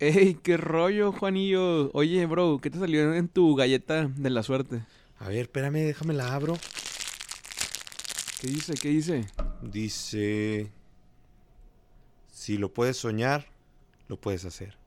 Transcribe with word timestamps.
Ey, 0.00 0.34
qué 0.34 0.56
rollo, 0.56 1.10
Juanillo. 1.10 1.90
Oye, 1.92 2.24
bro, 2.26 2.60
¿qué 2.62 2.70
te 2.70 2.78
salió 2.78 3.12
en 3.14 3.26
tu 3.26 3.56
galleta 3.56 4.06
de 4.06 4.30
la 4.30 4.44
suerte? 4.44 4.84
A 5.18 5.28
ver, 5.28 5.38
espérame, 5.38 5.84
déjame 5.84 6.14
la 6.14 6.34
abro. 6.34 6.56
¿Qué 8.40 8.46
dice? 8.46 8.74
¿Qué 8.74 8.90
dice? 8.90 9.26
Dice, 9.60 10.70
si 12.30 12.58
lo 12.58 12.72
puedes 12.72 12.96
soñar, 12.96 13.46
lo 14.06 14.20
puedes 14.20 14.44
hacer. 14.44 14.77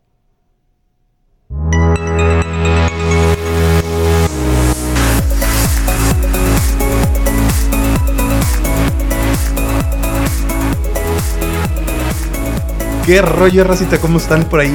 ¿Qué 13.12 13.21
rollo, 13.21 13.66
racita? 13.66 13.98
¿Cómo 13.98 14.20
están 14.20 14.46
por 14.46 14.61
ahí? 14.61 14.71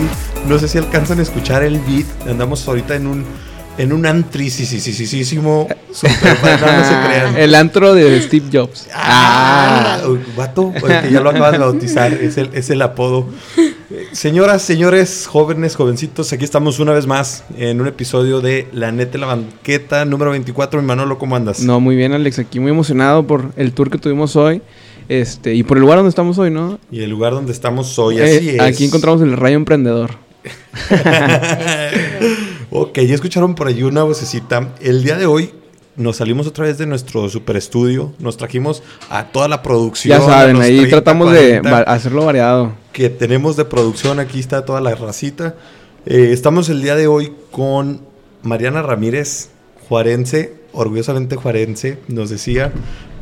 No 0.46 0.58
sé 0.58 0.68
si 0.68 0.76
alcanzan 0.76 1.20
a 1.20 1.22
escuchar 1.22 1.62
el 1.62 1.78
beat. 1.78 2.28
Andamos 2.28 2.68
ahorita 2.68 2.94
en 2.94 3.06
un 3.06 3.24
en 3.78 3.94
un 3.94 4.04
antricisísimo 4.04 5.66
super 5.90 6.38
no, 6.42 6.76
no 6.76 6.84
se 6.84 7.06
crean. 7.06 7.38
El 7.38 7.54
antro 7.54 7.94
de 7.94 8.20
Steve 8.20 8.44
Jobs. 8.52 8.88
Ah, 8.92 10.02
ah. 10.02 10.08
vato, 10.36 10.70
que 10.74 11.10
ya 11.10 11.22
lo 11.22 11.30
acabas 11.30 11.52
de 11.52 11.58
bautizar, 11.58 12.12
es 12.12 12.36
el, 12.36 12.50
es 12.52 12.68
el 12.68 12.82
apodo. 12.82 13.26
Señoras, 14.12 14.60
señores, 14.60 15.26
jóvenes, 15.26 15.74
jovencitos, 15.74 16.30
aquí 16.34 16.44
estamos 16.44 16.78
una 16.78 16.92
vez 16.92 17.06
más 17.06 17.44
en 17.56 17.80
un 17.80 17.86
episodio 17.86 18.42
de 18.42 18.68
La 18.70 18.92
Neta 18.92 19.16
la 19.16 19.28
Banqueta 19.28 20.04
número 20.04 20.32
24. 20.32 20.78
Mi 20.82 20.86
Manolo, 20.86 21.16
¿cómo 21.16 21.36
andas? 21.36 21.60
No, 21.60 21.80
muy 21.80 21.96
bien, 21.96 22.12
Alex, 22.12 22.38
aquí 22.38 22.60
muy 22.60 22.70
emocionado 22.70 23.26
por 23.26 23.52
el 23.56 23.72
tour 23.72 23.90
que 23.90 23.96
tuvimos 23.96 24.36
hoy. 24.36 24.60
Este, 25.08 25.54
y 25.54 25.62
por 25.62 25.76
el 25.76 25.82
lugar 25.82 25.98
donde 25.98 26.10
estamos 26.10 26.38
hoy, 26.38 26.50
¿no? 26.50 26.78
Y 26.90 27.02
el 27.02 27.10
lugar 27.10 27.32
donde 27.32 27.52
estamos 27.52 27.98
hoy, 27.98 28.18
así 28.18 28.50
eh, 28.50 28.56
es. 28.56 28.60
Aquí 28.60 28.84
encontramos 28.84 29.22
el 29.22 29.36
Rayo 29.36 29.56
Emprendedor. 29.56 30.12
ok, 32.70 32.98
ya 33.00 33.14
escucharon 33.14 33.54
por 33.54 33.68
ahí 33.68 33.82
una 33.82 34.02
vocecita. 34.02 34.74
El 34.80 35.02
día 35.04 35.16
de 35.16 35.26
hoy 35.26 35.50
nos 35.96 36.16
salimos 36.16 36.46
otra 36.46 36.64
vez 36.64 36.78
de 36.78 36.86
nuestro 36.86 37.28
super 37.28 37.56
estudio. 37.56 38.12
Nos 38.18 38.36
trajimos 38.36 38.82
a 39.08 39.26
toda 39.26 39.48
la 39.48 39.62
producción. 39.62 40.18
Ya 40.18 40.24
saben, 40.24 40.60
ahí 40.60 40.88
tratamos 40.88 41.32
de 41.32 41.60
hacerlo 41.86 42.24
variado. 42.24 42.74
Que 42.92 43.08
tenemos 43.08 43.56
de 43.56 43.64
producción, 43.64 44.20
aquí 44.20 44.40
está 44.40 44.64
toda 44.64 44.80
la 44.80 44.94
racita. 44.94 45.54
Eh, 46.04 46.30
estamos 46.32 46.68
el 46.68 46.82
día 46.82 46.96
de 46.96 47.06
hoy 47.06 47.32
con 47.50 48.00
Mariana 48.42 48.82
Ramírez, 48.82 49.50
juarense, 49.88 50.54
orgullosamente 50.76 51.36
juarense, 51.36 51.98
nos 52.08 52.30
decía, 52.30 52.72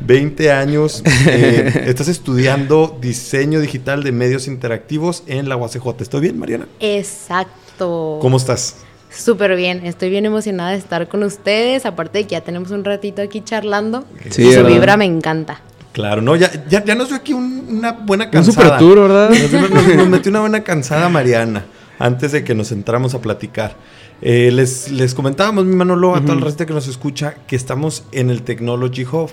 20 0.01 0.51
años, 0.51 1.03
eh, 1.27 1.83
estás 1.87 2.07
estudiando 2.07 2.97
diseño 3.01 3.59
digital 3.59 4.03
de 4.03 4.11
medios 4.11 4.47
interactivos 4.47 5.23
en 5.27 5.49
la 5.49 5.57
UACJ. 5.57 6.01
¿Estoy 6.01 6.21
bien, 6.21 6.37
Mariana? 6.37 6.67
Exacto. 6.79 8.19
¿Cómo 8.21 8.37
estás? 8.37 8.77
Súper 9.09 9.55
bien, 9.55 9.85
estoy 9.85 10.09
bien 10.09 10.25
emocionada 10.25 10.71
de 10.71 10.77
estar 10.77 11.07
con 11.07 11.23
ustedes, 11.23 11.85
aparte 11.85 12.19
de 12.19 12.23
que 12.25 12.31
ya 12.31 12.41
tenemos 12.41 12.71
un 12.71 12.83
ratito 12.83 13.21
aquí 13.21 13.41
charlando. 13.41 14.03
Sí, 14.29 14.51
su 14.53 14.63
vibra 14.65 14.97
me 14.97 15.05
encanta. 15.05 15.61
Claro, 15.93 16.21
no, 16.21 16.35
ya, 16.35 16.51
ya, 16.67 16.83
ya 16.83 16.93
nos 16.93 17.07
dio 17.07 17.15
aquí 17.15 17.31
una 17.31 17.93
buena 17.93 18.29
cansada. 18.29 18.49
Un 18.49 18.53
super 18.53 18.77
tour, 18.77 19.07
¿verdad? 19.07 19.29
Nos, 19.29 20.07
metió 20.09 20.29
una 20.29 20.41
buena 20.41 20.63
cansada 20.63 21.07
Mariana 21.07 21.65
antes 21.99 22.33
de 22.33 22.43
que 22.43 22.53
nos 22.53 22.73
entráramos 22.73 23.13
a 23.13 23.21
platicar. 23.21 23.77
Eh, 24.21 24.49
les, 24.51 24.91
les 24.91 25.13
comentábamos, 25.13 25.65
mi 25.65 25.75
Manolo, 25.75 26.15
a 26.15 26.21
toda 26.21 26.35
la 26.35 26.45
gente 26.45 26.65
que 26.65 26.73
nos 26.73 26.87
escucha, 26.87 27.35
que 27.47 27.55
estamos 27.55 28.03
en 28.11 28.29
el 28.29 28.41
Technology 28.41 29.05
Hub. 29.05 29.31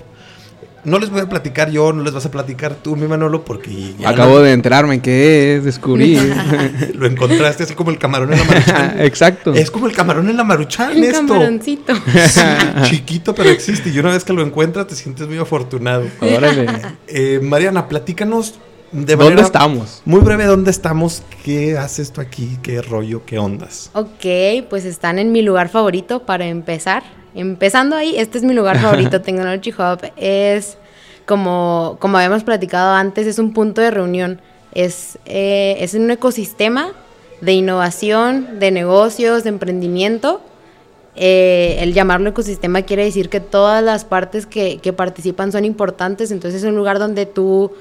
No 0.85 0.99
les 0.99 1.09
voy 1.09 1.21
a 1.21 1.29
platicar 1.29 1.71
yo, 1.71 1.93
no 1.93 2.03
les 2.03 2.13
vas 2.13 2.25
a 2.25 2.31
platicar 2.31 2.75
tú, 2.75 2.97
mi 2.97 3.07
Manolo, 3.07 3.45
porque 3.45 3.93
Acabo 4.03 4.41
de 4.41 4.51
enterarme 4.51 5.01
que 5.01 5.55
es, 5.55 5.63
descubrí. 5.63 6.19
lo 6.93 7.05
encontraste 7.05 7.63
así 7.63 7.73
como 7.73 7.89
el 7.89 7.97
camarón 7.97 8.33
en 8.33 8.39
la 8.39 8.45
maruchan. 8.45 8.99
Exacto. 8.99 9.53
Es 9.53 9.71
como 9.71 9.87
el 9.87 9.93
camarón 9.93 10.29
en 10.29 10.35
la 10.35 10.43
maruchan, 10.43 10.97
Un 10.97 11.09
camaroncito. 11.09 11.93
chiquito, 12.83 13.33
pero 13.33 13.49
existe. 13.49 13.91
Y 13.91 13.99
una 13.99 14.11
vez 14.11 14.25
que 14.25 14.33
lo 14.33 14.41
encuentras, 14.41 14.87
te 14.87 14.95
sientes 14.95 15.25
muy 15.25 15.37
afortunado. 15.37 16.05
Órale. 16.19 16.65
Eh, 17.07 17.39
Mariana, 17.41 17.87
platícanos 17.87 18.55
¿Dónde 18.93 19.41
estamos? 19.41 20.03
Muy 20.05 20.21
breve, 20.21 20.45
¿dónde 20.45 20.69
estamos? 20.69 21.23
¿Qué 21.43 21.75
haces 21.79 22.11
tú 22.11 22.21
aquí? 22.21 22.59
¿Qué 22.61 22.79
rollo? 22.79 23.25
¿Qué 23.25 23.39
ondas? 23.39 23.89
Ok, 23.95 24.67
pues 24.69 24.85
están 24.85 25.17
en 25.17 25.31
mi 25.31 25.41
lugar 25.41 25.69
favorito 25.69 26.19
para 26.27 26.45
empezar. 26.45 27.01
Empezando 27.33 27.95
ahí, 27.95 28.15
este 28.15 28.37
es 28.37 28.43
mi 28.43 28.53
lugar 28.53 28.77
favorito, 28.77 29.19
Technology 29.23 29.71
Hub. 29.71 30.11
Es, 30.15 30.77
como, 31.25 31.97
como 31.99 32.17
habíamos 32.17 32.43
platicado 32.43 32.93
antes, 32.93 33.25
es 33.25 33.39
un 33.39 33.51
punto 33.53 33.81
de 33.81 33.89
reunión. 33.89 34.39
Es, 34.75 35.17
eh, 35.25 35.75
es 35.79 35.95
un 35.95 36.11
ecosistema 36.11 36.91
de 37.41 37.53
innovación, 37.53 38.59
de 38.59 38.69
negocios, 38.69 39.43
de 39.43 39.49
emprendimiento. 39.49 40.39
Eh, 41.15 41.77
el 41.79 41.95
llamarlo 41.95 42.29
ecosistema 42.29 42.83
quiere 42.83 43.05
decir 43.05 43.29
que 43.29 43.39
todas 43.39 43.83
las 43.83 44.05
partes 44.05 44.45
que, 44.45 44.77
que 44.77 44.93
participan 44.93 45.51
son 45.51 45.65
importantes, 45.65 46.29
entonces 46.29 46.61
es 46.61 46.69
un 46.69 46.75
lugar 46.75 46.99
donde 46.99 47.25
tú 47.25 47.71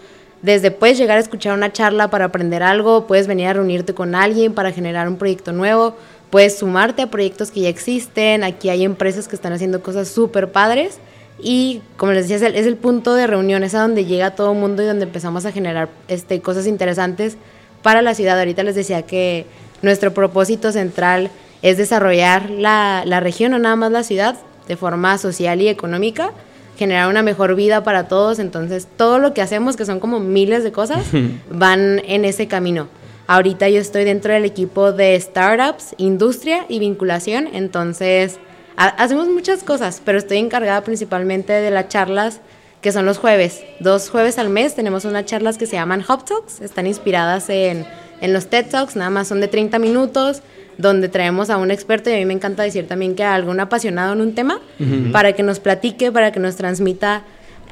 desde 0.42 0.72
puedes 0.72 0.98
llegar 0.98 1.19
a 1.19 1.20
escuchar 1.20 1.54
una 1.54 1.72
charla 1.72 2.10
para 2.10 2.26
aprender 2.26 2.62
algo, 2.62 3.06
puedes 3.06 3.26
venir 3.26 3.47
a 3.47 3.53
reunirte 3.53 3.94
con 3.94 4.14
alguien 4.14 4.54
para 4.54 4.72
generar 4.72 5.08
un 5.08 5.16
proyecto 5.16 5.53
nuevo, 5.53 5.97
puedes 6.30 6.58
sumarte 6.58 7.03
a 7.03 7.06
proyectos 7.06 7.50
que 7.50 7.60
ya 7.60 7.69
existen, 7.69 8.42
aquí 8.42 8.69
hay 8.69 8.84
empresas 8.84 9.28
que 9.28 9.36
están 9.36 9.53
haciendo 9.53 9.82
cosas 9.82 10.08
súper 10.08 10.50
padres 10.50 10.98
y 11.41 11.80
como 11.97 12.12
les 12.12 12.28
decía, 12.28 12.48
es 12.48 12.66
el, 12.66 12.76
punto 12.76 13.14
de 13.14 13.26
reunión, 13.26 13.62
es 13.62 13.75
a 13.75 13.80
donde 13.80 14.04
llega 14.04 14.32
todo 14.32 14.53
el 14.53 14.58
mundo 14.58 14.82
y 14.82 14.86
donde 14.86 15.04
empezamos 15.04 15.47
a 15.47 15.53
generar 15.53 15.88
este, 16.08 16.41
cosas 16.41 16.66
interesantes 16.66 17.36
para 17.82 18.03
la 18.03 18.14
ciudad. 18.14 18.38
Ahorita 18.38 18.62
les 18.62 18.74
decía 18.74 19.03
que 19.03 19.47
nuestro 19.80 20.12
propósito 20.14 20.70
central 20.72 21.30
es 21.62 21.78
desarrollar 21.78 22.50
la, 22.50 23.03
la 23.06 23.20
región, 23.20 23.54
o 23.54 23.59
nada 23.59 23.76
más 23.76 23.91
la 23.91 24.03
ciudad, 24.03 24.36
de 24.69 24.76
forma 24.76 25.19
social 25.19 25.60
y 25.60 25.69
económica 25.69 26.32
generar 26.77 27.09
una 27.09 27.22
mejor 27.22 27.55
vida 27.55 27.83
para 27.84 28.09
todos. 28.09 28.38
Entonces, 28.38 28.87
todo 28.97 29.19
lo 29.19 29.34
que 29.34 29.43
hacemos, 29.43 29.77
que 29.77 29.84
son 29.84 30.00
como 30.00 30.21
miles 30.21 30.65
de 30.65 30.72
cosas, 30.72 31.05
van 31.50 32.00
en 32.05 32.25
ese 32.25 32.49
camino. 32.49 32.88
Ahorita 33.27 33.69
yo 33.69 33.81
estoy 33.81 34.05
dentro 34.05 34.33
del 34.33 34.44
equipo 34.44 34.93
de 34.93 35.19
startups, 35.21 35.94
industria 35.97 36.66
y 36.69 36.78
vinculación. 36.78 37.49
Entonces, 37.53 38.38
hacemos 38.77 39.28
muchas 39.28 39.62
cosas, 39.62 40.03
pero 40.05 40.19
estoy 40.19 40.38
encargada 40.38 40.83
principalmente 40.83 41.53
de 41.53 41.71
las 41.71 41.88
charlas 41.88 42.41
que 42.81 42.91
son 42.91 43.06
los 43.06 43.19
jueves. 43.19 43.62
Dos 43.78 44.10
jueves 44.10 44.39
al 44.39 44.50
mes 44.50 44.75
tenemos 44.75 45.04
unas 45.04 45.25
charlas 45.25 45.56
que 45.56 45.66
se 45.66 45.77
llaman 45.77 46.04
Hop 46.09 46.25
Talks. 46.25 46.60
Están 46.60 46.87
inspiradas 46.89 47.49
en, 47.49 47.87
en 48.21 48.33
los 48.33 48.49
TED 48.49 48.66
Talks, 48.66 48.97
nada 48.97 49.10
más 49.10 49.28
son 49.28 49.41
de 49.41 49.47
30 49.47 49.78
minutos 49.78 50.43
donde 50.82 51.09
traemos 51.09 51.48
a 51.48 51.56
un 51.56 51.70
experto 51.70 52.10
y 52.10 52.15
a 52.15 52.16
mí 52.16 52.26
me 52.26 52.34
encanta 52.34 52.62
decir 52.62 52.87
también 52.87 53.15
que 53.15 53.25
a 53.25 53.34
algún 53.34 53.59
apasionado 53.60 54.12
en 54.12 54.20
un 54.20 54.34
tema 54.34 54.60
para 55.12 55.32
que 55.32 55.43
nos 55.43 55.60
platique, 55.60 56.12
para 56.12 56.32
que 56.32 56.41
nos 56.41 56.56
transmita 56.56 57.22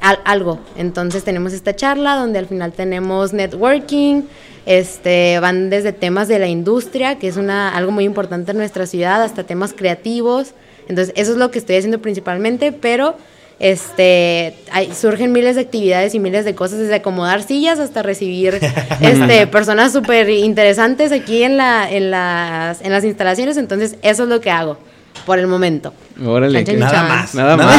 algo. 0.01 0.59
Entonces 0.77 1.23
tenemos 1.23 1.53
esta 1.53 1.75
charla 1.75 2.15
donde 2.15 2.39
al 2.39 2.47
final 2.47 2.71
tenemos 2.71 3.33
networking, 3.33 4.23
este, 4.65 5.39
van 5.39 5.69
desde 5.69 5.91
temas 5.91 6.27
de 6.27 6.39
la 6.39 6.47
industria, 6.47 7.19
que 7.19 7.27
es 7.27 7.37
una, 7.37 7.75
algo 7.75 7.91
muy 7.91 8.05
importante 8.05 8.51
en 8.51 8.57
nuestra 8.57 8.87
ciudad, 8.87 9.21
hasta 9.21 9.43
temas 9.43 9.73
creativos. 9.73 10.53
Entonces 10.87 11.13
eso 11.15 11.31
es 11.33 11.37
lo 11.37 11.51
que 11.51 11.59
estoy 11.59 11.75
haciendo 11.75 11.99
principalmente, 11.99 12.71
pero 12.71 13.15
este, 13.61 14.55
hay, 14.71 14.91
surgen 14.91 15.31
miles 15.31 15.55
de 15.55 15.61
actividades 15.61 16.15
y 16.15 16.19
miles 16.19 16.45
de 16.45 16.55
cosas, 16.55 16.79
desde 16.79 16.95
acomodar 16.95 17.43
sillas 17.43 17.77
hasta 17.77 18.01
recibir 18.01 18.59
este, 19.01 19.45
personas 19.45 19.93
súper 19.93 20.29
interesantes 20.31 21.11
aquí 21.11 21.43
en, 21.43 21.57
la, 21.57 21.89
en, 21.89 22.09
las, 22.09 22.81
en 22.81 22.91
las 22.91 23.03
instalaciones. 23.03 23.57
Entonces, 23.57 23.97
eso 24.01 24.23
es 24.23 24.29
lo 24.29 24.41
que 24.41 24.49
hago 24.49 24.79
por 25.27 25.37
el 25.37 25.45
momento. 25.45 25.93
Órale, 26.25 26.63
nada 26.75 27.03
más. 27.03 27.35
Nada, 27.35 27.55
más. 27.55 27.77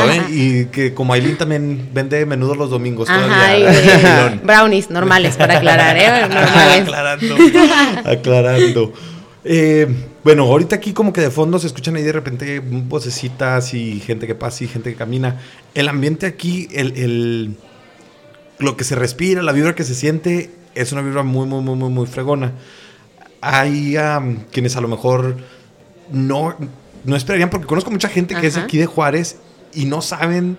¿eh? 0.00 0.22
Y 0.30 0.64
que 0.66 0.94
como 0.94 1.12
Aileen 1.12 1.38
también 1.38 1.88
vende 1.92 2.26
menudo 2.26 2.56
los 2.56 2.70
domingos 2.70 3.08
Ajá, 3.08 3.56
eh, 3.56 4.40
brownies 4.42 4.90
normales, 4.90 5.36
para 5.36 5.58
aclarar, 5.58 5.96
¿eh? 5.96 6.06
aclarando. 6.80 7.36
aclarando. 8.04 8.92
Eh, 9.44 9.86
bueno, 10.22 10.44
ahorita 10.44 10.76
aquí 10.76 10.92
como 10.92 11.12
que 11.12 11.20
de 11.22 11.30
fondo 11.30 11.58
se 11.58 11.66
escuchan 11.66 11.96
ahí 11.96 12.02
de 12.02 12.12
repente 12.12 12.60
vocecitas 12.60 13.72
y 13.72 14.00
gente 14.00 14.26
que 14.26 14.34
pasa 14.34 14.64
y 14.64 14.68
gente 14.68 14.90
que 14.90 14.96
camina. 14.96 15.40
El 15.74 15.88
ambiente 15.88 16.26
aquí, 16.26 16.68
el, 16.72 17.56
lo 18.58 18.76
que 18.76 18.84
se 18.84 18.94
respira, 18.94 19.42
la 19.42 19.52
vibra 19.52 19.74
que 19.74 19.84
se 19.84 19.94
siente, 19.94 20.50
es 20.74 20.92
una 20.92 21.02
vibra 21.02 21.22
muy, 21.22 21.46
muy, 21.46 21.62
muy, 21.62 21.76
muy, 21.76 21.90
muy 21.90 22.06
fregona. 22.06 22.52
Hay 23.40 23.96
quienes 24.52 24.76
a 24.76 24.80
lo 24.82 24.88
mejor 24.88 25.38
no, 26.12 26.56
no 27.04 27.16
esperarían, 27.16 27.48
porque 27.48 27.66
conozco 27.66 27.90
mucha 27.90 28.08
gente 28.08 28.34
que 28.34 28.46
es 28.46 28.56
aquí 28.58 28.76
de 28.76 28.86
Juárez 28.86 29.38
y 29.72 29.86
no 29.86 30.02
saben, 30.02 30.58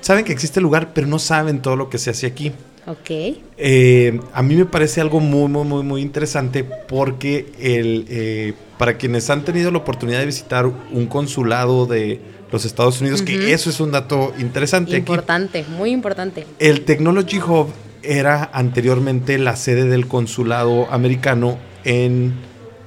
saben 0.00 0.24
que 0.24 0.32
existe 0.32 0.60
el 0.60 0.64
lugar, 0.64 0.92
pero 0.94 1.08
no 1.08 1.18
saben 1.18 1.60
todo 1.60 1.74
lo 1.74 1.90
que 1.90 1.98
se 1.98 2.10
hace 2.10 2.26
aquí. 2.26 2.52
Ok. 2.86 3.10
Eh, 3.56 4.20
a 4.32 4.42
mí 4.42 4.56
me 4.56 4.66
parece 4.66 5.00
algo 5.00 5.20
muy, 5.20 5.48
muy, 5.48 5.64
muy, 5.64 5.82
muy 5.82 6.02
interesante 6.02 6.64
porque 6.64 7.52
el, 7.58 8.06
eh, 8.08 8.54
para 8.78 8.98
quienes 8.98 9.30
han 9.30 9.44
tenido 9.44 9.70
la 9.70 9.78
oportunidad 9.78 10.18
de 10.20 10.26
visitar 10.26 10.66
un 10.66 11.06
consulado 11.06 11.86
de 11.86 12.20
los 12.52 12.64
Estados 12.64 13.00
Unidos, 13.00 13.22
que 13.22 13.52
eso 13.52 13.70
es 13.70 13.80
un 13.80 13.90
dato 13.90 14.32
interesante. 14.38 14.96
Importante, 14.96 15.64
muy 15.68 15.90
importante. 15.90 16.46
El 16.58 16.82
Technology 16.82 17.38
Hub 17.38 17.68
era 18.02 18.50
anteriormente 18.52 19.38
la 19.38 19.56
sede 19.56 19.86
del 19.86 20.06
consulado 20.06 20.90
americano 20.92 21.58
en 21.84 22.34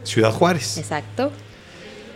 Ciudad 0.03 0.31
Juárez. 0.31 0.77
Exacto. 0.77 1.31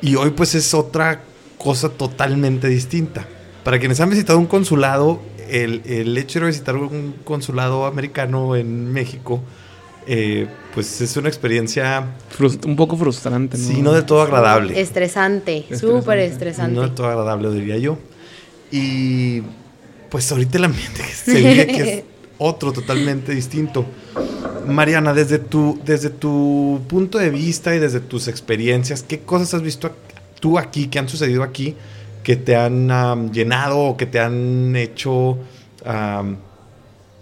Y 0.01 0.15
hoy 0.15 0.31
pues 0.31 0.55
es 0.55 0.73
otra 0.73 1.23
cosa 1.57 1.89
totalmente 1.89 2.67
distinta. 2.67 3.27
Para 3.63 3.79
quienes 3.79 3.99
han 3.99 4.09
visitado 4.09 4.39
un 4.39 4.47
consulado, 4.47 5.21
el, 5.51 5.81
el 5.85 6.17
hecho 6.17 6.39
de 6.39 6.47
visitar 6.47 6.75
un 6.75 7.15
consulado 7.23 7.85
americano 7.85 8.55
en 8.55 8.91
México, 8.91 9.41
eh, 10.07 10.47
pues 10.73 11.01
es 11.01 11.15
una 11.17 11.29
experiencia... 11.29 12.07
un 12.65 12.75
poco 12.75 12.97
frustrante, 12.97 13.57
¿no? 13.57 13.67
Sí, 13.67 13.81
no 13.81 13.93
de 13.93 14.01
todo 14.03 14.21
agradable. 14.21 14.79
Estresante, 14.79 15.65
súper 15.77 16.19
estresante. 16.19 16.73
No 16.73 16.83
de 16.83 16.89
todo 16.89 17.07
agradable, 17.07 17.51
diría 17.51 17.77
yo. 17.77 17.97
Y 18.71 19.41
pues 20.09 20.31
ahorita 20.31 20.57
el 20.57 20.65
ambiente 20.65 21.03
se 21.03 21.33
vive 21.35 21.67
que 21.67 21.81
es 21.81 22.03
otro 22.37 22.71
totalmente 22.71 23.33
distinto. 23.33 23.85
Mariana, 24.65 25.13
desde 25.13 25.39
tu, 25.39 25.79
desde 25.85 26.09
tu 26.09 26.79
punto 26.87 27.17
de 27.17 27.29
vista 27.29 27.75
y 27.75 27.79
desde 27.79 27.99
tus 27.99 28.27
experiencias, 28.27 29.03
¿qué 29.03 29.19
cosas 29.19 29.53
has 29.55 29.61
visto 29.61 29.91
tú 30.39 30.57
aquí, 30.57 30.87
que 30.87 30.99
han 30.99 31.09
sucedido 31.09 31.43
aquí, 31.43 31.75
que 32.23 32.35
te 32.35 32.55
han 32.55 33.31
llenado 33.31 33.79
o 33.79 33.97
que 33.97 34.05
te 34.05 34.19
han 34.19 34.75
hecho, 34.75 35.37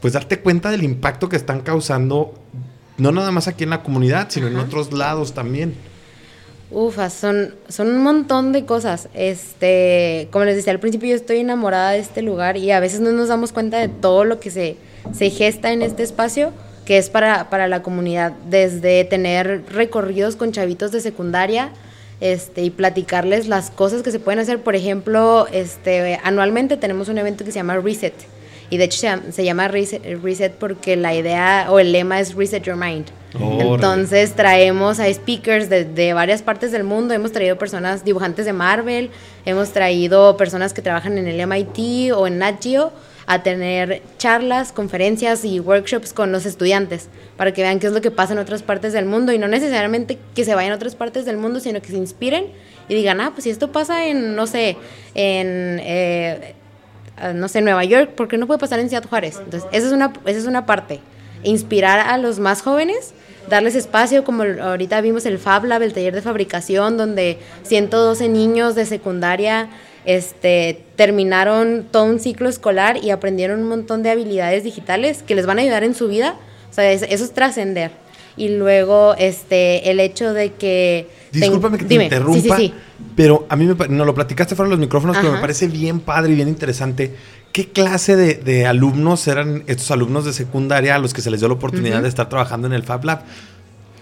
pues 0.01 0.13
darte 0.13 0.40
cuenta 0.40 0.72
del 0.72 0.84
impacto 0.84 1.30
que 1.30 1.36
están 1.36 1.62
causando, 1.62 2.34
no 2.98 3.12
nada 3.12 3.31
más 3.31 3.48
aquí 3.48 3.63
en 3.63 3.72
la 3.72 3.84
comunidad, 3.84 4.28
sino 4.30 4.48
en 4.48 4.57
otros 4.57 4.92
lados 4.92 5.34
también? 5.34 5.75
Ufa, 6.72 7.10
son, 7.10 7.56
son 7.68 7.88
un 7.88 8.04
montón 8.04 8.51
de 8.51 8.66
cosas. 8.66 9.10
Este, 9.16 10.28
como 10.31 10.46
les 10.46 10.56
decía 10.56 10.72
al 10.72 10.80
principio, 10.80 11.10
yo 11.10 11.16
estoy 11.16 11.38
enamorada 11.38 11.92
de 11.92 12.00
este 12.00 12.22
lugar 12.22 12.57
y 12.57 12.72
a 12.72 12.80
veces 12.80 13.00
no 13.00 13.12
nos 13.12 13.30
damos 13.30 13.51
cuenta 13.51 13.80
de 13.80 13.88
todo 13.88 14.24
lo 14.24 14.40
que 14.40 14.51
se 14.51 14.78
se 15.13 15.30
gesta 15.30 15.72
en 15.72 15.81
este 15.81 16.04
espacio 16.04 16.51
que 16.86 16.98
es 16.98 17.10
para, 17.10 17.50
para 17.51 17.68
la 17.68 17.84
comunidad, 17.84 18.31
desde 18.50 19.04
tener 19.04 19.63
recorridos 19.69 20.36
con 20.36 20.51
chavitos 20.51 20.92
de 20.92 21.01
secundaria, 21.01 21.69
este, 22.21 22.63
y 22.63 22.69
platicarles 22.69 23.48
las 23.48 23.71
cosas 23.71 24.01
que 24.01 24.12
se 24.12 24.19
pueden 24.19 24.39
hacer. 24.39 24.62
Por 24.62 24.75
ejemplo, 24.75 25.48
este, 25.51 26.19
anualmente 26.24 26.77
tenemos 26.77 27.10
un 27.10 27.18
evento 27.18 27.45
que 27.45 27.51
se 27.51 27.60
llama 27.60 27.77
Reset. 27.77 28.13
Y 28.69 28.77
de 28.77 28.83
hecho 28.83 29.07
se, 29.31 29.44
llama 29.44 29.68
Reset, 29.68 30.54
porque 30.54 30.95
la 30.95 31.16
idea 31.16 31.68
o 31.69 31.80
el 31.80 31.92
lema 31.92 32.19
es 32.19 32.36
Reset 32.36 32.63
Your 32.63 32.75
Mind. 32.75 33.07
Entonces 33.33 34.33
traemos 34.33 35.00
a 35.00 35.12
speakers 35.12 35.69
de, 35.69 35.86
de, 35.86 36.13
varias 36.13 36.42
partes 36.42 36.71
del 36.71 36.83
mundo. 36.83 37.13
Hemos 37.13 37.31
traído 37.31 37.57
personas 37.57 38.04
dibujantes 38.04 38.45
de 38.45 38.54
Marvel, 38.54 39.10
hemos 39.45 39.72
traído 39.72 40.38
personas 40.38 40.74
que 40.74 40.81
trabajan 40.81 41.18
en 41.18 41.27
el 41.27 41.48
MIT 41.48 42.12
o 42.13 42.27
en 42.27 42.38
Nat 42.39 42.62
Geo 42.62 42.92
a 43.29 43.43
tener 43.43 44.01
charlas, 44.17 44.71
conferencias 44.71 45.45
y 45.45 45.59
workshops 45.59 46.13
con 46.13 46.31
los 46.31 46.47
estudiantes 46.47 47.09
para 47.37 47.53
que 47.53 47.61
vean 47.61 47.79
qué 47.79 47.85
es 47.85 47.93
lo 47.93 48.01
que 48.01 48.09
pasa 48.09 48.33
en 48.33 48.39
otras 48.39 48.63
partes 48.63 48.91
del 48.91 49.05
mundo 49.05 49.31
y 49.31 49.37
no 49.37 49.47
necesariamente 49.47 50.17
que 50.33 50.43
se 50.43 50.55
vayan 50.55 50.71
a 50.71 50.75
otras 50.77 50.95
partes 50.95 51.25
del 51.25 51.37
mundo, 51.37 51.59
sino 51.59 51.79
que 51.79 51.89
se 51.89 51.97
inspiren 51.97 52.47
y 52.87 52.95
digan, 52.95 53.21
ah, 53.21 53.29
pues 53.31 53.43
si 53.43 53.51
esto 53.51 53.71
pasa 53.71 54.07
en, 54.07 54.35
no 54.35 54.47
sé, 54.47 54.77
en, 55.13 55.79
eh, 55.83 56.55
no 57.35 57.47
sé, 57.49 57.61
Nueva 57.61 57.83
York, 57.83 58.13
¿por 58.15 58.27
qué 58.27 58.39
no 58.39 58.47
puede 58.47 58.57
pasar 58.57 58.79
en 58.79 58.89
Ciudad 58.89 59.07
Juárez? 59.07 59.37
Entonces, 59.37 59.69
esa 59.71 59.85
es 59.85 59.93
una, 59.93 60.11
esa 60.25 60.39
es 60.39 60.45
una 60.47 60.65
parte. 60.65 60.99
Inspirar 61.43 61.99
a 61.99 62.17
los 62.17 62.39
más 62.39 62.63
jóvenes 62.63 63.13
darles 63.47 63.75
espacio, 63.75 64.23
como 64.23 64.41
ahorita 64.41 65.01
vimos 65.01 65.27
el 65.27 65.37
Fab 65.37 65.65
Lab, 65.65 65.83
el 65.83 65.93
taller 65.93 66.15
de 66.15 66.23
fabricación, 66.23 66.97
donde 66.97 67.37
112 67.63 68.27
niños 68.27 68.73
de 68.73 68.87
secundaria 68.87 69.69
este, 70.06 70.84
terminaron 70.96 71.86
todo 71.92 72.06
un 72.06 72.19
ciclo 72.19 72.50
escolar 72.50 72.98
y 73.04 73.12
aprendieron 73.12 73.62
un 73.62 73.69
montón 73.69 74.04
de 74.04 74.10
habilidades 74.10 74.63
digitales 74.63 75.24
que 75.24 75.36
les 75.36 75.46
van 75.46 75.60
a 75.60 75.62
ayudar 75.62 75.84
en 75.84 75.96
su 75.96 76.07
vida. 76.07 76.36
O 76.69 76.74
sea, 76.74 76.92
eso 76.92 77.06
es 77.06 77.31
trascender. 77.34 77.92
Y 78.38 78.50
luego, 78.50 79.16
este, 79.18 79.92
el 79.92 80.00
hecho 80.00 80.34
de 80.34 80.54
que... 80.54 81.07
Discúlpame 81.31 81.78
que 81.78 81.86
te 81.86 81.96
interrumpa, 81.96 82.57
pero 83.16 83.46
a 83.50 83.56
mí 83.56 83.66
me, 83.66 83.88
no 83.90 84.06
lo 84.06 84.16
platicaste 84.16 84.56
fuera 84.56 84.68
de 84.68 84.72
los 84.72 84.80
micrófonos, 84.80 85.18
pero 85.18 85.34
me 85.34 85.40
parece 85.40 85.68
bien 85.68 86.00
padre 86.00 86.31
y 86.31 86.36
bien 86.36 86.48
interesante. 86.48 87.13
¿Qué 87.51 87.68
clase 87.68 88.16
de, 88.16 88.66
alumnos 88.66 89.28
eran 89.28 89.63
estos 89.68 89.92
alumnos 89.92 90.25
de 90.25 90.34
secundaria 90.34 90.96
a 90.96 91.00
los 91.00 91.13
que 91.13 91.22
se 91.22 91.30
les 91.30 91.40
dio 91.40 91.50
la 91.50 91.56
oportunidad 91.56 92.01
de 92.01 92.07
estar 92.07 92.30
trabajando 92.30 92.68
en 92.68 92.74
el 92.74 92.84
Fab 92.84 93.04
Lab? 93.04 93.24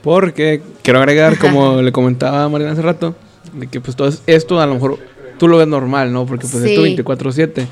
Porque 0.03 0.61
quiero 0.83 0.99
agregar, 0.99 1.37
como 1.37 1.81
le 1.81 1.91
comentaba 1.91 2.43
a 2.43 2.49
Mariana 2.49 2.73
hace 2.73 2.81
rato, 2.81 3.15
de 3.53 3.67
que 3.67 3.81
pues 3.81 3.95
todo 3.95 4.11
esto 4.27 4.61
a 4.61 4.65
lo 4.65 4.75
mejor 4.75 4.99
tú 5.37 5.47
lo 5.47 5.57
ves 5.57 5.67
normal, 5.67 6.11
¿no? 6.11 6.25
Porque 6.25 6.47
pues 6.47 6.63
es 6.63 6.75
tu 6.75 6.83
24/7. 6.83 7.67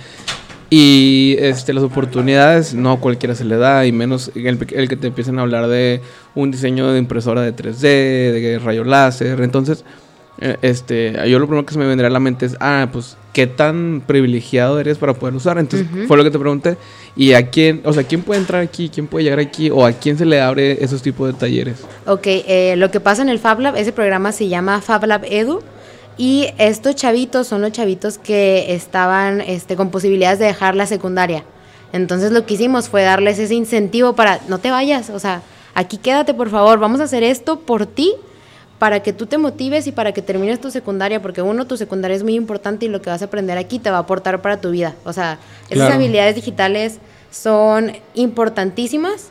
Y 0.70 1.36
este, 1.40 1.74
las 1.74 1.84
oportunidades 1.84 2.74
no 2.74 3.00
cualquiera 3.00 3.36
se 3.36 3.46
le 3.46 3.58
da, 3.58 3.86
y 3.86 3.92
menos 3.92 4.32
el, 4.36 4.58
que 4.58 4.96
te 4.96 5.08
empiecen 5.08 5.38
a 5.38 5.44
hablar 5.44 5.68
de 5.68 6.02
un 6.34 6.52
diseño 6.52 6.92
de 6.92 7.00
impresora 7.00 7.42
de 7.42 7.56
3D, 7.56 7.82
de 7.82 8.60
rayo 8.60 8.84
láser. 8.84 9.42
Entonces, 9.42 9.86
eh, 10.42 10.58
este, 10.64 11.14
yo 11.30 11.40
lo 11.40 11.46
primero 11.46 11.66
que 11.66 11.74
se 11.74 11.80
me 11.80 11.86
vendría 11.86 12.08
a 12.08 12.12
la 12.12 12.20
mente 12.20 12.48
es, 12.48 12.58
ah, 12.60 12.90
pues, 12.92 13.16
¿qué 13.32 13.46
tan 13.46 14.02
privilegiado 14.06 14.80
eres 14.80 14.98
para 14.98 15.14
poder 15.14 15.36
usar? 15.36 15.60
Entonces, 15.60 15.88
fue 16.08 16.18
lo 16.18 16.24
que 16.24 16.32
te 16.32 16.40
pregunté. 16.40 16.78
¿Y 17.16 17.34
a 17.34 17.50
quién, 17.50 17.82
o 17.86 17.94
sea, 17.94 18.04
quién 18.04 18.24
puede 18.24 18.40
entrar 18.42 18.62
aquí, 18.62 18.90
quién 18.90 19.08
puede 19.08 19.24
llegar 19.24 19.40
aquí, 19.40 19.70
o 19.70 19.86
a 19.86 19.94
quién 19.94 20.18
se 20.18 20.26
le 20.26 20.42
abre 20.42 20.84
esos 20.84 21.02
tipos 21.02 21.32
de 21.32 21.40
talleres? 21.40 21.86
Ok, 22.08 22.26
eh, 22.26 22.76
lo 22.76 22.90
que 22.90 23.00
pasa 23.00 23.22
en 23.22 23.30
el 23.30 23.40
Fab 23.40 23.60
Lab, 23.60 23.78
ese 23.78 23.94
programa 23.94 24.32
se 24.32 24.50
llama 24.50 24.82
Fab 24.82 25.06
Lab 25.06 25.24
Edu. 25.26 25.62
Y 26.18 26.50
estos 26.58 26.96
chavitos 26.96 27.48
son 27.48 27.62
los 27.62 27.72
chavitos 27.72 28.18
que 28.18 28.74
estaban 28.74 29.42
este, 29.42 29.76
con 29.76 29.92
posibilidades 29.92 30.40
de 30.40 30.46
dejar 30.46 30.76
la 30.76 30.86
secundaria. 30.86 31.44
Entonces 31.92 32.32
lo 32.32 32.46
que 32.46 32.54
hicimos 32.56 32.90
fue 32.90 33.04
darles 33.04 33.40
ese 33.40 33.56
incentivo 33.56 34.14
para, 34.14 34.40
no 34.48 34.58
te 34.60 34.72
vayas, 34.72 35.10
o 35.10 35.20
sea, 35.20 35.42
aquí 35.74 35.98
quédate 35.98 36.34
por 36.34 36.50
favor, 36.50 36.80
vamos 36.80 37.00
a 37.00 37.04
hacer 37.04 37.24
esto 37.24 37.60
por 37.60 37.86
ti, 37.86 38.14
para 38.80 39.02
que 39.02 39.14
tú 39.14 39.26
te 39.26 39.38
motives 39.38 39.88
y 39.88 39.92
para 39.92 40.12
que 40.12 40.22
termines 40.22 40.60
tu 40.60 40.70
secundaria, 40.70 41.22
porque 41.22 41.42
uno, 41.42 41.66
tu 41.66 41.78
secundaria 41.78 42.16
es 42.16 42.24
muy 42.24 42.36
importante 42.36 42.86
y 42.86 42.90
lo 42.90 43.02
que 43.02 43.10
vas 43.10 43.22
a 43.22 43.26
aprender 43.26 43.58
aquí 43.58 43.80
te 43.80 43.90
va 43.90 43.98
a 43.98 44.02
aportar 44.02 44.42
para 44.42 44.60
tu 44.60 44.72
vida. 44.72 44.96
O 45.06 45.14
sea, 45.14 45.40
esas 45.70 45.94
habilidades 45.94 46.36
digitales 46.36 47.00
son 47.32 47.94
importantísimas 48.14 49.30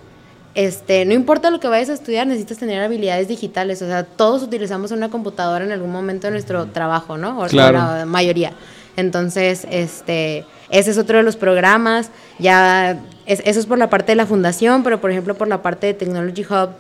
este, 0.55 1.05
no 1.05 1.15
importa 1.15 1.51
lo 1.51 1.59
que 1.59 1.69
vayas 1.69 1.91
a 1.91 1.95
estudiar, 1.95 2.27
necesitas 2.27 2.59
tener 2.59 2.81
habilidades 2.83 3.29
digitales. 3.29 3.83
O 3.83 3.87
sea, 3.87 4.05
todos 4.05 4.43
utilizamos 4.43 4.93
una 4.93 5.11
computadora 5.11 5.65
en 5.65 5.73
algún 5.73 5.91
momento 5.91 6.29
de 6.29 6.33
nuestro 6.33 6.67
trabajo, 6.67 7.17
¿no? 7.19 7.41
O 7.41 7.47
la 7.49 8.05
mayoría. 8.07 8.53
Entonces, 8.97 9.67
este, 9.71 10.45
ese 10.71 10.93
es 10.93 10.99
otro 10.99 11.19
de 11.19 11.25
los 11.25 11.37
programas. 11.37 12.11
Ya, 12.39 13.01
eso 13.27 13.61
es 13.61 13.67
por 13.67 13.79
la 13.79 13.91
parte 13.91 14.13
de 14.13 14.17
la 14.17 14.27
fundación, 14.27 14.85
pero 14.85 15.01
por 15.01 15.11
ejemplo, 15.11 15.35
por 15.35 15.49
la 15.49 15.63
parte 15.63 15.89
de 15.89 15.95
Technology 15.95 16.43
Hub, 16.43 16.71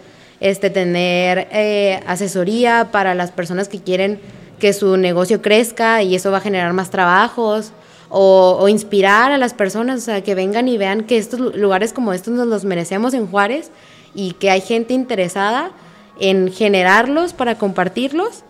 este, 0.41 0.70
tener 0.70 1.49
eh, 1.50 2.01
asesoría 2.06 2.89
para 2.93 3.15
las 3.15 3.32
personas 3.32 3.69
que 3.69 3.81
quieren 3.81 4.20
que 4.60 4.72
su 4.72 4.96
negocio 4.96 5.43
crezca 5.43 6.03
y 6.03 6.15
eso 6.15 6.31
va 6.31 6.39
a 6.39 6.41
generar 6.41 6.72
más 6.72 6.91
trabajos 6.91 7.72
o, 8.17 8.69
inspirar 8.69 9.33
a 9.33 9.39
las 9.39 9.55
personas, 9.55 9.99
o 9.99 10.05
sea, 10.05 10.23
que 10.23 10.37
vengan 10.37 10.69
y 10.69 10.79
vean 10.79 11.03
que 11.03 11.19
estos 11.19 11.41
lugares 11.41 11.93
como 11.93 12.13
estos 12.13 12.33
nos 12.33 12.47
los 12.47 12.65
merecemos 12.65 13.13
en 13.13 13.27
Juárez 13.27 13.73
y 14.15 14.33
que 14.35 14.51
hay 14.51 14.61
gente 14.61 14.94
interesada 14.94 15.73
en 16.21 16.53
generarlos 16.53 17.33
para 17.33 17.59
compartirlos. 17.59 18.44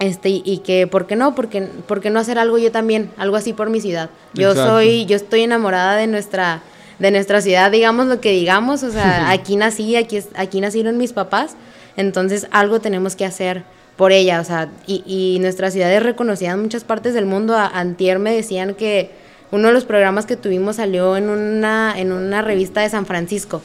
Este, 0.00 0.28
y 0.28 0.58
que, 0.58 0.86
¿por 0.86 1.06
qué 1.06 1.16
no? 1.16 1.34
Porque, 1.34 1.62
¿Por 1.62 2.02
qué 2.02 2.10
no 2.10 2.20
hacer 2.20 2.38
algo 2.38 2.58
yo 2.58 2.70
también? 2.70 3.10
Algo 3.16 3.36
así 3.36 3.54
por 3.54 3.70
mi 3.70 3.80
ciudad. 3.80 4.10
Yo 4.34 4.54
soy, 4.54 5.06
yo 5.06 5.16
estoy 5.16 5.42
enamorada 5.42 5.96
de 5.96 6.06
nuestra, 6.06 6.62
de 6.98 7.10
nuestra 7.10 7.40
ciudad, 7.40 7.70
digamos 7.70 8.06
lo 8.08 8.20
que 8.20 8.32
digamos, 8.32 8.82
o 8.82 8.90
sea, 8.90 9.30
aquí 9.30 9.56
nací, 9.56 9.96
aquí, 9.96 10.18
aquí 10.34 10.60
nacieron 10.60 10.98
mis 10.98 11.14
papás, 11.14 11.56
entonces 11.96 12.48
algo 12.50 12.80
tenemos 12.80 13.16
que 13.16 13.24
hacer 13.24 13.64
por 13.96 14.12
ella, 14.12 14.40
o 14.40 14.44
sea, 14.44 14.70
y, 14.86 15.02
y 15.06 15.38
nuestra 15.40 15.70
ciudad 15.70 15.92
es 15.92 16.02
reconocida 16.02 16.52
en 16.52 16.62
muchas 16.62 16.84
partes 16.84 17.14
del 17.14 17.26
mundo. 17.26 17.56
antier 17.56 18.18
me 18.18 18.34
decían 18.34 18.74
que 18.74 19.10
uno 19.52 19.68
de 19.68 19.74
los 19.74 19.84
programas 19.84 20.26
que 20.26 20.36
tuvimos 20.36 20.76
salió 20.76 21.16
en 21.16 21.28
una, 21.28 21.94
en 21.96 22.12
una 22.12 22.42
revista 22.42 22.80
de 22.80 22.90
San 22.90 23.06
Francisco. 23.06 23.62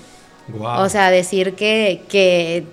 O 0.61 0.89
sea, 0.89 1.11
decir 1.11 1.53
que, 1.53 2.03
que 2.09 2.65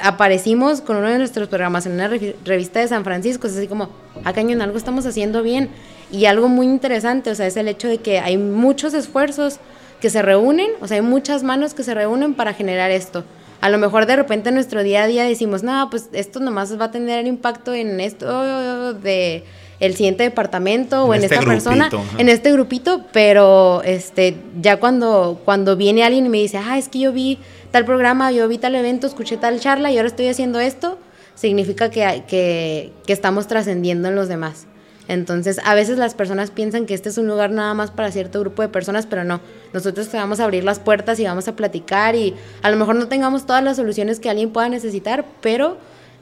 aparecimos 0.00 0.80
con 0.80 0.96
uno 0.96 1.08
de 1.08 1.18
nuestros 1.18 1.48
programas 1.48 1.86
en 1.86 1.92
una 1.92 2.08
revista 2.44 2.80
de 2.80 2.88
San 2.88 3.04
Francisco, 3.04 3.46
es 3.46 3.56
así 3.56 3.68
como, 3.68 3.84
a 3.84 3.90
ah, 4.30 4.32
cañón, 4.32 4.62
algo 4.62 4.76
estamos 4.76 5.06
haciendo 5.06 5.42
bien. 5.42 5.70
Y 6.12 6.24
algo 6.24 6.48
muy 6.48 6.66
interesante, 6.66 7.30
o 7.30 7.34
sea, 7.36 7.46
es 7.46 7.56
el 7.56 7.68
hecho 7.68 7.86
de 7.86 7.98
que 7.98 8.18
hay 8.18 8.36
muchos 8.36 8.94
esfuerzos 8.94 9.60
que 10.00 10.10
se 10.10 10.22
reúnen, 10.22 10.70
o 10.80 10.88
sea, 10.88 10.96
hay 10.96 11.02
muchas 11.02 11.44
manos 11.44 11.72
que 11.72 11.84
se 11.84 11.94
reúnen 11.94 12.34
para 12.34 12.52
generar 12.52 12.90
esto 12.90 13.24
a 13.60 13.68
lo 13.68 13.78
mejor 13.78 14.06
de 14.06 14.16
repente 14.16 14.48
en 14.48 14.54
nuestro 14.54 14.82
día 14.82 15.04
a 15.04 15.06
día 15.06 15.24
decimos, 15.24 15.62
no, 15.62 15.88
pues 15.90 16.08
esto 16.12 16.40
nomás 16.40 16.78
va 16.80 16.86
a 16.86 16.90
tener 16.90 17.26
impacto 17.26 17.74
en 17.74 18.00
esto 18.00 18.94
de 18.94 19.44
el 19.80 19.96
siguiente 19.96 20.22
departamento 20.22 21.04
o 21.04 21.14
en 21.14 21.24
este 21.24 21.34
esta 21.36 21.46
persona, 21.46 21.90
en 22.18 22.28
este 22.28 22.52
grupito, 22.52 23.06
pero 23.12 23.82
este 23.82 24.36
ya 24.60 24.78
cuando, 24.78 25.40
cuando 25.44 25.76
viene 25.76 26.04
alguien 26.04 26.26
y 26.26 26.28
me 26.28 26.38
dice, 26.38 26.58
ah, 26.58 26.78
es 26.78 26.88
que 26.88 27.00
yo 27.00 27.12
vi 27.12 27.38
tal 27.70 27.84
programa, 27.84 28.30
yo 28.30 28.46
vi 28.48 28.58
tal 28.58 28.74
evento, 28.74 29.06
escuché 29.06 29.36
tal 29.36 29.58
charla 29.60 29.90
y 29.90 29.96
ahora 29.96 30.08
estoy 30.08 30.28
haciendo 30.28 30.60
esto, 30.60 30.98
significa 31.34 31.90
que, 31.90 32.24
que, 32.28 32.92
que 33.06 33.12
estamos 33.12 33.46
trascendiendo 33.46 34.08
en 34.08 34.16
los 34.16 34.28
demás. 34.28 34.66
Entonces, 35.08 35.60
a 35.64 35.74
veces 35.74 35.98
las 35.98 36.14
personas 36.14 36.50
piensan 36.50 36.86
que 36.86 36.94
este 36.94 37.08
es 37.08 37.18
un 37.18 37.26
lugar 37.26 37.50
nada 37.50 37.74
más 37.74 37.90
para 37.90 38.12
cierto 38.12 38.40
grupo 38.40 38.62
de 38.62 38.68
personas, 38.68 39.06
pero 39.06 39.24
no. 39.24 39.40
Nosotros 39.72 40.08
te 40.08 40.16
vamos 40.16 40.40
a 40.40 40.44
abrir 40.44 40.62
las 40.62 40.78
puertas 40.78 41.18
y 41.18 41.24
vamos 41.24 41.48
a 41.48 41.56
platicar 41.56 42.14
y 42.14 42.34
a 42.62 42.70
lo 42.70 42.76
mejor 42.76 42.94
no 42.94 43.08
tengamos 43.08 43.46
todas 43.46 43.64
las 43.64 43.76
soluciones 43.76 44.20
que 44.20 44.30
alguien 44.30 44.50
pueda 44.50 44.68
necesitar, 44.68 45.24
pero 45.40 45.78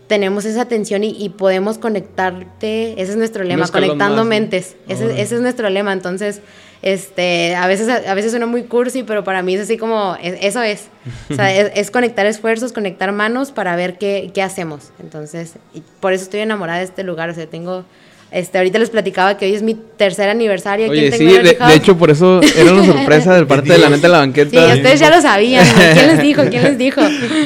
tenemos 0.08 0.47
esa 0.47 0.62
atención 0.62 1.04
y, 1.04 1.28
podemos 1.28 1.78
conectarte, 1.78 3.00
ese 3.00 3.12
es 3.12 3.16
nuestro 3.16 3.44
lema, 3.44 3.68
conectando 3.68 4.25
mentes, 4.25 4.75
ese, 4.88 5.20
ese, 5.20 5.37
es 5.37 5.40
nuestro 5.42 5.68
lema, 5.68 5.92
entonces, 5.92 6.40
este, 6.80 7.54
a 7.54 7.66
veces, 7.66 7.88
a 7.88 8.14
veces 8.14 8.32
suena 8.32 8.47
muy 8.47 8.64
cursi, 8.64 9.02
pero 9.02 9.23
para 9.23 9.42
mí 9.42 9.54
es 9.54 9.61
así 9.61 9.76
como, 9.76 10.16
eso 10.20 10.62
es, 10.62 10.87
o 11.30 11.35
sea, 11.35 11.54
es, 11.54 11.90
conectar 11.90 12.25
esfuerzos, 12.25 12.73
conectar 12.73 13.12
manos 13.12 13.52
para 13.52 13.76
ver 13.76 13.99
qué, 13.99 14.30
qué 14.32 14.42
hacemos, 14.42 14.92
entonces, 14.99 15.56
por 16.00 16.14
eso 16.14 16.25
estoy 16.25 16.40
enamorada 16.40 16.78
de 16.78 16.87
este 16.87 17.04
lugar, 17.04 17.28
o 17.28 17.35
sea, 17.35 17.47
tengo 17.47 17.85
este, 18.30 18.58
ahorita 18.58 18.78
les 18.78 18.90
platicaba 18.90 19.38
que 19.38 19.47
hoy 19.47 19.54
es 19.54 19.62
mi 19.62 19.75
tercer 19.75 20.28
aniversario. 20.28 20.90
Oye, 20.90 21.11
sí, 21.12 21.25
de, 21.25 21.56
hecho, 21.75 21.97
por 21.97 22.11
eso 22.11 22.40
era 22.42 22.75
una 22.75 22.85
sorpresa 22.85 23.35
del 23.35 23.47
parte 23.49 23.73
de 23.73 23.78
la 23.78 23.88
mente 23.88 24.06
de 24.06 24.12
la 24.12 24.18
banqueta. 24.18 24.50
Sí, 24.50 24.78
ustedes 24.78 25.00
ya 25.00 25.08
lo 25.08 25.23
sabían. 25.23 25.66
¿Quién 25.94 26.06
les 26.08 26.23
dijo? 26.23 26.42
¿Quién 26.50 26.62
les 26.62 26.76
dijo? 26.78 27.00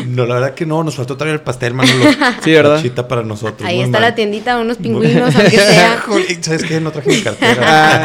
No, 0.08 0.26
la 0.26 0.34
verdad 0.34 0.54
que 0.54 0.66
no, 0.66 0.82
nos 0.82 0.96
faltó 0.96 1.16
traer 1.16 1.34
el 1.34 1.40
pastel, 1.40 1.74
Manolo. 1.74 2.04
Sí, 2.42 2.50
¿verdad? 2.52 2.82
Chita 2.82 3.06
para 3.06 3.22
nosotros. 3.22 3.68
Ahí 3.68 3.80
está 3.80 4.00
la 4.00 4.14
tiendita, 4.14 4.58
unos 4.58 4.78
pingüinos, 4.78 5.34
aunque 5.36 5.56
sea. 5.56 6.02
¿Sabes 6.40 6.64
qué? 6.64 6.80
No 6.80 6.90
traje 6.90 7.10
mi 7.10 7.20
cartera. 7.20 8.04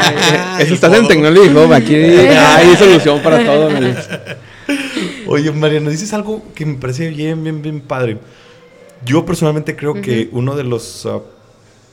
eso 0.60 0.74
estás 0.74 0.92
en 0.94 1.08
Technology 1.08 1.48
Hub. 1.48 1.72
Aquí 1.72 1.94
hay 1.94 2.76
solución 2.76 3.20
para 3.22 3.44
todo. 3.44 3.70
Oye, 5.26 5.50
Mariano, 5.50 5.90
dices 5.90 6.12
algo 6.14 6.44
que 6.54 6.64
me 6.64 6.74
parece 6.74 7.08
bien, 7.08 7.42
bien, 7.42 7.60
bien 7.60 7.80
padre. 7.80 8.18
Yo 9.04 9.26
personalmente 9.26 9.74
creo 9.74 9.94
que 10.00 10.28
uno 10.32 10.54
de 10.56 10.64
los... 10.64 11.04
Uh, 11.04 11.22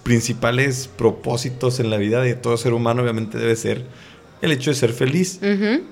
principales 0.06 0.88
propósitos 0.88 1.80
en 1.80 1.90
la 1.90 1.98
vida 1.98 2.22
de 2.22 2.36
todo 2.36 2.58
ser 2.58 2.74
humano 2.74 3.02
obviamente 3.02 3.40
debe 3.40 3.56
ser 3.56 3.84
el 4.44 4.52
hecho 4.52 4.70
de 4.70 4.76
ser 4.76 4.94
feliz, 4.94 5.40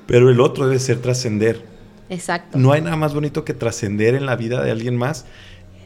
pero 0.05 0.29
el 0.29 0.39
otro 0.39 0.67
debe 0.67 0.79
ser 0.79 0.99
trascender. 0.99 1.65
Exacto. 2.09 2.59
No 2.59 2.71
hay 2.73 2.81
nada 2.81 2.95
más 2.95 3.15
bonito 3.15 3.43
que 3.43 3.55
trascender 3.55 4.13
en 4.13 4.27
la 4.27 4.35
vida 4.35 4.63
de 4.63 4.69
alguien 4.69 4.97
más. 4.97 5.25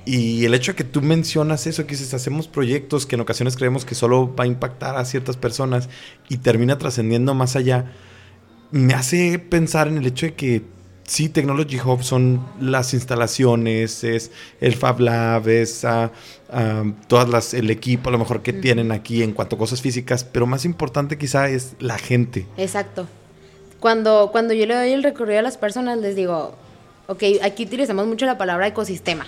Y 0.03 0.43
el 0.43 0.53
hecho 0.53 0.73
de 0.73 0.75
que 0.75 0.83
tú 0.83 1.01
mencionas 1.01 1.67
eso, 1.67 1.85
que 1.85 1.91
dices, 1.91 2.13
hacemos 2.13 2.49
proyectos 2.49 3.05
que 3.05 3.15
en 3.15 3.21
ocasiones 3.21 3.55
creemos 3.55 3.85
que 3.85 3.95
solo 3.95 4.35
va 4.35 4.43
a 4.43 4.47
impactar 4.47 4.97
a 4.97 5.05
ciertas 5.05 5.37
personas 5.37 5.87
y 6.27 6.37
termina 6.37 6.77
trascendiendo 6.77 7.33
más 7.33 7.55
allá, 7.55 7.93
me 8.71 8.93
hace 8.93 9.39
pensar 9.39 9.87
en 9.87 9.99
el 9.99 10.05
hecho 10.05 10.25
de 10.25 10.33
que 10.33 10.63
sí, 11.07 11.29
Technology 11.29 11.79
Hub 11.79 12.03
son 12.03 12.45
las 12.59 12.93
instalaciones, 12.93 14.03
es 14.03 14.29
el 14.61 14.75
Fab 14.75 14.99
Lab, 14.99 15.47
es 15.47 15.83
uh, 15.83 16.91
todas 17.07 17.29
las, 17.29 17.53
el 17.53 17.71
equipo 17.71 18.09
a 18.09 18.11
lo 18.11 18.19
mejor 18.19 18.43
que 18.43 18.53
tienen 18.53 18.91
aquí 18.91 19.23
en 19.23 19.31
cuanto 19.31 19.55
a 19.55 19.59
cosas 19.59 19.81
físicas, 19.81 20.23
pero 20.23 20.45
más 20.45 20.65
importante 20.65 21.17
quizá 21.17 21.49
es 21.49 21.73
la 21.79 21.97
gente. 21.97 22.45
Exacto. 22.57 23.07
Cuando, 23.79 24.29
cuando 24.31 24.53
yo 24.53 24.65
le 24.65 24.75
doy 24.75 24.91
el 24.91 25.01
recorrido 25.01 25.39
a 25.39 25.43
las 25.43 25.57
personas, 25.57 25.97
les 25.97 26.15
digo, 26.15 26.55
ok, 27.07 27.23
aquí 27.41 27.63
utilizamos 27.65 28.05
mucho 28.05 28.25
la 28.25 28.37
palabra 28.37 28.67
ecosistema. 28.67 29.25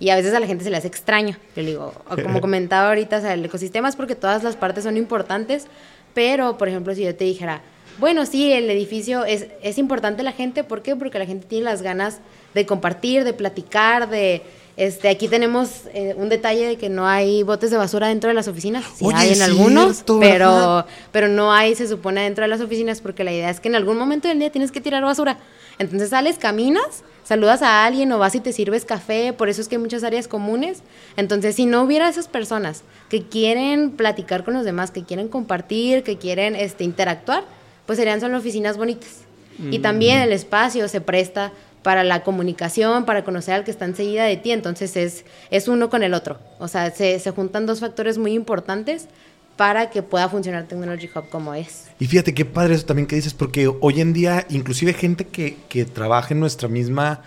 Y 0.00 0.08
a 0.08 0.16
veces 0.16 0.32
a 0.32 0.40
la 0.40 0.46
gente 0.46 0.64
se 0.64 0.70
le 0.70 0.78
hace 0.78 0.88
extraño. 0.88 1.36
Yo 1.54 1.62
le 1.62 1.70
digo, 1.70 1.94
como 2.22 2.40
comentaba 2.42 2.88
ahorita, 2.88 3.18
o 3.18 3.20
sea, 3.20 3.34
el 3.34 3.44
ecosistema 3.44 3.88
es 3.88 3.96
porque 3.96 4.14
todas 4.14 4.42
las 4.42 4.56
partes 4.56 4.84
son 4.84 4.96
importantes, 4.96 5.66
pero, 6.14 6.56
por 6.58 6.68
ejemplo, 6.68 6.94
si 6.94 7.02
yo 7.04 7.14
te 7.14 7.24
dijera, 7.24 7.62
bueno, 7.98 8.26
sí, 8.26 8.52
el 8.52 8.70
edificio 8.70 9.24
es, 9.24 9.46
es 9.62 9.78
importante 9.78 10.22
la 10.22 10.32
gente, 10.32 10.64
¿por 10.64 10.82
qué? 10.82 10.96
Porque 10.96 11.18
la 11.18 11.26
gente 11.26 11.46
tiene 11.46 11.64
las 11.64 11.82
ganas 11.82 12.18
de 12.54 12.66
compartir, 12.66 13.24
de 13.24 13.32
platicar, 13.32 14.08
de... 14.08 14.42
Este, 14.76 15.10
aquí 15.10 15.28
tenemos 15.28 15.82
eh, 15.92 16.14
un 16.16 16.30
detalle 16.30 16.66
de 16.66 16.76
que 16.76 16.88
no 16.88 17.06
hay 17.06 17.42
botes 17.42 17.70
de 17.70 17.76
basura 17.76 18.08
dentro 18.08 18.28
de 18.28 18.34
las 18.34 18.48
oficinas. 18.48 18.84
Sí 18.94 19.04
hay 19.14 19.34
en 19.34 19.42
algunos, 19.42 20.04
pero, 20.20 20.86
pero 21.12 21.28
no 21.28 21.52
hay, 21.52 21.74
se 21.74 21.86
supone, 21.86 22.22
dentro 22.22 22.42
de 22.42 22.48
las 22.48 22.62
oficinas 22.62 23.02
porque 23.02 23.22
la 23.22 23.32
idea 23.32 23.50
es 23.50 23.60
que 23.60 23.68
en 23.68 23.74
algún 23.74 23.98
momento 23.98 24.28
del 24.28 24.38
día 24.38 24.50
tienes 24.50 24.70
que 24.70 24.80
tirar 24.80 25.02
basura. 25.02 25.36
Entonces 25.78 26.10
sales, 26.10 26.38
caminas, 26.38 27.04
saludas 27.24 27.60
a 27.62 27.84
alguien 27.84 28.10
o 28.12 28.18
vas 28.18 28.34
y 28.34 28.40
te 28.40 28.52
sirves 28.52 28.84
café, 28.86 29.32
por 29.32 29.48
eso 29.48 29.60
es 29.60 29.68
que 29.68 29.76
hay 29.76 29.82
muchas 29.82 30.02
áreas 30.02 30.28
comunes. 30.28 30.82
Entonces, 31.16 31.56
si 31.56 31.66
no 31.66 31.82
hubiera 31.82 32.08
esas 32.08 32.28
personas 32.28 32.82
que 33.08 33.24
quieren 33.24 33.90
platicar 33.90 34.44
con 34.44 34.54
los 34.54 34.64
demás, 34.64 34.90
que 34.90 35.04
quieren 35.04 35.28
compartir, 35.28 36.04
que 36.04 36.16
quieren 36.16 36.56
este, 36.56 36.84
interactuar, 36.84 37.44
pues 37.90 37.98
serían 37.98 38.20
solo 38.20 38.38
oficinas 38.38 38.76
bonitas. 38.76 39.22
Y 39.58 39.80
mm. 39.80 39.82
también 39.82 40.20
el 40.20 40.32
espacio 40.32 40.86
se 40.86 41.00
presta 41.00 41.50
para 41.82 42.04
la 42.04 42.22
comunicación, 42.22 43.04
para 43.04 43.24
conocer 43.24 43.54
al 43.54 43.64
que 43.64 43.72
está 43.72 43.84
enseguida 43.84 44.22
de 44.26 44.36
ti, 44.36 44.52
entonces 44.52 44.96
es, 44.96 45.24
es 45.50 45.66
uno 45.66 45.90
con 45.90 46.04
el 46.04 46.14
otro. 46.14 46.38
O 46.60 46.68
sea, 46.68 46.92
se, 46.92 47.18
se 47.18 47.32
juntan 47.32 47.66
dos 47.66 47.80
factores 47.80 48.16
muy 48.16 48.34
importantes 48.34 49.08
para 49.56 49.90
que 49.90 50.04
pueda 50.04 50.28
funcionar 50.28 50.68
Technology 50.68 51.10
Hub 51.12 51.30
como 51.30 51.52
es. 51.52 51.88
Y 51.98 52.06
fíjate 52.06 52.32
qué 52.32 52.44
padre 52.44 52.76
eso 52.76 52.86
también 52.86 53.08
que 53.08 53.16
dices, 53.16 53.34
porque 53.34 53.66
hoy 53.80 54.00
en 54.00 54.12
día 54.12 54.46
inclusive 54.50 54.92
gente 54.92 55.24
que, 55.24 55.56
que 55.68 55.84
trabaja 55.84 56.32
en 56.32 56.38
nuestra 56.38 56.68
misma 56.68 57.24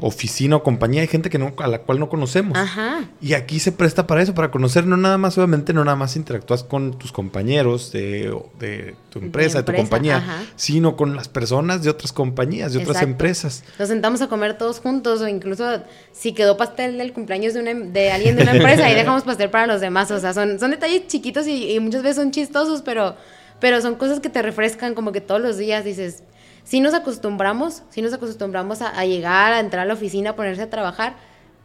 oficina 0.00 0.56
o 0.56 0.62
compañía, 0.62 1.02
hay 1.02 1.06
gente 1.06 1.30
que 1.30 1.38
no, 1.38 1.54
a 1.58 1.68
la 1.68 1.80
cual 1.80 2.00
no 2.00 2.08
conocemos. 2.08 2.58
Y 3.20 3.34
aquí 3.34 3.60
se 3.60 3.72
presta 3.72 4.06
para 4.06 4.22
eso, 4.22 4.34
para 4.34 4.50
conocer, 4.50 4.86
no 4.86 4.96
nada 4.96 5.18
más, 5.18 5.38
obviamente, 5.38 5.72
no 5.72 5.84
nada 5.84 5.96
más 5.96 6.16
interactúas 6.16 6.64
con 6.64 6.98
tus 6.98 7.12
compañeros 7.12 7.92
de, 7.92 8.34
tu 9.10 9.18
empresa, 9.20 9.62
de, 9.62 9.64
tu 9.64 9.72
compañía, 9.74 10.44
sino 10.56 10.96
con 10.96 11.14
las 11.14 11.28
personas 11.28 11.82
de 11.82 11.90
otras 11.90 12.12
compañías, 12.12 12.72
de 12.72 12.80
otras 12.80 13.02
empresas. 13.02 13.62
Nos 13.78 13.88
sentamos 13.88 14.20
a 14.20 14.28
comer 14.28 14.58
todos 14.58 14.80
juntos, 14.80 15.20
o 15.20 15.28
incluso 15.28 15.82
si 16.12 16.32
quedó 16.32 16.56
pastel 16.56 16.98
del 16.98 17.12
cumpleaños 17.12 17.54
de, 17.54 17.62
de 17.62 18.10
alguien 18.10 18.36
de 18.36 18.42
una 18.42 18.52
empresa, 18.56 18.90
y 18.90 18.94
dejamos 18.94 19.22
pastel 19.22 19.50
para 19.50 19.66
los 19.66 19.80
demás. 19.80 20.10
O 20.10 20.18
sea, 20.18 20.34
son, 20.34 20.58
son 20.58 20.72
detalles 20.72 21.06
chiquitos 21.06 21.46
y, 21.46 21.72
y 21.72 21.80
muchas 21.80 22.02
veces 22.02 22.16
son 22.16 22.32
chistosos, 22.32 22.82
pero, 22.82 23.16
pero 23.60 23.80
son 23.80 23.94
cosas 23.94 24.18
que 24.18 24.28
te 24.28 24.42
refrescan 24.42 24.94
como 24.94 25.12
que 25.12 25.20
todos 25.20 25.40
los 25.40 25.56
días 25.56 25.84
dices 25.84 26.24
sí 26.70 26.78
nos 26.78 26.94
acostumbramos, 26.94 27.82
sí 27.90 28.00
nos 28.00 28.12
acostumbramos 28.12 28.80
a, 28.80 29.04
llegar, 29.04 29.52
a 29.52 29.58
entrar 29.58 29.82
a 29.82 29.86
la 29.86 29.94
oficina, 29.94 30.30
a 30.30 30.36
ponerse 30.36 30.62
a 30.62 30.70
trabajar, 30.70 31.16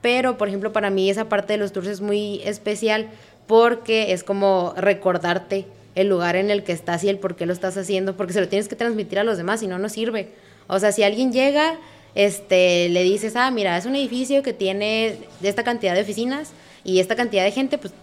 pero 0.02 0.36
por 0.36 0.48
ejemplo 0.48 0.74
para 0.74 0.90
mí 0.90 1.12
esa 1.12 1.30
parte 1.30 1.54
de 1.54 1.58
los 1.58 1.72
tours 1.72 1.88
es 1.88 2.02
muy 2.02 2.42
especial 2.44 3.10
porque 3.46 4.14
es 4.14 4.24
como 4.24 4.74
recordarte 4.76 5.68
el 5.94 6.10
lugar 6.10 6.36
en 6.36 6.50
el 6.50 6.64
que 6.64 6.72
estás 6.72 7.04
y 7.04 7.10
el 7.10 7.20
por 7.20 7.36
qué 7.36 7.46
lo 7.46 7.54
estás 7.54 7.78
haciendo, 7.78 8.18
porque 8.18 8.34
se 8.34 8.42
lo 8.42 8.48
tienes 8.48 8.68
que 8.68 8.76
transmitir 8.76 9.20
a 9.20 9.24
los 9.24 9.38
demás, 9.38 9.60
si 9.60 9.68
no, 9.68 9.78
no 9.78 9.90
sirve. 9.90 10.30
O 10.66 10.80
sea, 10.80 10.92
si 10.92 11.04
alguien 11.04 11.32
llega, 11.32 11.78
este, 12.16 12.90
le 12.90 13.04
dices, 13.04 13.36
ah, 13.36 13.52
mira, 13.52 13.78
es 13.78 13.86
un 13.86 13.96
edificio 13.96 14.42
que 14.42 14.54
tiene 14.54 15.20
esta 15.44 15.64
cantidad 15.64 15.94
de 15.94 16.02
oficinas 16.02 16.52
y 16.84 17.00
esta 17.00 17.16
cantidad 17.16 17.44
de 17.44 17.52
gente, 17.52 17.78
pues 17.78 17.94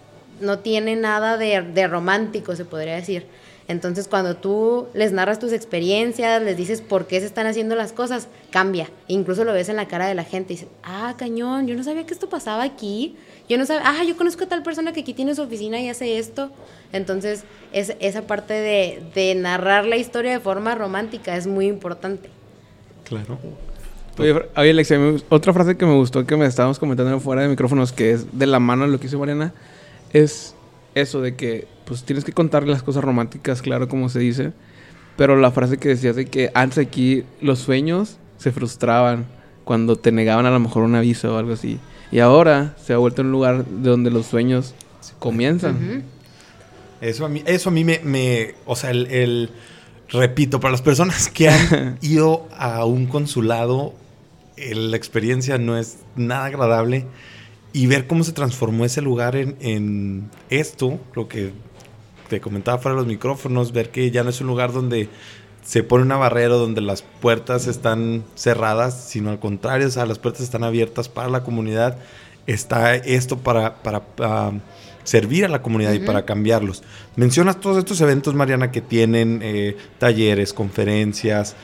no 0.41 0.61
tiene 0.61 0.95
nada 0.95 1.37
de, 1.37 1.63
de 1.63 1.89
romántico, 1.89 2.55
se 2.55 2.65
podría 2.65 2.95
decir. 2.95 3.27
Entonces, 3.73 4.07
cuando 4.07 4.37
tú 4.37 4.87
les 4.95 5.13
narras 5.13 5.39
tus 5.39 5.53
experiencias, 5.53 6.41
les 6.43 6.57
dices 6.57 6.81
por 6.81 7.07
qué 7.07 7.19
se 7.21 7.27
están 7.27 7.47
haciendo 7.47 7.75
las 7.75 7.93
cosas, 7.93 8.29
cambia. 8.51 8.89
Incluso 9.09 9.45
lo 9.45 9.53
ves 9.53 9.69
en 9.69 9.77
la 9.77 9.89
cara 9.89 10.07
de 10.07 10.15
la 10.15 10.25
gente 10.25 10.53
y 10.53 10.57
dices, 10.57 10.71
ah, 10.85 11.15
cañón, 11.19 11.67
yo 11.67 11.75
no 11.75 11.83
sabía 11.83 12.07
que 12.07 12.15
esto 12.15 12.29
pasaba 12.29 12.63
aquí. 12.63 13.17
Yo 13.49 13.59
no 13.59 13.67
sabía, 13.67 13.83
ah, 13.85 14.05
yo 14.05 14.17
conozco 14.17 14.45
a 14.45 14.49
tal 14.49 14.63
persona 14.63 14.93
que 14.93 15.01
aquí 15.01 15.15
tiene 15.15 15.35
su 15.35 15.43
oficina 15.43 15.81
y 15.81 15.89
hace 15.89 16.19
esto. 16.19 16.51
Entonces, 16.93 17.45
es, 17.73 17.97
esa 17.99 18.23
parte 18.23 18.55
de, 18.55 19.03
de 19.15 19.35
narrar 19.35 19.87
la 19.87 19.97
historia 19.97 20.31
de 20.31 20.41
forma 20.41 20.75
romántica 20.75 21.37
es 21.37 21.47
muy 21.47 21.67
importante. 21.67 22.31
Claro. 23.05 23.39
Oye, 24.19 24.43
Alexia, 24.55 24.99
otra 25.31 25.53
frase 25.53 25.77
que 25.77 25.87
me 25.87 25.95
gustó 25.95 26.27
que 26.27 26.37
me 26.37 26.45
estábamos 26.45 26.79
comentando 26.79 27.19
fuera 27.19 27.43
de 27.43 27.49
micrófonos, 27.49 27.93
que 27.93 28.13
es 28.13 28.39
de 28.39 28.47
la 28.47 28.61
mano 28.61 28.85
de 28.85 28.93
lo 28.93 29.01
que 29.01 29.07
hizo 29.07 29.19
Mariana, 29.19 29.55
es 30.13 30.55
eso 30.95 31.23
de 31.23 31.35
que 31.35 31.67
pues 31.85 32.05
tienes 32.05 32.25
que 32.25 32.33
contar 32.33 32.67
las 32.67 32.83
cosas 32.83 33.05
románticas, 33.05 33.63
claro, 33.63 33.89
como 33.89 34.09
se 34.09 34.19
dice. 34.21 34.53
Pero 35.17 35.37
la 35.37 35.51
frase 35.51 35.79
que 35.79 35.89
decías 35.89 36.17
de 36.17 36.27
que 36.27 36.51
antes 36.55 36.79
aquí 36.79 37.25
los 37.41 37.59
sueños 37.59 38.19
se 38.39 38.51
frustraban 38.51 39.27
cuando 39.65 39.97
te 39.97 40.13
negaban 40.13 40.47
a 40.47 40.51
lo 40.51 40.59
mejor 40.59 40.85
un 40.85 40.95
aviso 40.95 41.35
o 41.35 41.39
algo 41.39 41.53
así. 41.53 41.79
Y 42.11 42.19
ahora 42.19 42.75
se 42.83 42.93
ha 42.93 42.99
vuelto 42.99 43.23
un 43.23 43.31
lugar 43.31 43.65
de 43.65 43.91
donde 43.91 44.11
los 44.11 44.27
sueños 44.27 44.75
comienzan. 45.19 46.05
Eso 47.01 47.25
a 47.25 47.29
mí, 47.29 47.43
eso 47.47 47.71
a 47.71 47.73
mí 47.73 47.85
me, 47.85 48.55
o 48.67 48.77
sea, 48.77 48.91
el, 48.91 49.51
repito, 50.09 50.61
para 50.61 50.73
las 50.73 50.83
personas 50.83 51.29
que 51.29 51.49
han 51.49 51.99
ido 52.03 52.47
a 52.57 52.85
un 52.85 53.07
consulado, 53.07 53.95
la 54.57 54.97
experiencia 54.97 55.59
no 55.59 55.77
es 55.77 55.99
nada 56.15 56.47
agradable 56.47 57.07
y 57.73 57.87
ver 57.87 58.07
cómo 58.07 58.23
se 58.23 58.33
transformó 58.33 58.85
ese 58.85 59.01
lugar 59.01 59.35
en, 59.35 59.57
en 59.61 60.31
esto, 60.51 61.01
lo 61.15 61.29
que 61.29 61.53
te 62.33 62.41
comentaba 62.41 62.79
fuera 62.79 62.95
de 62.95 63.03
los 63.03 63.07
micrófonos, 63.07 63.73
ver 63.73 63.91
que 63.91 64.11
ya 64.11 64.25
no 64.25 64.31
es 64.31 64.41
un 64.41 64.47
lugar 64.47 64.73
donde 64.73 65.11
se 65.63 65.83
pone 65.83 66.03
una 66.03 66.17
barrera, 66.17 66.55
donde 66.55 66.81
las 66.81 67.03
puertas 67.03 67.67
están 67.67 68.25
cerradas, 68.37 69.05
sino 69.07 69.29
al 69.29 69.39
contrario, 69.39 69.87
o 69.87 69.91
sea, 69.91 70.07
las 70.07 70.19
puertas 70.19 70.41
están 70.41 70.65
abiertas 70.65 71.11
para 71.11 71.29
la 71.29 71.45
comunidad. 71.45 71.99
Está 72.47 72.95
esto 72.95 73.37
para, 73.37 73.83
para, 73.83 74.53
servir 75.05 75.45
a 75.45 75.49
la 75.49 75.61
comunidad 75.61 75.93
y 75.93 75.99
para 75.99 76.25
cambiarlos. 76.25 76.83
Mencionas 77.17 77.61
todos 77.61 77.77
estos 77.77 78.01
eventos, 78.01 78.35
Mariana, 78.35 78.71
que 78.71 78.81
tienen 78.81 79.41
eh, 79.43 79.77
talleres, 79.99 80.55
conferencias. 80.55 81.55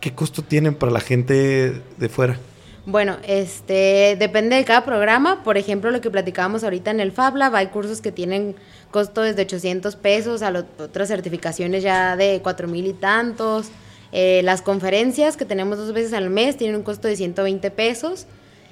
¿Qué 0.00 0.12
costo 0.12 0.42
tienen 0.42 0.74
para 0.74 0.92
la 0.92 1.00
gente 1.00 1.80
de 1.96 2.08
fuera? 2.10 2.38
Bueno, 2.86 3.16
este 3.26 4.16
depende 4.18 4.56
de 4.56 4.64
cada 4.66 4.84
programa. 4.84 5.42
Por 5.42 5.56
ejemplo, 5.56 5.90
lo 5.90 6.02
que 6.02 6.10
platicábamos 6.10 6.64
ahorita 6.64 6.90
en 6.90 7.00
el 7.00 7.12
Fab 7.12 7.34
Lab, 7.36 7.54
hay 7.54 7.68
cursos 7.68 8.02
que 8.02 8.12
tienen 8.12 8.56
costo 8.94 9.22
desde 9.22 9.42
800 9.42 9.96
pesos 9.96 10.40
a 10.42 10.52
otras 10.78 11.08
certificaciones 11.08 11.82
ya 11.82 12.14
de 12.14 12.38
4 12.40 12.68
mil 12.68 12.86
y 12.86 12.92
tantos. 12.92 13.70
Eh, 14.12 14.40
las 14.44 14.62
conferencias 14.62 15.36
que 15.36 15.44
tenemos 15.44 15.78
dos 15.78 15.92
veces 15.92 16.12
al 16.12 16.30
mes 16.30 16.56
tienen 16.56 16.76
un 16.76 16.84
costo 16.84 17.08
de 17.08 17.16
120 17.16 17.72
pesos. 17.72 18.26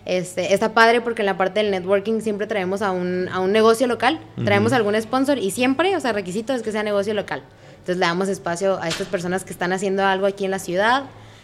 Este, 0.05 0.55
está 0.55 0.75
padre 0.75 1.01
porque 1.01 1.23
en 1.23 1.27
la 1.27 1.37
parte 1.37 1.59
del 1.59 1.73
networking 1.73 2.21
siempre 2.21 2.47
traemos 2.47 2.83
a 2.83 2.93
un, 2.93 3.29
a 3.33 3.41
un 3.41 3.51
negocio 3.51 3.89
local, 3.89 4.21
traemos 4.45 4.73
algún 4.73 5.01
sponsor 5.01 5.39
y 5.39 5.51
siempre, 5.51 5.97
o 5.97 6.01
sea, 6.01 6.13
requisito 6.13 6.53
es 6.53 6.63
que 6.63 6.71
sea 6.71 6.85
negocio 6.85 7.15
local. 7.15 7.43
Entonces 7.73 7.97
le 7.97 8.07
damos 8.07 8.29
espacio 8.29 8.81
a 8.81 8.89
estas 8.89 9.09
personas 9.09 9.43
que 9.45 9.53
están 9.53 9.73
haciendo 9.73 10.05
algo 10.05 10.27
aquí 10.27 10.45
en 10.45 10.53
la 10.53 10.61
ciudad. 10.61 11.03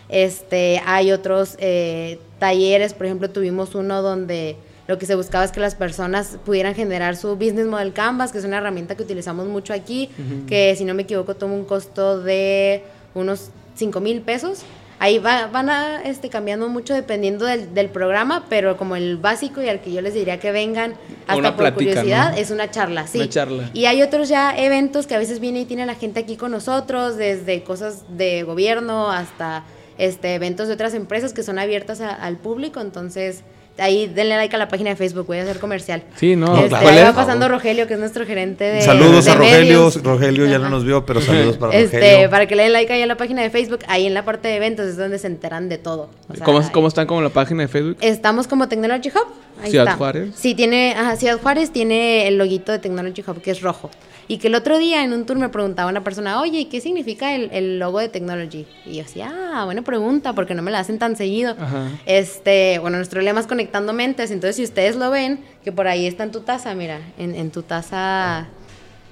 Este, 0.08 0.80
hay 0.87 1.11
otros 1.11 1.56
eh, 1.58 2.20
talleres, 2.38 2.94
por 2.94 3.06
ejemplo, 3.06 3.28
tuvimos 3.28 3.75
uno 3.75 4.02
donde 4.02 4.56
lo 4.88 4.97
que 4.97 5.04
se 5.04 5.14
buscaba 5.14 5.45
es 5.45 5.52
que 5.52 5.61
las 5.61 5.75
personas 5.75 6.38
pudieran 6.47 6.75
generar 6.75 7.14
su 7.14 7.37
Business 7.37 7.66
Model 7.66 7.92
Canvas, 7.92 8.33
que 8.33 8.38
es 8.38 8.45
una 8.47 8.57
herramienta 8.57 8.97
que 8.97 9.02
utilizamos 9.02 9.47
mucho 9.47 9.75
aquí, 9.75 10.09
que 10.49 10.75
si 10.76 10.87
no 10.87 10.95
me 10.95 11.02
equivoco 11.02 11.37
toma 11.37 11.52
un 11.52 11.66
costo 11.66 12.21
de 12.21 12.83
unos 13.14 13.50
5 13.76 14.00
mil 14.00 14.23
pesos. 14.23 14.62
Ahí 14.99 15.18
van 15.18 15.68
a, 15.68 16.02
este, 16.02 16.30
cambiando 16.30 16.68
mucho 16.71 16.95
dependiendo 16.95 17.45
del, 17.45 17.90
programa, 17.90 18.47
pero 18.49 18.78
como 18.78 18.97
el 18.97 19.18
básico 19.18 19.62
y 19.62 19.68
al 19.68 19.83
que 19.83 19.92
yo 19.92 20.00
les 20.00 20.14
diría 20.14 20.40
que 20.40 20.52
vengan 20.52 20.95
hasta 21.26 21.54
por 21.54 21.75
curiosidad 21.75 22.37
es 22.37 22.50
una 22.50 22.71
charla, 22.71 23.07
sí. 23.07 23.18
Una 23.18 23.28
charla. 23.28 23.71
Y 23.75 23.85
hay 23.85 24.00
otros 24.00 24.30
ya 24.30 24.57
eventos 24.57 25.07
que 25.07 25.14
a 25.14 25.18
veces 25.18 25.38
viene 25.38 25.61
y 25.61 25.64
tiene 25.66 25.85
la 25.85 25.97
gente 25.97 26.21
aquí 26.21 26.37
con 26.37 26.50
nosotros, 26.50 27.18
desde 27.18 27.62
cosas 27.62 28.04
de 28.16 28.42
gobierno 28.42 29.11
hasta 29.11 29.64
este, 29.99 30.35
eventos 30.35 30.66
de 30.66 30.75
otras 30.75 30.95
empresas 30.95 31.35
que 31.35 31.42
son 31.42 31.59
abiertas 31.59 32.00
al 32.00 32.38
público, 32.38 32.80
entonces 32.80 33.45
ahí 33.78 34.06
denle 34.06 34.37
like 34.37 34.54
a 34.54 34.58
la 34.58 34.68
página 34.68 34.90
de 34.90 34.97
Facebook, 34.97 35.26
voy 35.26 35.38
a 35.38 35.42
hacer 35.42 35.58
comercial. 35.58 36.02
Sí, 36.16 36.37
no, 36.37 36.56
este, 36.56 36.76
Ahí 36.76 37.02
va 37.02 37.14
pasando 37.14 37.49
Rogelio, 37.49 37.87
que 37.87 37.94
es 37.94 38.00
nuestro 38.00 38.26
gerente 38.26 38.64
de. 38.64 38.82
Saludos 38.82 39.26
a 39.28 39.35
Rogelio. 39.35 39.90
Rogelio 40.02 40.47
ya 40.47 40.58
no 40.58 40.68
nos 40.68 40.85
vio, 40.85 41.04
pero 41.04 41.20
saludos 41.20 41.56
para 41.56 41.75
este, 41.75 41.99
Rogelio. 41.99 42.30
Para 42.30 42.47
que 42.47 42.56
le 42.56 42.64
den 42.64 42.73
like 42.73 42.92
ahí 42.92 43.02
a 43.02 43.06
la 43.06 43.16
página 43.16 43.42
de 43.42 43.50
Facebook, 43.50 43.80
ahí 43.88 44.06
en 44.06 44.14
la 44.14 44.25
parte 44.25 44.49
de 44.49 44.56
eventos 44.56 44.87
es 44.87 44.97
donde 44.97 45.18
se 45.18 45.26
enteran 45.26 45.68
de 45.68 45.78
todo. 45.78 46.11
¿Cómo, 46.44 46.61
¿Cómo, 46.73 46.88
están 46.88 47.06
como 47.06 47.23
la 47.23 47.30
página 47.30 47.62
de 47.62 47.68
Facebook? 47.68 47.97
Estamos 48.00 48.47
como 48.47 48.68
Technology 48.68 49.08
Hub. 49.08 49.26
Ahí 49.62 49.70
Ciudad 49.70 49.97
Juárez. 49.97 50.30
Sí, 50.37 50.54
tiene, 50.54 50.94
ajá, 50.97 51.16
Ciudad 51.16 51.38
Juárez 51.40 51.73
tiene 51.73 52.28
el 52.28 52.38
loguito 52.38 52.73
de 52.73 52.78
Technology 52.78 53.25
Hub, 53.26 53.40
que 53.40 53.50
es 53.50 53.61
rojo. 53.61 53.90
Y 54.28 54.37
que 54.37 54.49
el 54.49 54.54
otro 54.54 54.76
día 54.78 55.02
en 55.02 55.14
un 55.14 55.25
tour 55.25 55.38
me 55.38 55.49
preguntaba 55.49 55.90
una 55.90 56.04
persona, 56.04 56.40
oye, 56.40 56.68
¿qué 56.68 56.82
significa 56.82 57.35
el, 57.35 57.78
logo 57.78 57.99
de 57.99 58.11
Technology? 58.11 58.66
Y 58.85 58.97
yo 58.97 59.02
decía, 59.02 59.32
ah, 59.35 59.64
buena 59.64 59.80
pregunta, 59.82 60.35
porque 60.35 60.54
no 60.54 60.61
me 60.61 60.70
la 60.70 60.80
hacen 60.80 60.99
tan 60.99 61.16
seguido. 61.16 61.56
Este, 62.04 62.78
bueno, 62.78 62.99
nuestro 62.99 63.23
lema 63.23 63.40
es 63.40 63.47
conectando 63.47 63.94
mentes, 63.94 64.30
entonces 64.30 64.56
si 64.56 64.64
ustedes 64.64 64.97
lo 64.97 65.11
ven, 65.11 65.40
que 65.64 65.73
por 65.73 65.88
ahí 65.88 66.06
está 66.06 66.25
en 66.25 66.30
tu 66.30 66.40
taza, 66.40 66.75
mira, 66.75 67.00
en, 67.18 67.35
en 67.35 67.50
tu 67.50 67.62
taza 67.62 68.49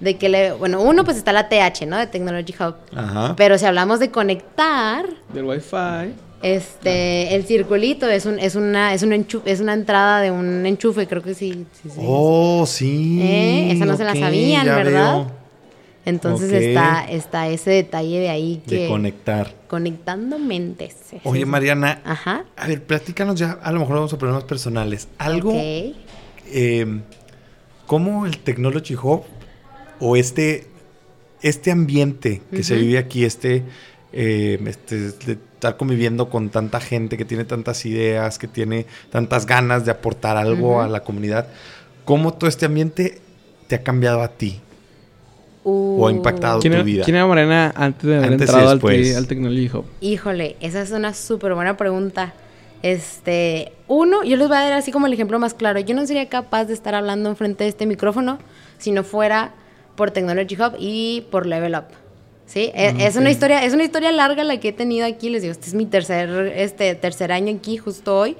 de 0.00 0.16
que 0.18 0.28
le, 0.28 0.52
bueno, 0.52 0.82
uno 0.82 1.04
pues 1.04 1.16
está 1.16 1.32
la 1.32 1.48
TH, 1.48 1.86
¿no? 1.86 1.96
De 1.96 2.06
Technology 2.06 2.54
Hub. 2.60 2.74
Ajá. 2.94 3.34
Pero 3.36 3.56
si 3.56 3.64
hablamos 3.64 3.98
de 3.98 4.10
conectar... 4.10 5.06
Del 5.32 5.44
Wi-Fi. 5.44 6.25
Este, 6.42 7.34
el 7.34 7.44
circulito 7.44 8.08
es 8.08 8.26
un, 8.26 8.38
es 8.38 8.54
una, 8.54 8.92
es 8.94 9.02
un 9.02 9.26
es 9.44 9.60
una 9.60 9.72
entrada 9.72 10.20
de 10.20 10.30
un 10.30 10.66
enchufe, 10.66 11.06
creo 11.06 11.22
que 11.22 11.34
sí. 11.34 11.66
Oh, 11.98 12.64
sí. 12.66 13.20
¿Eh? 13.22 13.72
Esa 13.72 13.86
no 13.86 13.96
se 13.96 14.04
la 14.04 14.14
sabían, 14.14 14.66
¿verdad? 14.66 15.26
Entonces 16.04 16.52
está, 16.52 17.04
está 17.10 17.48
ese 17.48 17.70
detalle 17.70 18.20
de 18.20 18.28
ahí 18.28 18.62
que. 18.66 18.82
De 18.82 18.88
conectar. 18.88 19.52
Conectando 19.66 20.38
mentes. 20.38 20.94
Oye, 21.24 21.44
Mariana. 21.46 22.00
Ajá. 22.04 22.44
A 22.56 22.68
ver, 22.68 22.84
platícanos 22.84 23.38
ya, 23.38 23.58
a 23.60 23.72
lo 23.72 23.80
mejor 23.80 23.96
vamos 23.96 24.12
a 24.12 24.18
problemas 24.18 24.44
personales. 24.44 25.08
Algo. 25.18 25.52
Eh, 25.54 25.94
¿Cómo 27.86 28.24
el 28.26 28.38
Technology 28.38 28.94
Hub 28.94 29.22
o 29.98 30.16
este, 30.16 30.68
este 31.42 31.72
ambiente 31.72 32.40
que 32.52 32.62
se 32.62 32.76
vive 32.76 32.98
aquí, 32.98 33.24
este, 33.24 33.64
eh, 34.18 34.58
este 34.66 35.36
estar 35.56 35.76
conviviendo 35.76 36.30
con 36.30 36.48
tanta 36.48 36.80
gente 36.80 37.18
que 37.18 37.24
tiene 37.24 37.44
tantas 37.44 37.84
ideas, 37.84 38.38
que 38.38 38.48
tiene 38.48 38.86
tantas 39.10 39.44
ganas 39.44 39.84
de 39.84 39.90
aportar 39.90 40.38
algo 40.38 40.80
a 40.80 40.88
la 40.88 41.00
comunidad. 41.00 41.48
¿Cómo 42.06 42.32
todo 42.32 42.48
este 42.48 42.64
ambiente 42.66 43.20
te 43.66 43.74
ha 43.74 43.82
cambiado 43.82 44.22
a 44.22 44.28
ti? 44.28 44.60
¿O 45.64 46.06
ha 46.06 46.10
impactado 46.10 46.60
tu 46.60 46.68
vida? 46.84 47.04
¿Quién 47.04 47.16
era 47.16 47.26
Morena 47.26 47.72
antes 47.76 48.08
de 48.08 48.16
haber 48.16 48.32
entrado 48.32 48.70
al, 48.70 48.80
al 49.16 49.26
Technology 49.26 49.70
Hub? 49.72 49.84
Híjole, 50.00 50.56
esa 50.60 50.80
es 50.80 50.92
una 50.92 51.12
súper 51.12 51.54
buena 51.54 51.76
pregunta. 51.76 52.32
Este, 52.82 53.72
uno, 53.88 54.22
yo 54.22 54.36
les 54.36 54.48
voy 54.48 54.56
a 54.56 54.60
dar 54.60 54.72
así 54.74 54.92
como 54.92 55.06
el 55.08 55.12
ejemplo 55.12 55.38
más 55.38 55.52
claro. 55.52 55.80
Yo 55.80 55.94
no 55.94 56.06
sería 56.06 56.28
capaz 56.28 56.66
de 56.66 56.74
estar 56.74 56.94
hablando 56.94 57.28
enfrente 57.28 57.64
de 57.64 57.70
este 57.70 57.84
micrófono 57.84 58.38
si 58.78 58.92
no 58.92 59.04
fuera 59.04 59.52
por 59.96 60.10
Technology 60.10 60.54
Hub 60.54 60.76
y 60.78 61.26
por 61.30 61.46
Level 61.46 61.74
Up. 61.74 62.05
Sí, 62.46 62.70
e, 62.74 62.88
ah, 62.88 62.94
es, 62.98 63.16
una 63.16 63.30
historia, 63.30 63.64
es 63.64 63.74
una 63.74 63.82
historia 63.82 64.12
larga 64.12 64.44
la 64.44 64.58
que 64.60 64.68
he 64.68 64.72
tenido 64.72 65.06
aquí. 65.06 65.30
Les 65.30 65.42
digo, 65.42 65.52
este 65.52 65.66
es 65.66 65.74
mi 65.74 65.86
tercer, 65.86 66.52
este, 66.56 66.94
tercer 66.94 67.32
año 67.32 67.54
aquí, 67.56 67.76
justo 67.76 68.16
hoy. 68.16 68.36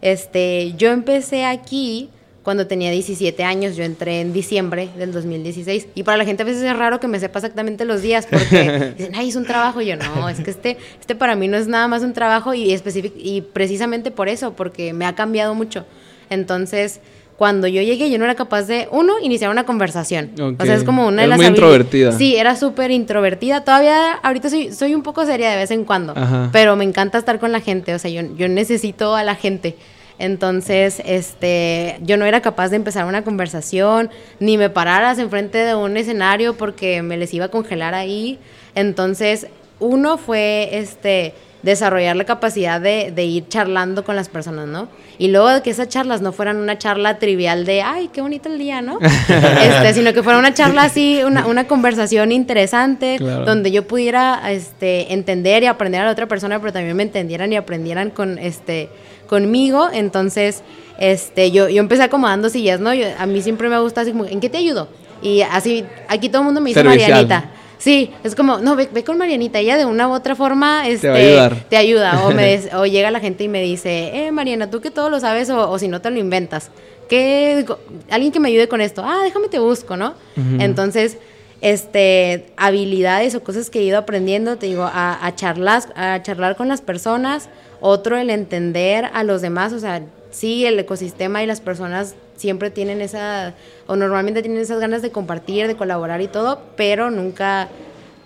Este, 0.00 0.74
yo 0.76 0.90
empecé 0.90 1.44
aquí 1.44 2.10
cuando 2.44 2.66
tenía 2.66 2.90
17 2.90 3.44
años, 3.44 3.76
yo 3.76 3.84
entré 3.84 4.20
en 4.20 4.32
diciembre 4.32 4.88
del 4.96 5.12
2016. 5.12 5.88
Y 5.94 6.02
para 6.04 6.16
la 6.16 6.24
gente 6.24 6.44
a 6.44 6.46
veces 6.46 6.62
es 6.62 6.74
raro 6.74 6.98
que 7.00 7.08
me 7.08 7.20
sepa 7.20 7.40
exactamente 7.40 7.84
los 7.84 8.00
días 8.00 8.26
porque 8.26 8.94
dicen, 8.96 9.14
ay, 9.16 9.28
es 9.28 9.36
un 9.36 9.44
trabajo. 9.44 9.82
Y 9.82 9.86
yo, 9.86 9.96
no, 9.96 10.28
es 10.28 10.40
que 10.40 10.50
este, 10.50 10.78
este 10.98 11.14
para 11.14 11.36
mí 11.36 11.48
no 11.48 11.56
es 11.56 11.66
nada 11.66 11.88
más 11.88 12.02
un 12.02 12.14
trabajo 12.14 12.54
y, 12.54 12.74
y 13.16 13.40
precisamente 13.42 14.10
por 14.10 14.28
eso, 14.28 14.54
porque 14.54 14.92
me 14.92 15.04
ha 15.04 15.14
cambiado 15.14 15.54
mucho. 15.54 15.84
Entonces, 16.30 17.00
cuando 17.38 17.68
yo 17.68 17.80
llegué 17.82 18.10
yo 18.10 18.18
no 18.18 18.24
era 18.24 18.34
capaz 18.34 18.62
de, 18.62 18.88
uno, 18.90 19.20
iniciar 19.22 19.48
una 19.50 19.64
conversación. 19.64 20.32
O 20.58 20.64
sea, 20.64 20.74
es 20.74 20.82
como 20.82 21.06
una 21.06 21.22
de 21.22 21.28
las... 21.28 21.38
muy 21.38 21.46
introvertida. 21.46 22.10
Sí, 22.10 22.34
era 22.34 22.56
súper 22.56 22.90
introvertida. 22.90 23.62
Todavía, 23.62 24.14
ahorita 24.14 24.50
soy, 24.50 24.72
soy 24.72 24.92
un 24.92 25.04
poco 25.04 25.24
seria 25.24 25.48
de 25.50 25.56
vez 25.56 25.70
en 25.70 25.84
cuando, 25.84 26.14
pero 26.50 26.74
me 26.74 26.82
encanta 26.82 27.16
estar 27.16 27.38
con 27.38 27.52
la 27.52 27.60
gente. 27.60 27.94
O 27.94 27.98
sea, 28.00 28.10
yo, 28.10 28.22
yo 28.36 28.48
necesito 28.48 29.14
a 29.14 29.22
la 29.22 29.36
gente. 29.36 29.76
Entonces, 30.18 31.00
este, 31.04 32.00
yo 32.02 32.16
no 32.16 32.24
era 32.24 32.40
capaz 32.40 32.70
de 32.70 32.76
empezar 32.76 33.04
una 33.04 33.22
conversación, 33.22 34.10
ni 34.40 34.58
me 34.58 34.68
pararas 34.68 35.20
enfrente 35.20 35.58
de 35.58 35.76
un 35.76 35.96
escenario 35.96 36.56
porque 36.56 37.02
me 37.02 37.16
les 37.16 37.32
iba 37.34 37.44
a 37.44 37.50
congelar 37.52 37.94
ahí. 37.94 38.40
Entonces, 38.74 39.46
uno 39.78 40.18
fue, 40.18 40.70
este, 40.72 41.34
desarrollar 41.62 42.14
la 42.14 42.24
capacidad 42.24 42.80
de, 42.80 43.12
de, 43.14 43.24
ir 43.24 43.48
charlando 43.48 44.04
con 44.04 44.14
las 44.14 44.28
personas, 44.28 44.68
¿no? 44.68 44.88
Y 45.18 45.28
luego 45.28 45.48
de 45.48 45.62
que 45.62 45.70
esas 45.70 45.88
charlas 45.88 46.20
no 46.20 46.32
fueran 46.32 46.56
una 46.58 46.78
charla 46.78 47.18
trivial 47.18 47.64
de, 47.64 47.82
ay, 47.82 48.10
qué 48.12 48.20
bonito 48.20 48.48
el 48.48 48.58
día, 48.58 48.80
¿no? 48.80 48.98
este, 49.62 49.94
sino 49.94 50.12
que 50.12 50.22
fuera 50.22 50.38
una 50.38 50.54
charla 50.54 50.84
así, 50.84 51.20
una, 51.24 51.46
una 51.46 51.66
conversación 51.66 52.30
interesante, 52.30 53.18
donde 53.18 53.72
yo 53.72 53.86
pudiera 53.88 54.40
este, 54.50 55.12
entender 55.12 55.64
y 55.64 55.66
aprender 55.66 56.02
a 56.02 56.04
la 56.04 56.12
otra 56.12 56.26
persona, 56.26 56.60
pero 56.60 56.72
también 56.72 56.96
me 56.96 57.02
entendieran 57.02 57.52
y 57.52 57.56
aprendieran 57.56 58.10
con, 58.10 58.38
este, 58.38 58.88
conmigo. 59.26 59.88
Entonces, 59.92 60.62
este, 60.98 61.50
yo, 61.50 61.68
yo 61.68 61.80
empecé 61.80 62.04
acomodando 62.04 62.48
sillas, 62.50 62.78
¿no? 62.78 62.90
a 62.90 63.26
mí 63.26 63.42
siempre 63.42 63.68
me 63.68 63.80
gusta 63.80 64.02
así 64.02 64.12
como, 64.12 64.26
¿en 64.26 64.38
qué 64.38 64.48
te 64.48 64.58
ayudo? 64.58 64.88
Y 65.22 65.42
así, 65.42 65.84
aquí 66.06 66.28
todo 66.28 66.42
el 66.42 66.46
mundo 66.46 66.60
me 66.60 66.70
dice 66.70 66.84
Marianita. 66.84 67.50
Sí, 67.78 68.10
es 68.24 68.34
como, 68.34 68.58
no, 68.58 68.74
ve, 68.74 68.88
con 69.04 69.18
Marianita, 69.18 69.60
ella 69.60 69.76
de 69.76 69.84
una 69.84 70.08
u 70.08 70.12
otra 70.12 70.34
forma 70.34 70.88
este, 70.88 71.38
te, 71.68 71.76
ayuda. 71.76 72.26
O, 72.26 72.32
me 72.32 72.60
o 72.74 72.86
llega 72.86 73.10
la 73.10 73.20
gente 73.20 73.44
y 73.44 73.48
me 73.48 73.62
dice, 73.62 74.10
eh, 74.26 74.32
Mariana, 74.32 74.68
tú 74.68 74.80
que 74.80 74.90
todo 74.90 75.10
lo 75.10 75.20
sabes 75.20 75.48
o, 75.50 75.78
si 75.78 75.88
no 75.88 76.00
te 76.00 76.10
lo 76.10 76.18
inventas. 76.18 76.70
que 77.08 77.64
Alguien 78.10 78.32
que 78.32 78.40
me 78.40 78.48
ayude 78.48 78.68
con 78.68 78.80
esto. 78.80 79.02
Ah, 79.04 79.20
déjame 79.22 79.48
te 79.48 79.60
busco, 79.60 79.96
¿no? 79.96 80.14
Entonces, 80.58 81.18
este, 81.60 82.46
habilidades 82.56 83.34
o 83.34 83.42
cosas 83.42 83.70
que 83.70 83.78
he 83.78 83.82
ido 83.82 83.98
aprendiendo, 83.98 84.56
te 84.56 84.66
digo, 84.66 84.82
a, 84.82 85.24
a, 85.24 85.34
charlar, 85.36 85.82
a 85.94 86.20
charlar 86.22 86.56
con 86.56 86.68
las 86.68 86.80
personas. 86.80 87.48
Otro, 87.80 88.16
el 88.16 88.30
entender 88.30 89.08
a 89.12 89.22
los 89.22 89.40
demás, 89.40 89.72
o 89.72 89.78
sea, 89.78 90.02
sí, 90.32 90.66
el 90.66 90.78
ecosistema 90.80 91.44
y 91.44 91.46
las 91.46 91.60
personas 91.60 92.16
siempre 92.36 92.70
tienen 92.70 93.00
esa, 93.00 93.54
o 93.88 93.96
normalmente 93.96 94.42
tienen 94.42 94.60
esas 94.60 94.78
ganas 94.78 95.02
de 95.02 95.10
compartir, 95.10 95.66
de 95.66 95.74
colaborar 95.74 96.20
y 96.20 96.28
todo, 96.28 96.60
pero 96.76 97.10
nunca, 97.10 97.68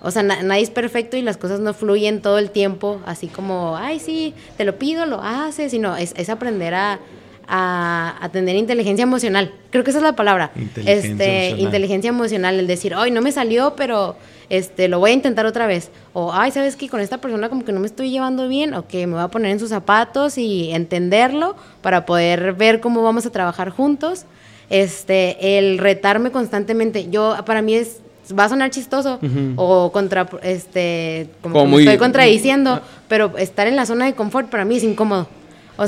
o 0.03 0.11
sea, 0.11 0.25
nadie 0.25 0.62
es 0.62 0.70
perfecto 0.70 1.16
y 1.16 1.22
las 1.22 1.37
cosas 1.37 1.61
no 1.61 1.72
fluyen 1.72 2.20
todo 2.20 2.38
el 2.38 2.51
tiempo, 2.51 3.01
así 3.07 3.29
como, 3.29 3.77
ay, 3.77 4.01
sí, 4.01 4.35
te 4.57 4.64
lo 4.64 4.77
pido, 4.77 5.07
lo 5.07 5.22
haces, 5.22 5.70
sino 5.70 5.96
es, 5.96 6.14
es 6.16 6.29
aprender 6.31 6.75
a, 6.75 6.98
a, 7.46 8.29
tener 8.33 8.57
inteligencia 8.57 9.05
emocional. 9.05 9.53
Creo 9.70 9.85
que 9.85 9.90
esa 9.90 10.01
es 10.01 10.05
la 10.05 10.16
palabra. 10.16 10.51
Inteligencia 10.57 11.11
este, 11.11 11.46
emocional. 11.46 11.61
Inteligencia 11.61 12.09
emocional, 12.09 12.59
el 12.59 12.66
decir, 12.66 12.94
ay, 12.96 13.12
no 13.12 13.22
me 13.22 13.31
salió, 13.31 13.75
pero 13.77 14.16
este, 14.48 14.88
lo 14.88 14.98
voy 14.98 15.12
a 15.12 15.14
intentar 15.14 15.46
otra 15.46 15.68
vez. 15.68 15.90
O, 16.12 16.33
ay, 16.33 16.51
¿sabes 16.51 16.75
qué? 16.75 16.88
Con 16.88 17.01
esta 17.01 17.18
persona 17.18 17.48
como 17.48 17.64
que 17.64 17.70
no 17.70 17.79
me 17.79 17.87
estoy 17.87 18.11
llevando 18.11 18.48
bien, 18.48 18.75
o 18.75 18.88
que 18.88 19.07
me 19.07 19.14
voy 19.14 19.22
a 19.22 19.29
poner 19.29 19.53
en 19.53 19.61
sus 19.61 19.68
zapatos 19.68 20.38
y 20.38 20.72
entenderlo 20.72 21.55
para 21.83 22.05
poder 22.05 22.55
ver 22.55 22.81
cómo 22.81 23.05
vamos 23.05 23.27
a 23.27 23.31
trabajar 23.31 23.70
juntos. 23.70 24.27
Este, 24.70 25.59
el 25.59 25.79
retarme 25.79 26.31
constantemente. 26.31 27.09
Yo, 27.11 27.37
para 27.44 27.62
mí 27.62 27.75
es 27.75 28.01
va 28.38 28.44
a 28.44 28.48
sonar 28.48 28.70
chistoso 28.70 29.18
o 29.57 29.90
contra 29.92 30.29
este 30.42 31.29
como, 31.42 31.79
estoy 31.79 31.98
contradiciendo, 31.98 32.81
pero 33.09 33.37
estar 33.37 33.66
en 33.66 33.77
la 33.77 33.85
zona 33.85 34.07
de 34.07 34.14
confort 34.14 34.48
para 34.48 34.64
mí 34.64 34.77
es 34.77 34.85
incómodo. 34.85 35.27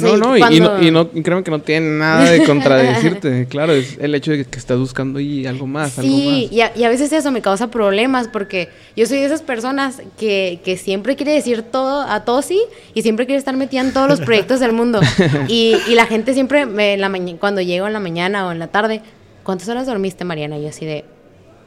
No, 0.03 0.17
no, 0.17 0.37
y, 0.37 0.61
no, 0.61 0.83
y 0.83 0.91
no, 0.91 1.09
creo 1.11 1.43
que 1.43 1.51
no 1.51 1.61
tiene 1.61 1.99
nada 1.99 2.31
de 2.31 2.45
contradecirte. 2.45 3.47
claro, 3.51 3.73
es 3.73 3.99
el 3.99 4.15
hecho 4.15 4.33
de 4.33 4.45
que, 4.45 4.59
estás 4.59 4.79
buscando 4.79 5.21
y 5.21 5.47
algo 5.47 5.67
más. 5.67 5.93
Sí, 5.93 6.01
algo 6.01 6.17
más. 6.17 6.53
Y, 6.53 6.61
a, 6.61 6.73
y, 6.77 6.85
a, 6.85 6.89
veces 6.89 7.13
eso 7.13 7.31
me 7.31 7.43
causa 7.43 7.71
problemas 7.71 8.29
porque 8.29 8.69
yo 8.97 9.07
soy 9.07 9.19
de 9.19 9.27
esas 9.27 9.43
personas 9.43 10.03
que, 10.19 10.61
que 10.65 10.77
siempre 10.77 11.17
quiere 11.17 11.33
decir 11.33 11.63
todo 11.63 12.03
a 12.03 12.25
todo 12.25 12.43
sí 12.43 12.61
y 12.95 13.03
siempre 13.03 13.27
quiere 13.27 13.39
estar 13.39 13.57
metida 13.57 13.81
en 13.81 13.93
todos 13.93 14.09
los 14.09 14.21
proyectos 14.21 14.61
del 14.61 14.73
mundo. 14.73 15.01
Y, 15.49 15.77
y 15.89 15.95
la 15.95 16.07
gente 16.07 16.33
siempre, 16.33 16.67
me, 16.67 16.97
la 16.97 17.11
cuando 17.39 17.61
llego 17.61 17.87
en 17.87 17.93
la 17.93 18.01
mañana 18.01 18.47
o 18.47 18.53
en 18.53 18.59
la 18.59 18.69
tarde, 18.69 19.03
¿cuántas 19.43 19.69
horas 19.69 19.87
dormiste, 19.87 20.25
Mariana? 20.25 20.59
Y 20.59 20.63
yo 20.63 20.69
así 20.69 20.85
de, 20.85 21.05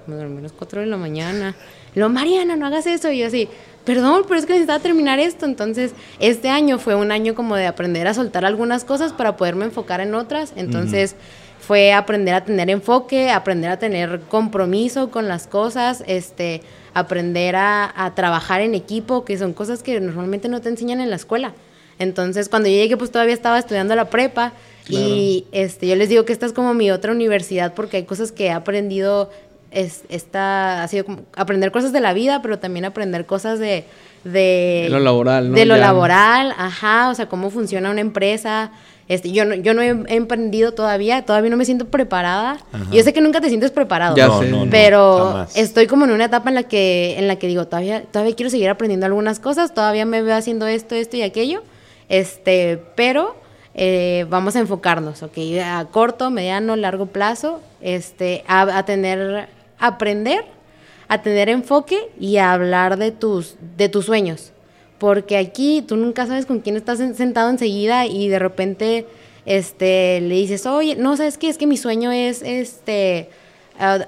me 0.07 0.15
dormí 0.15 0.39
a 0.39 0.41
las 0.41 0.51
4 0.51 0.81
de 0.81 0.87
la 0.87 0.97
mañana. 0.97 1.55
Luego, 1.95 2.11
Mariana, 2.11 2.55
no 2.55 2.65
hagas 2.67 2.87
eso. 2.87 3.11
Y 3.11 3.19
yo 3.19 3.27
así, 3.27 3.47
perdón, 3.87 4.23
pero 4.27 4.37
es 4.37 4.45
que 4.45 4.51
necesitaba 4.51 4.79
terminar 4.79 5.17
esto. 5.17 5.45
Entonces, 5.45 5.93
este 6.19 6.49
año 6.49 6.77
fue 6.77 6.93
un 6.95 7.09
año 7.09 7.35
como 7.35 7.55
de 7.55 7.67
aprender 7.67 8.05
a 8.05 8.13
soltar 8.13 8.43
algunas 8.43 8.83
cosas 8.83 9.13
para 9.13 9.37
poderme 9.37 9.63
enfocar 9.63 10.01
en 10.01 10.13
otras. 10.13 10.51
Entonces, 10.57 11.15
fue 11.65 11.93
aprender 11.93 12.33
a 12.33 12.43
tener 12.43 12.69
enfoque, 12.69 13.29
aprender 13.29 13.71
a 13.71 13.79
tener 13.79 14.19
compromiso 14.27 15.09
con 15.09 15.29
las 15.29 15.47
cosas, 15.47 16.03
este, 16.05 16.63
aprender 16.93 17.55
a, 17.55 18.05
a 18.05 18.13
trabajar 18.13 18.59
en 18.59 18.75
equipo, 18.75 19.23
que 19.23 19.37
son 19.37 19.53
cosas 19.53 19.83
que 19.83 20.01
normalmente 20.01 20.49
no 20.49 20.59
te 20.59 20.67
enseñan 20.67 20.99
en 20.99 21.09
la 21.09 21.15
escuela. 21.15 21.53
Entonces, 21.97 22.49
cuando 22.49 22.67
yo 22.67 22.75
llegué, 22.75 22.97
pues 22.97 23.09
todavía 23.09 23.33
estaba 23.33 23.57
estudiando 23.57 23.95
la 23.95 24.09
prepa 24.09 24.51
y 24.89 25.45
este, 25.51 25.87
yo 25.87 25.95
les 25.95 26.09
digo 26.09 26.25
que 26.25 26.33
esta 26.33 26.45
es 26.45 26.53
como 26.53 26.73
mi 26.73 26.91
otra 26.91 27.11
universidad 27.11 27.73
porque 27.73 27.97
hay 27.97 28.03
cosas 28.03 28.31
que 28.31 28.45
he 28.45 28.51
aprendido, 28.51 29.29
es, 29.71 30.03
esta, 30.09 30.83
ha 30.83 30.87
sido 30.87 31.05
como 31.05 31.21
aprender 31.35 31.71
cosas 31.71 31.91
de 31.91 31.99
la 31.99 32.13
vida, 32.13 32.41
pero 32.41 32.59
también 32.59 32.85
aprender 32.85 33.25
cosas 33.25 33.59
de... 33.59 33.85
De, 34.23 34.87
lo 34.89 34.99
laboral, 34.99 35.51
¿no? 35.51 35.55
De 35.55 35.65
lo 35.65 35.77
laboral, 35.77 36.53
ajá, 36.57 37.09
o 37.09 37.15
sea, 37.15 37.29
cómo 37.29 37.49
funciona 37.49 37.89
una 37.91 38.01
empresa. 38.01 38.71
Este, 39.07 39.31
yo 39.31 39.45
no, 39.45 39.55
yo 39.55 39.73
no 39.73 39.81
he 39.81 39.89
emprendido 40.13 40.73
todavía, 40.73 41.23
todavía 41.23 41.49
no 41.49 41.55
me 41.55 41.63
siento 41.63 41.85
preparada. 41.87 42.57
Yo 42.91 43.01
sé 43.03 43.13
que 43.13 43.21
nunca 43.21 43.39
te 43.39 43.47
sientes 43.47 43.71
preparado, 43.71 44.15
pero 44.69 45.47
estoy 45.55 45.87
como 45.87 46.03
en 46.05 46.11
una 46.11 46.25
etapa 46.25 46.49
en 46.49 46.55
la 46.55 46.63
que, 46.63 47.15
en 47.17 47.29
la 47.29 47.37
que 47.37 47.47
digo, 47.47 47.67
todavía, 47.67 48.03
todavía 48.03 48.35
quiero 48.35 48.49
seguir 48.49 48.69
aprendiendo 48.69 49.05
algunas 49.05 49.39
cosas, 49.39 49.73
todavía 49.73 50.05
me 50.05 50.21
veo 50.21 50.35
haciendo 50.35 50.67
esto, 50.67 50.95
esto 50.95 51.15
y 51.15 51.21
aquello. 51.21 51.63
Este, 52.09 52.81
pero 52.95 53.35
eh, 53.79 54.25
vamos 54.29 54.55
a 54.55 54.59
enfocarnos, 54.59 55.21
¿ok? 55.21 55.37
A 55.63 55.85
corto, 55.91 56.31
mediano, 56.31 56.75
largo 56.75 57.05
plazo, 57.05 57.61
este, 57.79 58.43
a, 58.47 58.83
tener, 58.85 59.49
aprender, 59.79 60.45
a 61.07 61.21
tener 61.21 61.49
enfoque 61.49 61.97
y 62.19 62.37
a 62.37 62.53
hablar 62.53 62.97
de 62.97 63.11
tus, 63.11 63.55
de 63.77 63.89
tus 63.89 64.05
sueños. 64.05 64.51
Porque 64.97 65.37
aquí 65.37 65.83
tú 65.87 65.95
nunca 65.95 66.25
sabes 66.25 66.45
con 66.45 66.59
quién 66.59 66.75
estás 66.75 66.97
sentado 66.97 67.49
enseguida 67.49 68.05
y 68.05 68.27
de 68.29 68.39
repente 68.39 69.05
este, 69.45 70.19
le 70.21 70.35
dices, 70.35 70.65
oye, 70.65 70.95
no, 70.95 71.15
¿sabes 71.15 71.37
qué? 71.37 71.49
Es 71.49 71.57
que 71.57 71.67
mi 71.67 71.77
sueño 71.77 72.11
es 72.11 72.41
este, 72.41 73.29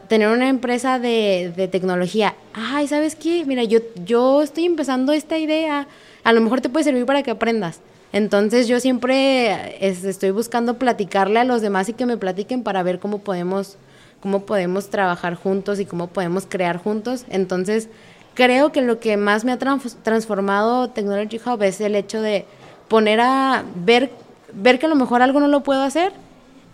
tener 0.08 0.30
una 0.30 0.50
empresa 0.50 1.00
de, 1.00 1.54
de, 1.56 1.68
tecnología. 1.68 2.36
Ay, 2.54 2.88
¿sabes 2.88 3.16
qué? 3.16 3.46
Mira, 3.46 3.64
yo, 3.64 3.80
yo 4.04 4.42
estoy 4.42 4.66
empezando 4.66 5.14
esta 5.14 5.38
idea. 5.38 5.88
A 6.24 6.34
lo 6.34 6.42
mejor 6.42 6.62
te 6.62 6.70
puede 6.70 6.84
servir 6.84 7.06
para 7.06 7.24
que 7.24 7.32
aprendas. 7.32 7.80
Entonces 8.12 8.68
yo 8.68 8.80
siempre 8.80 9.78
estoy 9.86 10.32
buscando 10.32 10.78
platicarle 10.78 11.40
a 11.40 11.44
los 11.44 11.62
demás 11.62 11.90
y 11.90 11.94
que 11.94 12.08
me 12.08 12.18
platiquen 12.18 12.64
para 12.64 12.82
ver 12.82 13.00
cómo 13.00 13.20
podemos, 13.20 13.78
cómo 14.22 14.46
podemos 14.46 14.90
trabajar 14.90 15.36
juntos 15.36 15.80
y 15.80 15.86
cómo 15.86 16.08
podemos 16.08 16.46
crear 16.48 16.78
juntos. 16.78 17.26
Entonces 17.30 17.90
creo 18.34 18.72
que 18.72 18.82
lo 18.82 19.00
que 19.00 19.18
más 19.18 19.46
me 19.46 19.52
ha 19.52 19.58
transformado 19.58 20.90
Technology 20.90 21.40
Hub 21.46 21.62
es 21.64 21.82
el 21.82 21.96
hecho 21.96 22.22
de 22.22 22.46
poner 22.88 23.20
a 23.22 23.64
ver, 23.76 24.12
ver 24.54 24.80
que 24.80 24.86
a 24.86 24.90
lo 24.90 24.96
mejor 24.96 25.22
algo 25.22 25.40
no 25.40 25.48
lo 25.48 25.62
puedo 25.62 25.82
hacer, 25.82 26.12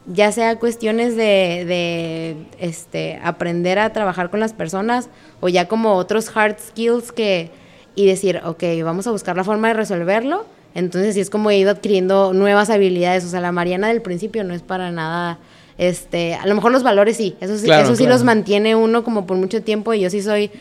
ya 0.05 0.31
sea 0.31 0.57
cuestiones 0.57 1.15
de, 1.15 1.65
de 1.65 2.37
este, 2.59 3.19
aprender 3.23 3.79
a 3.79 3.91
trabajar 3.91 4.29
con 4.29 4.39
las 4.39 4.53
personas 4.53 5.09
o 5.41 5.49
ya 5.49 5.67
como 5.67 5.95
otros 5.95 6.35
hard 6.35 6.57
skills 6.59 7.11
que, 7.11 7.51
y 7.95 8.05
decir, 8.05 8.41
ok, 8.45 8.63
vamos 8.83 9.07
a 9.07 9.11
buscar 9.11 9.35
la 9.35 9.43
forma 9.43 9.69
de 9.69 9.73
resolverlo 9.73 10.45
entonces 10.75 11.13
sí 11.15 11.21
es 11.21 11.29
como 11.29 11.49
he 11.49 11.57
ido 11.57 11.71
adquiriendo 11.71 12.33
nuevas 12.33 12.69
habilidades. 12.69 13.23
O 13.23 13.29
sea, 13.29 13.39
la 13.39 13.53
Mariana 13.53 13.87
del 13.87 14.01
principio 14.01 14.43
no 14.43 14.53
es 14.53 14.61
para 14.61 14.91
nada, 14.91 15.39
este, 15.77 16.35
a 16.35 16.45
lo 16.45 16.55
mejor 16.55 16.71
los 16.71 16.83
valores 16.83 17.17
sí, 17.17 17.35
eso 17.41 17.57
sí, 17.57 17.69
eso 17.69 17.95
sí 17.95 18.05
los 18.05 18.23
mantiene 18.23 18.75
uno 18.75 19.03
como 19.03 19.25
por 19.25 19.37
mucho 19.37 19.61
tiempo 19.61 19.93
y 19.93 19.99
yo 19.99 20.09
sí 20.09 20.21
soy, 20.21 20.51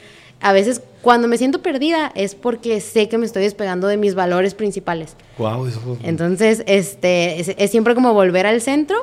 a 0.41 0.53
veces 0.53 0.83
cuando 1.03 1.29
me 1.29 1.39
siento 1.39 1.63
perdida 1.63 2.11
es 2.15 2.35
porque 2.35 2.81
sé 2.81 3.09
que 3.09 3.19
me 3.19 3.27
estoy 3.27 3.43
despegando 3.43 3.87
de 3.89 3.97
mis 3.97 4.15
valores 4.15 4.55
principales. 4.55 5.17
Wow, 5.39 5.67
eso 5.67 5.99
Entonces, 6.03 6.63
este, 6.67 7.41
es, 7.41 7.71
siempre 7.71 7.95
como 7.95 8.13
volver 8.15 8.47
al 8.47 8.61
centro. 8.61 8.97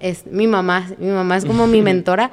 Es 0.00 0.26
mi 0.26 0.46
mamá, 0.46 0.90
mi 0.98 1.08
mamá 1.10 1.36
es 1.36 1.44
como 1.44 1.66
mi 1.66 1.82
mentora. 1.82 2.30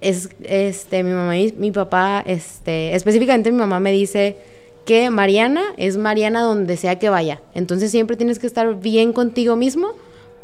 Es, 0.00 0.30
este, 0.42 1.02
mi 1.02 1.12
mamá 1.12 1.36
y 1.36 1.52
mi 1.58 1.70
papá, 1.70 2.22
este, 2.26 2.94
específicamente 2.94 3.52
mi 3.52 3.58
mamá 3.58 3.78
me 3.78 3.92
dice 3.92 4.36
que 4.84 5.10
Mariana 5.10 5.62
es 5.76 5.96
Mariana 5.96 6.42
donde 6.42 6.76
sea 6.76 6.98
que 6.98 7.08
vaya. 7.08 7.40
Entonces 7.54 7.90
siempre 7.90 8.16
tienes 8.16 8.38
que 8.38 8.46
estar 8.46 8.78
bien 8.80 9.12
contigo 9.12 9.56
mismo 9.56 9.94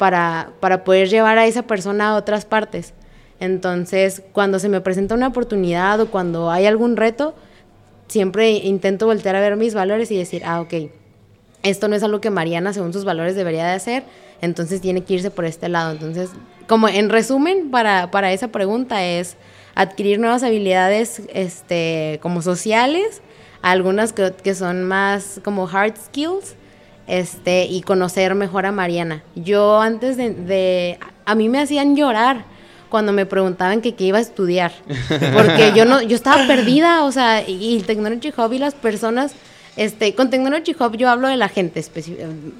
para, 0.03 0.49
para 0.59 0.83
poder 0.83 1.07
llevar 1.07 1.37
a 1.37 1.45
esa 1.45 1.61
persona 1.61 2.09
a 2.09 2.15
otras 2.15 2.43
partes. 2.43 2.93
Entonces, 3.39 4.21
cuando 4.33 4.59
se 4.59 4.67
me 4.67 4.81
presenta 4.81 5.15
una 5.15 5.27
oportunidad 5.27 6.01
o 6.01 6.11
cuando 6.11 6.51
hay 6.51 6.65
algún 6.65 6.97
reto, 6.97 7.35
siempre 8.09 8.51
intento 8.51 9.05
voltear 9.05 9.37
a 9.37 9.39
ver 9.39 9.55
mis 9.55 9.73
valores 9.73 10.11
y 10.11 10.17
decir, 10.17 10.41
ah, 10.43 10.59
ok, 10.59 10.73
esto 11.61 11.87
no 11.87 11.95
es 11.95 12.03
algo 12.03 12.19
que 12.19 12.31
Mariana, 12.31 12.73
según 12.73 12.91
sus 12.91 13.05
valores, 13.05 13.37
debería 13.37 13.65
de 13.65 13.71
hacer, 13.71 14.03
entonces 14.41 14.81
tiene 14.81 15.05
que 15.05 15.13
irse 15.13 15.31
por 15.31 15.45
este 15.45 15.69
lado. 15.69 15.93
Entonces, 15.93 16.31
como 16.67 16.89
en 16.89 17.07
resumen, 17.07 17.71
para, 17.71 18.11
para 18.11 18.33
esa 18.33 18.49
pregunta 18.49 19.05
es 19.05 19.37
adquirir 19.73 20.19
nuevas 20.19 20.43
habilidades 20.43 21.21
este, 21.33 22.19
como 22.21 22.41
sociales, 22.41 23.21
algunas 23.61 24.11
que, 24.11 24.53
son 24.53 24.83
más 24.83 25.39
como 25.45 25.65
hard 25.65 25.95
skills, 25.95 26.57
este, 27.07 27.65
y 27.65 27.81
conocer 27.81 28.35
mejor 28.35 28.65
a 28.65 28.71
Mariana. 28.71 29.23
Yo 29.35 29.81
antes 29.81 30.17
de, 30.17 30.97
a 31.25 31.35
mí 31.35 31.49
me 31.49 31.59
hacían 31.59 31.95
llorar 31.95 32.45
cuando 32.89 33.11
me 33.11 33.25
preguntaban 33.25 33.81
que 33.81 33.95
qué 33.95 34.05
iba 34.05 34.19
a 34.19 34.21
estudiar, 34.21 34.71
porque 35.33 35.73
yo 35.75 35.85
no, 35.85 36.01
yo 36.01 36.15
estaba 36.15 36.45
perdida, 36.45 37.03
o 37.03 37.11
sea, 37.11 37.47
y, 37.47 37.77
el 37.77 37.85
Technology 37.85 38.31
Hub 38.37 38.53
y 38.53 38.59
las 38.59 38.75
personas, 38.75 39.33
este, 39.75 40.13
con 40.13 40.29
Technology 40.29 40.75
Hub 40.79 40.95
yo 40.95 41.09
hablo 41.09 41.27
de 41.27 41.37
la 41.37 41.49
gente 41.49 41.83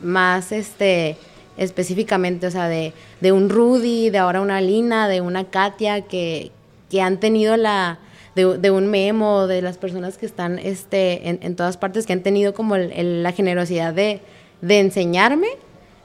más, 0.01 0.51
este, 0.51 1.17
específicamente, 1.55 2.47
o 2.47 2.51
sea, 2.51 2.67
de, 2.67 2.93
de 3.21 3.31
un 3.31 3.49
Rudy, 3.49 4.09
de 4.09 4.17
ahora 4.17 4.41
una 4.41 4.59
Lina, 4.59 5.07
de 5.07 5.21
una 5.21 5.45
Katia, 5.45 6.01
que, 6.01 6.51
que 6.89 7.01
han 7.01 7.19
tenido 7.19 7.55
la, 7.55 7.99
de, 8.35 8.71
un 8.71 8.87
memo, 8.87 9.47
de 9.47 9.61
las 9.61 9.77
personas 9.77 10.17
que 10.17 10.25
están 10.25 10.57
este, 10.59 11.29
en, 11.29 11.55
todas 11.55 11.77
partes, 11.77 12.05
que 12.05 12.13
han 12.13 12.23
tenido 12.23 12.53
como 12.53 12.77
la 12.77 13.31
generosidad 13.31 13.93
de, 13.93 14.21
enseñarme. 14.69 15.47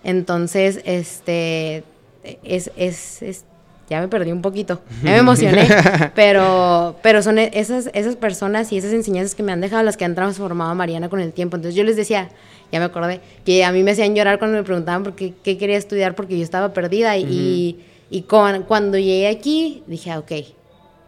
Entonces, 0.05 0.81
este, 0.85 1.85
es, 2.43 2.71
es, 2.77 3.45
ya 3.89 4.01
me 4.01 4.09
perdí 4.09 4.33
un 4.33 4.43
poquito, 4.43 4.81
ya 5.03 5.13
me 5.13 5.19
emocioné, 5.19 5.67
pero, 6.15 6.97
pero 7.03 7.23
son 7.23 7.39
esas, 7.39 7.91
esas 7.95 8.17
personas 8.17 8.71
y 8.71 8.79
esas 8.79 8.93
enseñanzas 8.93 9.35
que 9.35 9.43
me 9.43 9.53
han 9.53 9.61
dejado 9.61 9.83
las 9.83 9.97
que 9.97 10.05
han 10.05 10.15
transformado 10.15 10.71
a 10.71 10.75
Mariana 10.75 11.09
con 11.09 11.21
el 11.21 11.33
tiempo. 11.33 11.57
Entonces 11.57 11.75
yo 11.75 11.85
les 11.85 11.97
decía, 11.97 12.29
ya 12.71 12.79
me 12.81 12.85
acordé, 12.85 13.21
que 13.47 13.65
a 13.65 13.73
mí 13.73 13.83
me 13.83 13.93
hacían 13.93 14.15
llorar 14.15 14.39
cuando 14.39 14.59
me 14.59 14.63
preguntaban 14.63 15.05
por 15.05 15.15
qué, 15.15 15.33
quería 15.43 15.77
estudiar 15.77 16.15
porque 16.15 16.37
yo 16.37 16.45
estaba 16.45 16.75
perdida 16.75 17.17
y, 17.17 17.83
y, 18.11 18.23
cuando 18.23 18.99
llegué 18.99 19.29
aquí 19.29 19.83
dije, 19.87 20.11
ah, 20.11 20.19
ok, 20.19 20.33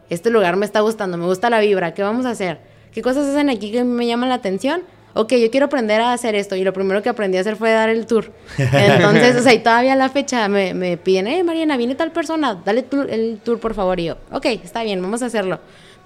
este 0.08 0.30
lugar 0.30 0.56
me 0.56 0.64
está 0.64 0.80
gustando, 0.80 1.18
me 1.18 1.26
gusta 1.26 1.50
la 1.50 1.60
vibra, 1.60 1.92
¿qué 1.92 2.02
vamos 2.02 2.24
a 2.24 2.30
hacer? 2.30 2.58
¿Qué 2.92 3.02
cosas 3.02 3.26
hacen 3.26 3.50
aquí 3.50 3.70
que 3.70 3.84
me 3.84 4.06
llaman 4.06 4.30
la 4.30 4.36
atención? 4.36 4.82
Ok, 5.14 5.34
yo 5.34 5.50
quiero 5.50 5.66
aprender 5.66 6.00
a 6.00 6.12
hacer 6.12 6.34
esto. 6.34 6.56
Y 6.56 6.64
lo 6.64 6.72
primero 6.72 7.02
que 7.02 7.08
aprendí 7.08 7.38
a 7.38 7.40
hacer 7.40 7.56
fue 7.56 7.70
dar 7.72 7.88
el 7.88 8.06
tour. 8.06 8.32
Entonces, 8.58 9.36
o 9.36 9.42
sea, 9.42 9.52
y 9.52 9.58
todavía 9.58 9.94
a 9.94 9.96
la 9.96 10.08
fecha 10.08 10.48
me, 10.48 10.74
me 10.74 10.96
piden, 10.96 11.26
eh, 11.26 11.42
Mariana, 11.42 11.76
viene 11.76 11.94
tal 11.94 12.12
persona, 12.12 12.60
dale 12.64 12.84
el 13.10 13.38
tour, 13.42 13.58
por 13.58 13.74
favor. 13.74 13.98
Y 14.00 14.06
yo, 14.06 14.16
ok, 14.30 14.46
está 14.46 14.82
bien, 14.82 15.02
vamos 15.02 15.22
a 15.22 15.26
hacerlo. 15.26 15.60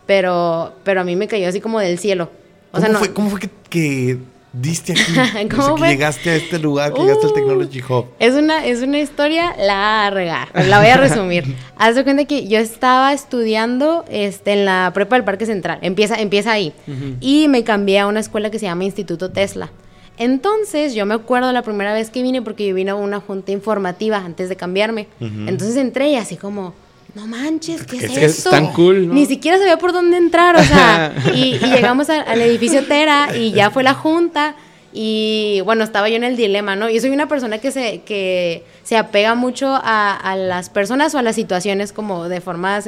Pero, 0.07 0.75
pero 0.85 1.01
a 1.01 1.05
mí 1.05 1.17
me 1.17 1.29
cayó 1.29 1.49
así 1.49 1.61
como 1.61 1.81
del 1.81 1.99
cielo. 1.99 2.31
O 2.73 2.81
sea, 2.81 2.89
no, 2.89 2.99
fue, 2.99 3.13
¿Cómo 3.13 3.31
fue 3.31 3.41
que 3.71 4.19
diste 4.55 4.93
aquí? 4.93 5.49
¿Cómo 5.55 5.85
llegaste 5.85 6.31
a 6.31 6.37
este 6.37 6.59
lugar, 6.59 6.93
que 6.95 7.01
llegaste 7.03 7.27
al 7.27 7.33
uh, 7.33 7.35
Technology 7.35 7.83
Hub. 7.89 8.07
Es 8.19 8.35
una, 8.35 8.65
es 8.65 8.83
una 8.83 9.01
historia 9.01 9.55
larga. 9.59 10.49
La 10.55 10.79
voy 10.79 10.89
a 10.89 10.97
resumir. 10.97 11.45
Haz 11.77 11.97
de 11.97 12.05
cuenta 12.05 12.25
que 12.25 12.47
yo 12.47 12.59
estaba 12.59 13.13
estudiando 13.13 14.05
este, 14.09 14.53
en 14.53 14.65
la 14.65 14.93
prepa 14.95 15.17
del 15.17 15.25
Parque 15.25 15.45
Central. 15.47 15.79
Empieza, 15.83 16.15
empieza 16.17 16.53
ahí. 16.53 16.73
Y 17.21 17.49
me 17.49 17.65
cambié 17.65 17.99
a 17.99 18.07
una 18.07 18.21
escuela 18.21 18.51
que 18.51 18.59
se 18.59 18.67
llama 18.67 18.85
Instituto 18.85 19.31
Tesla. 19.31 19.71
Entonces, 20.17 20.95
yo 20.95 21.07
me 21.07 21.15
acuerdo 21.15 21.51
la 21.53 21.63
primera 21.63 21.93
vez 21.93 22.11
que 22.11 22.23
vine 22.23 22.41
porque 22.41 22.67
yo 22.69 22.75
vine 22.75 22.93
a 22.93 22.95
una 22.95 23.19
junta 23.21 23.51
informativa 23.51 24.19
antes 24.19 24.49
de 24.49 24.57
cambiarme. 24.57 25.09
Entonces 25.21 25.77
entré 25.77 26.11
y 26.11 26.17
así 26.17 26.37
como 26.37 26.75
no 27.15 27.27
manches, 27.27 27.85
¿qué 27.85 27.99
es, 27.99 28.05
es 28.05 28.39
Es 28.39 28.45
tan 28.45 28.73
cool, 28.73 29.15
Ni 29.15 29.27
siquiera 29.27 29.59
sabía 29.59 29.79
por 29.79 29.93
dónde 29.93 30.17
entrar, 30.17 30.57
o 30.57 30.63
sea, 30.63 31.15
y, 31.35 31.59
llegamos 31.59 32.11
al 32.11 32.41
edificio 32.41 32.85
Tera 32.87 33.37
y 33.37 33.53
ya 33.53 33.71
fue 33.71 33.85
la 33.85 33.95
junta 33.95 34.57
Y 34.93 35.61
bueno, 35.65 35.85
estaba 35.85 36.09
yo 36.09 36.17
en 36.17 36.25
el 36.25 36.37
dilema, 36.37 36.75
¿no? 36.77 36.91
Yo 36.91 37.01
soy 37.01 37.11
una 37.11 37.29
persona 37.29 37.59
que 37.59 37.71
se, 37.71 38.03
que 38.03 38.65
se 38.83 38.97
apega 38.97 39.35
mucho 39.35 39.69
a, 39.69 40.17
a 40.17 40.37
las 40.37 40.71
personas 40.71 41.15
o 41.15 41.19
a 41.19 41.23
las 41.23 41.37
situaciones 41.37 41.93
como 41.93 42.29
de 42.29 42.41
forma 42.41 42.81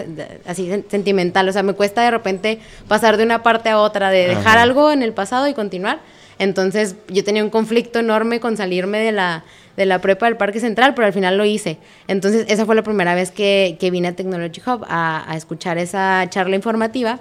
así 0.46 0.70
sentimental. 0.88 1.48
O 1.48 1.52
sea, 1.52 1.62
me 1.62 1.72
cuesta 1.72 2.02
de 2.02 2.10
repente 2.10 2.58
pasar 2.86 3.16
de 3.16 3.24
una 3.24 3.42
parte 3.42 3.70
a 3.70 3.78
otra, 3.78 4.10
de 4.10 4.28
dejar 4.28 4.58
algo 4.58 4.92
en 4.92 5.02
el 5.02 5.12
pasado 5.12 5.48
y 5.48 5.54
continuar. 5.54 6.00
Entonces 6.38 6.96
yo 7.08 7.24
tenía 7.24 7.42
un 7.42 7.50
conflicto 7.50 7.98
enorme 7.98 8.40
con 8.40 8.56
salirme 8.56 8.98
de 8.98 9.12
la, 9.12 9.44
de 9.76 9.86
la 9.86 10.00
prepa 10.00 10.26
del 10.26 10.36
Parque 10.36 10.60
Central, 10.60 10.94
pero 10.94 11.06
al 11.06 11.12
final 11.12 11.36
lo 11.36 11.44
hice. 11.44 11.78
Entonces 12.08 12.46
esa 12.48 12.66
fue 12.66 12.74
la 12.74 12.82
primera 12.82 13.14
vez 13.14 13.30
que, 13.30 13.76
que 13.80 13.90
vine 13.90 14.08
a 14.08 14.12
Technology 14.12 14.60
Hub 14.66 14.84
a, 14.88 15.30
a 15.30 15.36
escuchar 15.36 15.78
esa 15.78 16.26
charla 16.28 16.56
informativa. 16.56 17.20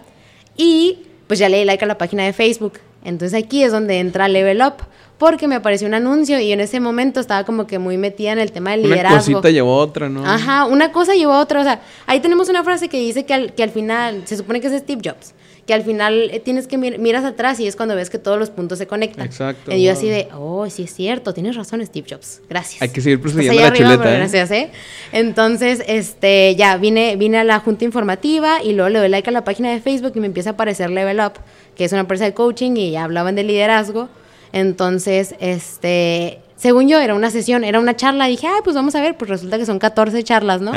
Y 0.57 0.99
pues 1.27 1.39
ya 1.39 1.49
le 1.49 1.59
di 1.59 1.65
like 1.65 1.83
a 1.83 1.87
la 1.87 1.97
página 1.97 2.23
de 2.23 2.33
Facebook. 2.33 2.73
Entonces 3.03 3.41
aquí 3.41 3.63
es 3.63 3.71
donde 3.71 3.99
entra 3.99 4.27
Level 4.27 4.61
Up, 4.61 4.83
porque 5.17 5.47
me 5.47 5.55
apareció 5.55 5.87
un 5.87 5.93
anuncio 5.93 6.39
y 6.39 6.51
en 6.51 6.59
ese 6.59 6.79
momento 6.79 7.19
estaba 7.19 7.45
como 7.45 7.67
que 7.67 7.79
muy 7.79 7.97
metida 7.97 8.31
en 8.31 8.39
el 8.39 8.51
tema 8.51 8.71
del 8.71 8.81
liderazgo. 8.83 9.15
Una 9.15 9.19
cosita 9.19 9.49
llevó 9.51 9.77
otra, 9.77 10.09
¿no? 10.09 10.25
Ajá, 10.25 10.65
una 10.65 10.91
cosa 10.91 11.13
llevó 11.13 11.33
a 11.33 11.39
otra. 11.39 11.61
O 11.61 11.63
sea, 11.63 11.81
ahí 12.05 12.19
tenemos 12.19 12.49
una 12.49 12.63
frase 12.63 12.89
que 12.89 12.99
dice 12.99 13.25
que 13.25 13.33
al, 13.33 13.53
que 13.53 13.63
al 13.63 13.69
final, 13.69 14.23
se 14.25 14.35
supone 14.35 14.59
que 14.59 14.67
es 14.67 14.73
Steve 14.81 15.01
Jobs, 15.05 15.33
que 15.65 15.73
al 15.73 15.83
final 15.83 16.29
eh, 16.31 16.39
tienes 16.39 16.67
que 16.67 16.77
miras 16.77 17.25
atrás 17.25 17.59
y 17.59 17.67
es 17.67 17.75
cuando 17.75 17.95
ves 17.95 18.09
que 18.09 18.19
todos 18.19 18.37
los 18.37 18.49
puntos 18.49 18.77
se 18.77 18.87
conectan. 18.87 19.25
Exacto. 19.25 19.71
Y 19.71 19.83
yo 19.83 19.91
así 19.91 20.07
de, 20.07 20.27
oh, 20.33 20.69
sí 20.69 20.83
es 20.83 20.93
cierto, 20.93 21.33
tienes 21.33 21.55
razón 21.55 21.85
Steve 21.85 22.07
Jobs, 22.09 22.41
gracias. 22.49 22.81
Hay 22.81 22.89
que 22.89 23.01
seguir 23.01 23.19
procediendo 23.19 23.61
la 23.61 23.73
chuleta. 23.73 24.13
¿eh? 24.13 24.17
Gracias, 24.17 24.51
¿eh? 24.51 24.69
Entonces, 25.11 25.83
este, 25.87 26.55
ya 26.55 26.77
vine, 26.77 27.15
vine 27.15 27.39
a 27.39 27.43
la 27.43 27.59
junta 27.59 27.83
informativa 27.85 28.61
y 28.63 28.73
luego 28.73 28.89
le 28.89 28.99
doy 28.99 29.09
like 29.09 29.29
a 29.29 29.33
la 29.33 29.43
página 29.43 29.71
de 29.71 29.81
Facebook 29.81 30.13
y 30.15 30.19
me 30.19 30.27
empieza 30.27 30.51
a 30.51 30.53
aparecer 30.53 30.89
Level 30.89 31.19
Up 31.19 31.33
que 31.75 31.85
es 31.85 31.91
una 31.91 32.01
empresa 32.01 32.25
de 32.25 32.33
coaching 32.33 32.75
y 32.77 32.95
hablaban 32.95 33.35
de 33.35 33.43
liderazgo. 33.43 34.09
Entonces, 34.53 35.35
este, 35.39 36.39
según 36.57 36.87
yo, 36.87 36.99
era 36.99 37.15
una 37.15 37.31
sesión, 37.31 37.65
era 37.65 37.79
una 37.79 37.95
charla. 37.95 38.27
Dije, 38.27 38.47
ay, 38.47 38.61
pues 38.63 38.75
vamos 38.75 38.95
a 38.95 39.01
ver, 39.01 39.17
pues 39.17 39.29
resulta 39.29 39.57
que 39.57 39.65
son 39.65 39.77
14 39.77 40.23
charlas, 40.23 40.61
¿no? 40.61 40.71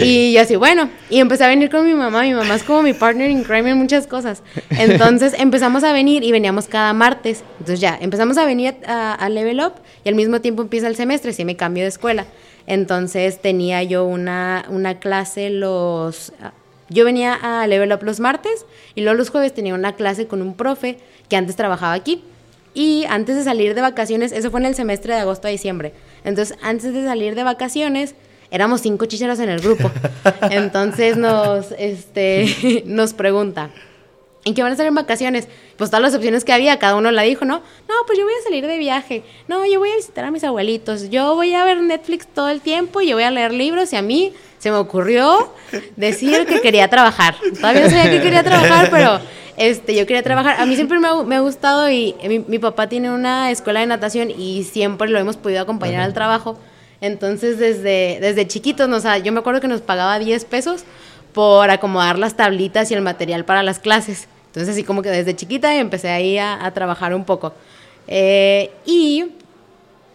y 0.00 0.32
yo 0.32 0.40
así, 0.40 0.54
bueno, 0.54 0.88
y 1.10 1.18
empecé 1.18 1.44
a 1.44 1.48
venir 1.48 1.68
con 1.68 1.84
mi 1.84 1.94
mamá. 1.94 2.22
Mi 2.22 2.32
mamá 2.32 2.54
es 2.54 2.62
como 2.62 2.82
mi 2.82 2.92
partner 2.92 3.30
in 3.30 3.42
crime 3.42 3.70
en 3.70 3.78
muchas 3.78 4.06
cosas. 4.06 4.42
Entonces 4.70 5.34
empezamos 5.38 5.82
a 5.82 5.92
venir 5.92 6.22
y 6.22 6.30
veníamos 6.30 6.68
cada 6.68 6.92
martes. 6.92 7.42
Entonces 7.58 7.80
ya, 7.80 7.98
empezamos 8.00 8.38
a 8.38 8.46
venir 8.46 8.76
a, 8.86 9.28
Level 9.28 9.60
Up 9.60 9.72
y 10.04 10.08
al 10.08 10.14
mismo 10.14 10.40
tiempo 10.40 10.62
empieza 10.62 10.86
el 10.86 10.94
semestre, 10.94 11.32
sí 11.32 11.44
me 11.44 11.56
cambio 11.56 11.82
de 11.82 11.88
escuela. 11.88 12.26
Entonces 12.66 13.42
tenía 13.42 13.82
yo 13.82 14.04
una, 14.04 14.64
una 14.68 15.00
clase 15.00 15.50
los 15.50 16.32
yo 16.88 17.04
venía 17.04 17.34
a 17.34 17.66
Level 17.66 17.92
Up 17.92 18.02
los 18.02 18.20
martes 18.20 18.66
y 18.94 19.00
luego 19.00 19.16
los 19.16 19.30
jueves 19.30 19.52
tenía 19.54 19.74
una 19.74 19.94
clase 19.94 20.26
con 20.26 20.42
un 20.42 20.54
profe 20.54 20.98
que 21.28 21.36
antes 21.36 21.56
trabajaba 21.56 21.94
aquí. 21.94 22.22
Y 22.74 23.04
antes 23.08 23.36
de 23.36 23.44
salir 23.44 23.74
de 23.74 23.80
vacaciones, 23.80 24.32
eso 24.32 24.50
fue 24.50 24.60
en 24.60 24.66
el 24.66 24.74
semestre 24.74 25.14
de 25.14 25.20
agosto 25.20 25.46
a 25.46 25.50
diciembre. 25.50 25.92
Entonces, 26.24 26.58
antes 26.60 26.92
de 26.92 27.04
salir 27.04 27.36
de 27.36 27.44
vacaciones, 27.44 28.16
éramos 28.50 28.80
cinco 28.80 29.06
chicheros 29.06 29.38
en 29.38 29.48
el 29.48 29.60
grupo. 29.60 29.90
Entonces 30.50 31.16
nos, 31.16 31.72
este, 31.78 32.82
nos 32.86 33.14
pregunta, 33.14 33.70
¿en 34.44 34.54
qué 34.54 34.62
van 34.62 34.72
a 34.72 34.76
salir 34.76 34.88
en 34.88 34.94
vacaciones? 34.94 35.48
Pues 35.76 35.90
todas 35.90 36.02
las 36.02 36.14
opciones 36.14 36.44
que 36.44 36.52
había, 36.52 36.78
cada 36.78 36.96
uno 36.96 37.10
la 37.10 37.22
dijo, 37.22 37.44
¿no? 37.44 37.58
No, 37.88 37.94
pues 38.06 38.18
yo 38.18 38.24
voy 38.24 38.34
a 38.38 38.42
salir 38.42 38.66
de 38.66 38.78
viaje. 38.78 39.22
No, 39.48 39.64
yo 39.66 39.78
voy 39.78 39.90
a 39.90 39.96
visitar 39.96 40.24
a 40.24 40.30
mis 40.30 40.44
abuelitos. 40.44 41.10
Yo 41.10 41.34
voy 41.34 41.54
a 41.54 41.64
ver 41.64 41.80
Netflix 41.80 42.26
todo 42.26 42.48
el 42.48 42.60
tiempo. 42.60 43.00
Yo 43.00 43.16
voy 43.16 43.24
a 43.24 43.30
leer 43.30 43.52
libros 43.52 43.92
y 43.92 43.96
a 43.96 44.02
mí 44.02 44.32
se 44.58 44.70
me 44.70 44.76
ocurrió 44.76 45.52
decir 45.96 46.46
que 46.46 46.60
quería 46.60 46.88
trabajar. 46.88 47.36
Todavía 47.56 47.82
no 47.82 47.90
sabía 47.90 48.10
que 48.10 48.20
quería 48.20 48.42
trabajar, 48.42 48.88
pero 48.90 49.20
este, 49.56 49.94
yo 49.94 50.06
quería 50.06 50.22
trabajar. 50.22 50.60
A 50.60 50.66
mí 50.66 50.74
siempre 50.74 50.98
me 50.98 51.36
ha, 51.36 51.40
gustado 51.40 51.90
y 51.90 52.14
mi, 52.48 52.58
papá 52.58 52.88
tiene 52.88 53.12
una 53.12 53.50
escuela 53.50 53.80
de 53.80 53.86
natación 53.86 54.30
y 54.30 54.64
siempre 54.64 55.08
lo 55.08 55.18
hemos 55.18 55.36
podido 55.36 55.60
acompañar 55.60 56.02
al 56.02 56.14
trabajo. 56.14 56.58
Entonces, 57.00 57.58
desde, 57.58 58.18
desde 58.20 58.46
chiquitos, 58.46 58.88
o 58.88 59.00
sea, 59.00 59.18
yo 59.18 59.32
me 59.32 59.40
acuerdo 59.40 59.60
que 59.60 59.68
nos 59.68 59.80
pagaba 59.80 60.18
10 60.18 60.44
pesos 60.46 60.84
por 61.32 61.70
acomodar 61.70 62.18
las 62.18 62.36
tablitas 62.36 62.90
y 62.90 62.94
el 62.94 63.02
material 63.02 63.44
para 63.44 63.62
las 63.62 63.78
clases. 63.78 64.28
Entonces, 64.46 64.74
así 64.74 64.84
como 64.84 65.02
que 65.02 65.10
desde 65.10 65.34
chiquita 65.36 65.74
empecé 65.76 66.08
ahí 66.08 66.38
a, 66.38 66.64
a 66.64 66.72
trabajar 66.72 67.14
un 67.14 67.24
poco. 67.24 67.52
Eh, 68.06 68.70
y 68.84 69.24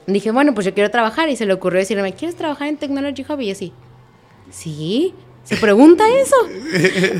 dije, 0.07 0.31
bueno, 0.31 0.53
pues 0.53 0.65
yo 0.65 0.73
quiero 0.73 0.89
trabajar. 0.89 1.29
Y 1.29 1.35
se 1.35 1.45
le 1.45 1.53
ocurrió 1.53 1.79
decirme, 1.79 2.13
¿quieres 2.13 2.35
trabajar 2.35 2.67
en 2.67 2.77
Technology 2.77 3.25
Hub? 3.27 3.39
Y 3.41 3.51
así, 3.51 3.73
sí, 4.49 5.13
se 5.49 5.57
pregunta 5.57 6.03
eso. 6.21 6.35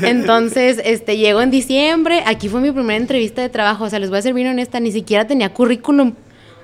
Entonces, 0.06 0.80
este, 0.84 1.16
llego 1.16 1.42
en 1.42 1.50
diciembre, 1.50 2.22
aquí 2.26 2.48
fue 2.48 2.60
mi 2.60 2.70
primera 2.70 2.96
entrevista 2.96 3.42
de 3.42 3.48
trabajo, 3.48 3.84
o 3.84 3.90
sea, 3.90 3.98
les 3.98 4.08
voy 4.08 4.20
a 4.20 4.22
ser 4.22 4.34
bien 4.34 4.46
honesta, 4.46 4.78
ni 4.78 4.92
siquiera 4.92 5.26
tenía 5.26 5.52
currículum. 5.52 6.14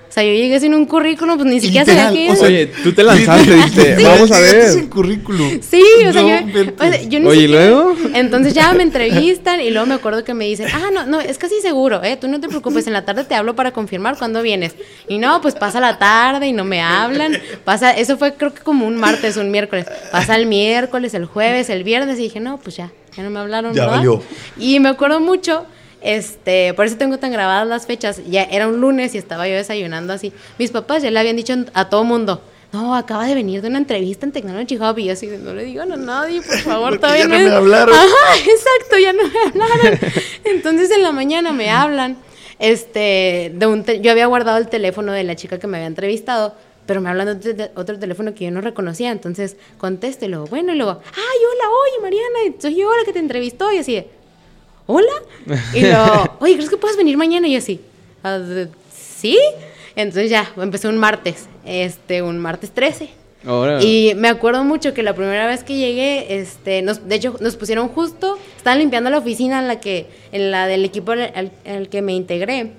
O 0.08 0.12
sea, 0.12 0.22
yo 0.22 0.30
llegué 0.30 0.58
sin 0.60 0.74
un 0.74 0.86
currículum, 0.86 1.36
pues 1.36 1.48
ni 1.48 1.60
siquiera 1.60 1.84
sabía 1.84 2.10
qué 2.10 2.30
Oye, 2.40 2.66
tú 2.82 2.92
te 2.92 3.02
lanzaste, 3.02 3.54
dijiste, 3.54 3.96
vamos 4.02 4.30
a 4.30 4.40
ver. 4.40 4.70
sin 4.70 4.86
currículum. 4.88 5.60
Sí, 5.60 5.82
o 6.06 6.12
sea, 6.12 6.46
yo, 7.08 7.28
Oye, 7.28 7.42
¿y 7.42 7.48
luego? 7.48 7.94
Entonces 8.14 8.54
ya 8.54 8.72
me 8.72 8.82
entrevistan 8.82 9.60
y 9.60 9.70
luego 9.70 9.86
me 9.86 9.94
acuerdo 9.94 10.24
que 10.24 10.32
me 10.32 10.46
dicen, 10.46 10.68
ah, 10.72 10.90
no, 10.92 11.06
no, 11.06 11.20
es 11.20 11.38
casi 11.38 11.60
seguro, 11.60 12.02
¿eh? 12.02 12.16
Tú 12.16 12.28
no 12.28 12.40
te 12.40 12.48
preocupes, 12.48 12.86
en 12.86 12.92
la 12.92 13.04
tarde 13.04 13.24
te 13.24 13.34
hablo 13.34 13.54
para 13.54 13.72
confirmar 13.72 14.16
cuándo 14.16 14.42
vienes. 14.42 14.74
Y 15.08 15.18
no, 15.18 15.40
pues 15.40 15.54
pasa 15.54 15.80
la 15.80 15.98
tarde 15.98 16.46
y 16.46 16.52
no 16.52 16.64
me 16.64 16.80
hablan. 16.80 17.38
Pasa, 17.64 17.90
eso 17.90 18.16
fue 18.16 18.34
creo 18.34 18.54
que 18.54 18.62
como 18.62 18.86
un 18.86 18.96
martes, 18.96 19.36
un 19.36 19.50
miércoles. 19.50 19.86
Pasa 20.12 20.36
el 20.36 20.46
miércoles, 20.46 21.14
el 21.14 21.26
jueves, 21.26 21.68
el 21.68 21.84
viernes 21.84 22.18
y 22.18 22.22
dije, 22.22 22.40
no, 22.40 22.58
pues 22.58 22.76
ya, 22.76 22.92
ya 23.16 23.22
no 23.22 23.30
me 23.30 23.40
hablaron. 23.40 23.74
Ya 23.74 23.86
valió. 23.86 24.22
Y 24.58 24.80
me 24.80 24.88
acuerdo 24.88 25.20
mucho 25.20 25.66
este, 26.00 26.74
por 26.74 26.86
eso 26.86 26.96
tengo 26.96 27.18
tan 27.18 27.32
grabadas 27.32 27.66
las 27.66 27.86
fechas. 27.86 28.20
Ya 28.28 28.44
era 28.44 28.68
un 28.68 28.80
lunes 28.80 29.14
y 29.14 29.18
estaba 29.18 29.48
yo 29.48 29.54
desayunando 29.54 30.12
así. 30.12 30.32
Mis 30.58 30.70
papás 30.70 31.02
ya 31.02 31.10
le 31.10 31.18
habían 31.18 31.36
dicho 31.36 31.54
a 31.74 31.88
todo 31.88 32.04
mundo, 32.04 32.40
no, 32.72 32.94
acaba 32.94 33.26
de 33.26 33.34
venir 33.34 33.62
de 33.62 33.68
una 33.68 33.78
entrevista 33.78 34.26
en 34.26 34.32
Technology 34.32 34.76
Hub 34.76 34.98
y 34.98 35.10
así, 35.10 35.28
no 35.28 35.54
le 35.54 35.64
digan 35.64 35.92
a 35.92 35.96
nadie, 35.96 36.42
por 36.42 36.58
favor, 36.64 36.98
todavía 36.98 37.26
ya 37.26 37.28
no, 37.28 37.38
me 37.38 37.54
hablaron. 37.54 37.94
Ajá, 37.94 38.36
exacto, 38.38 38.98
ya 39.00 39.12
no 39.12 39.22
me 39.22 39.64
hablaron. 39.64 39.98
Entonces 40.44 40.90
en 40.90 41.02
la 41.02 41.12
mañana 41.12 41.52
me 41.52 41.70
hablan, 41.70 42.16
este, 42.58 43.52
de 43.54 43.66
un 43.66 43.84
yo 43.84 44.10
había 44.10 44.26
guardado 44.26 44.58
el 44.58 44.68
teléfono 44.68 45.12
de 45.12 45.24
la 45.24 45.36
chica 45.36 45.58
que 45.58 45.66
me 45.66 45.78
había 45.78 45.86
entrevistado, 45.86 46.54
pero 46.86 47.00
me 47.00 47.08
hablan 47.08 47.40
de 47.40 47.70
otro 47.74 47.98
teléfono 47.98 48.34
que 48.34 48.44
yo 48.44 48.50
no 48.50 48.60
reconocía, 48.60 49.10
entonces 49.10 49.56
contesto 49.78 50.24
y 50.24 50.28
luego, 50.28 50.46
bueno, 50.46 50.72
y 50.72 50.76
luego, 50.76 51.00
ay, 51.04 51.38
hola, 51.52 51.70
oye, 51.70 52.02
Mariana, 52.02 52.56
soy 52.60 52.76
yo 52.76 52.94
la 52.96 53.04
que 53.04 53.12
te 53.12 53.18
entrevistó, 53.18 53.72
y 53.72 53.78
así, 53.78 54.04
¿hola? 54.86 55.12
Y 55.74 55.80
luego, 55.80 56.36
oye, 56.40 56.54
¿crees 56.54 56.70
que 56.70 56.76
puedes 56.76 56.96
venir 56.96 57.16
mañana? 57.16 57.46
Y 57.48 57.52
yo 57.52 57.58
así, 57.58 57.80
ah, 58.24 58.40
¿sí? 58.94 59.38
Entonces 59.94 60.30
ya, 60.30 60.50
empecé 60.56 60.88
un 60.88 60.98
martes, 60.98 61.46
este, 61.64 62.22
un 62.22 62.38
martes 62.38 62.70
13. 62.70 63.10
Y 63.80 64.12
me 64.16 64.28
acuerdo 64.28 64.64
mucho 64.64 64.92
que 64.92 65.04
la 65.04 65.14
primera 65.14 65.46
vez 65.46 65.62
que 65.62 65.76
llegué, 65.76 66.40
este, 66.40 66.82
nos, 66.82 67.08
de 67.08 67.14
hecho, 67.14 67.36
nos 67.40 67.54
pusieron 67.56 67.88
justo, 67.88 68.38
estaban 68.56 68.80
limpiando 68.80 69.08
la 69.08 69.18
oficina 69.18 69.60
en 69.60 69.68
la 69.68 69.78
que, 69.78 70.06
en 70.32 70.50
la 70.50 70.66
del 70.66 70.84
equipo 70.84 71.12
al, 71.12 71.52
al 71.64 71.88
que 71.88 72.02
me 72.02 72.12
integré, 72.12 72.72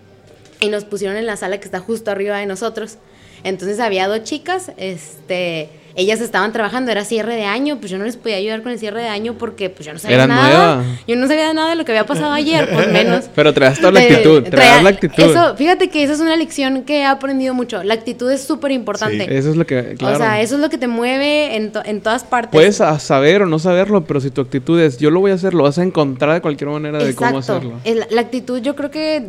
y 0.60 0.70
nos 0.70 0.84
pusieron 0.84 1.18
en 1.18 1.26
la 1.26 1.38
sala 1.38 1.60
que 1.60 1.66
está 1.66 1.80
justo 1.80 2.12
arriba 2.12 2.38
de 2.38 2.46
nosotros. 2.46 2.98
Entonces 3.44 3.80
había 3.80 4.08
dos 4.08 4.24
chicas, 4.24 4.72
este, 4.78 5.70
ellas 5.98 6.22
estaban 6.22 6.54
trabajando, 6.54 6.92
era 6.92 7.04
cierre 7.04 7.36
de 7.36 7.46
año, 7.46 7.80
pues 7.80 7.90
yo 7.92 7.98
no 7.98 8.06
les 8.06 8.18
podía 8.18 8.36
ayudar 8.36 8.62
con 8.62 8.72
el 8.72 8.78
cierre 8.78 9.02
de 9.02 9.08
año 9.08 9.34
porque 9.34 9.72
pues 9.72 9.88
yo 9.88 9.94
no 9.94 10.00
sabía 10.00 10.28
nada. 10.28 10.84
Yo 11.08 11.16
no 11.16 11.28
sabía 11.28 11.52
nada 11.54 11.72
de 11.72 11.76
lo 11.76 11.86
que 11.86 11.92
había 11.92 12.06
pasado 12.06 12.34
ayer, 12.34 12.70
por 12.70 12.88
menos. 12.92 13.26
Pero 13.34 13.52
traes 13.52 13.80
toda 13.80 13.94
la 13.94 14.02
actitud, 14.02 14.44
traes 14.44 14.84
la 14.84 14.90
actitud. 14.90 15.24
Eso, 15.24 15.56
fíjate 15.56 15.90
que 15.90 16.04
esa 16.04 16.14
es 16.14 16.20
una 16.20 16.36
lección 16.36 16.84
que 16.84 17.00
he 17.00 17.06
aprendido 17.06 17.56
mucho. 17.56 17.84
La 17.84 17.96
actitud 17.96 18.32
es 18.32 18.44
súper 18.44 18.72
importante. 18.74 19.26
Sí, 19.26 19.34
eso 19.34 19.50
es 19.50 19.56
lo 19.56 19.66
que, 19.66 19.96
claro. 19.98 20.16
O 20.16 20.20
sea, 20.20 20.40
eso 20.40 20.54
es 20.54 20.62
lo 20.62 20.70
que 20.70 20.78
te 20.78 20.88
mueve 20.88 21.56
en, 21.56 21.72
en 21.86 22.02
todas 22.02 22.24
partes. 22.24 22.52
Puedes 22.52 22.76
saber 22.76 23.42
o 23.42 23.48
no 23.48 23.58
saberlo, 23.58 24.06
pero 24.06 24.22
si 24.22 24.30
tu 24.30 24.42
actitud 24.42 24.80
es, 24.80 25.00
yo 25.00 25.10
lo 25.10 25.20
voy 25.20 25.32
a 25.32 25.34
hacer, 25.34 25.56
lo 25.56 25.64
vas 25.64 25.80
a 25.80 25.84
encontrar 25.84 26.36
de 26.36 26.42
cualquier 26.42 26.70
manera 26.70 27.04
de 27.04 27.16
cómo 27.16 27.40
hacerlo. 27.40 27.74
La, 27.84 28.06
la 28.12 28.22
actitud 28.22 28.60
yo 28.62 28.76
creo 28.76 28.92
que 28.92 29.26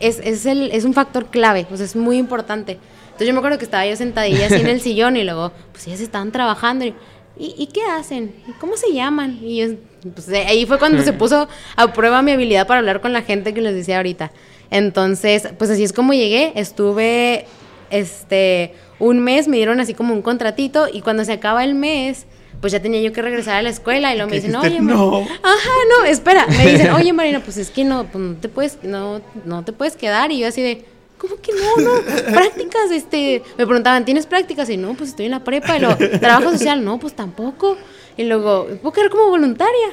es, 0.00 0.18
es, 0.24 0.46
el, 0.46 0.72
es 0.72 0.84
un 0.84 0.92
factor 0.92 1.26
clave, 1.26 1.66
pues 1.68 1.80
es 1.80 1.94
muy 1.94 2.16
importante. 2.16 2.78
Entonces 3.20 3.34
yo 3.34 3.34
me 3.34 3.40
acuerdo 3.40 3.58
que 3.58 3.66
estaba 3.66 3.84
yo 3.84 3.96
sentadilla 3.96 4.46
así 4.46 4.54
en 4.54 4.66
el 4.66 4.80
sillón 4.80 5.14
y 5.18 5.24
luego, 5.24 5.52
pues 5.72 5.86
ellas 5.86 6.00
estaban 6.00 6.32
trabajando. 6.32 6.86
Y, 6.86 6.94
¿Y, 7.36 7.66
qué 7.66 7.82
hacen? 7.82 8.34
¿Cómo 8.58 8.78
se 8.78 8.94
llaman? 8.94 9.38
Y 9.42 9.76
pues 10.14 10.26
ahí 10.30 10.64
fue 10.64 10.78
cuando 10.78 11.02
se 11.02 11.12
puso 11.22 11.46
a 11.76 11.92
prueba 11.92 12.22
mi 12.22 12.32
habilidad 12.32 12.66
para 12.66 12.78
hablar 12.78 13.02
con 13.02 13.12
la 13.12 13.20
gente 13.20 13.52
que 13.52 13.60
les 13.60 13.74
decía 13.74 13.98
ahorita. 13.98 14.32
Entonces, 14.70 15.48
pues 15.58 15.68
así 15.68 15.84
es 15.84 15.92
como 15.92 16.14
llegué. 16.14 16.54
Estuve, 16.54 17.44
este, 17.90 18.72
un 18.98 19.18
mes, 19.18 19.48
me 19.48 19.58
dieron 19.58 19.80
así 19.80 19.92
como 19.92 20.14
un 20.14 20.22
contratito 20.22 20.88
y 20.90 21.02
cuando 21.02 21.22
se 21.26 21.32
acaba 21.32 21.62
el 21.62 21.74
mes, 21.74 22.24
pues 22.62 22.72
ya 22.72 22.80
tenía 22.80 23.02
yo 23.02 23.12
que 23.12 23.20
regresar 23.20 23.56
a 23.56 23.62
la 23.62 23.68
escuela 23.68 24.14
y 24.14 24.16
luego 24.16 24.30
me 24.30 24.36
dicen, 24.36 24.56
oye, 24.56 24.80
no. 24.80 25.18
Ajá, 25.18 25.70
no, 25.90 26.06
espera. 26.06 26.46
Me 26.46 26.72
dicen, 26.72 26.90
oye, 26.94 27.12
Marina, 27.12 27.40
pues 27.44 27.58
es 27.58 27.68
que 27.68 27.84
no, 27.84 28.06
pues 28.10 28.24
no 28.24 28.36
te 28.36 28.48
puedes, 28.48 28.78
no, 28.82 29.20
no 29.44 29.62
te 29.62 29.74
puedes 29.74 29.94
quedar. 29.96 30.32
Y 30.32 30.38
yo 30.38 30.48
así 30.48 30.62
de, 30.62 30.86
¿Cómo 31.20 31.36
que 31.36 31.52
no? 31.52 31.82
No, 31.82 32.00
prácticas, 32.32 32.90
este, 32.90 33.42
me 33.58 33.66
preguntaban, 33.66 34.06
¿tienes 34.06 34.24
prácticas? 34.24 34.70
Y 34.70 34.78
no, 34.78 34.94
pues 34.94 35.10
estoy 35.10 35.26
en 35.26 35.32
la 35.32 35.44
prepa. 35.44 35.76
Y 35.76 35.80
luego, 35.80 35.96
¿trabajo 36.18 36.50
social? 36.52 36.82
No, 36.82 36.98
pues 36.98 37.14
tampoco. 37.14 37.76
Y 38.16 38.24
luego, 38.24 38.68
¿puedo 38.80 38.92
quedar 38.92 39.10
como 39.10 39.28
voluntaria? 39.28 39.88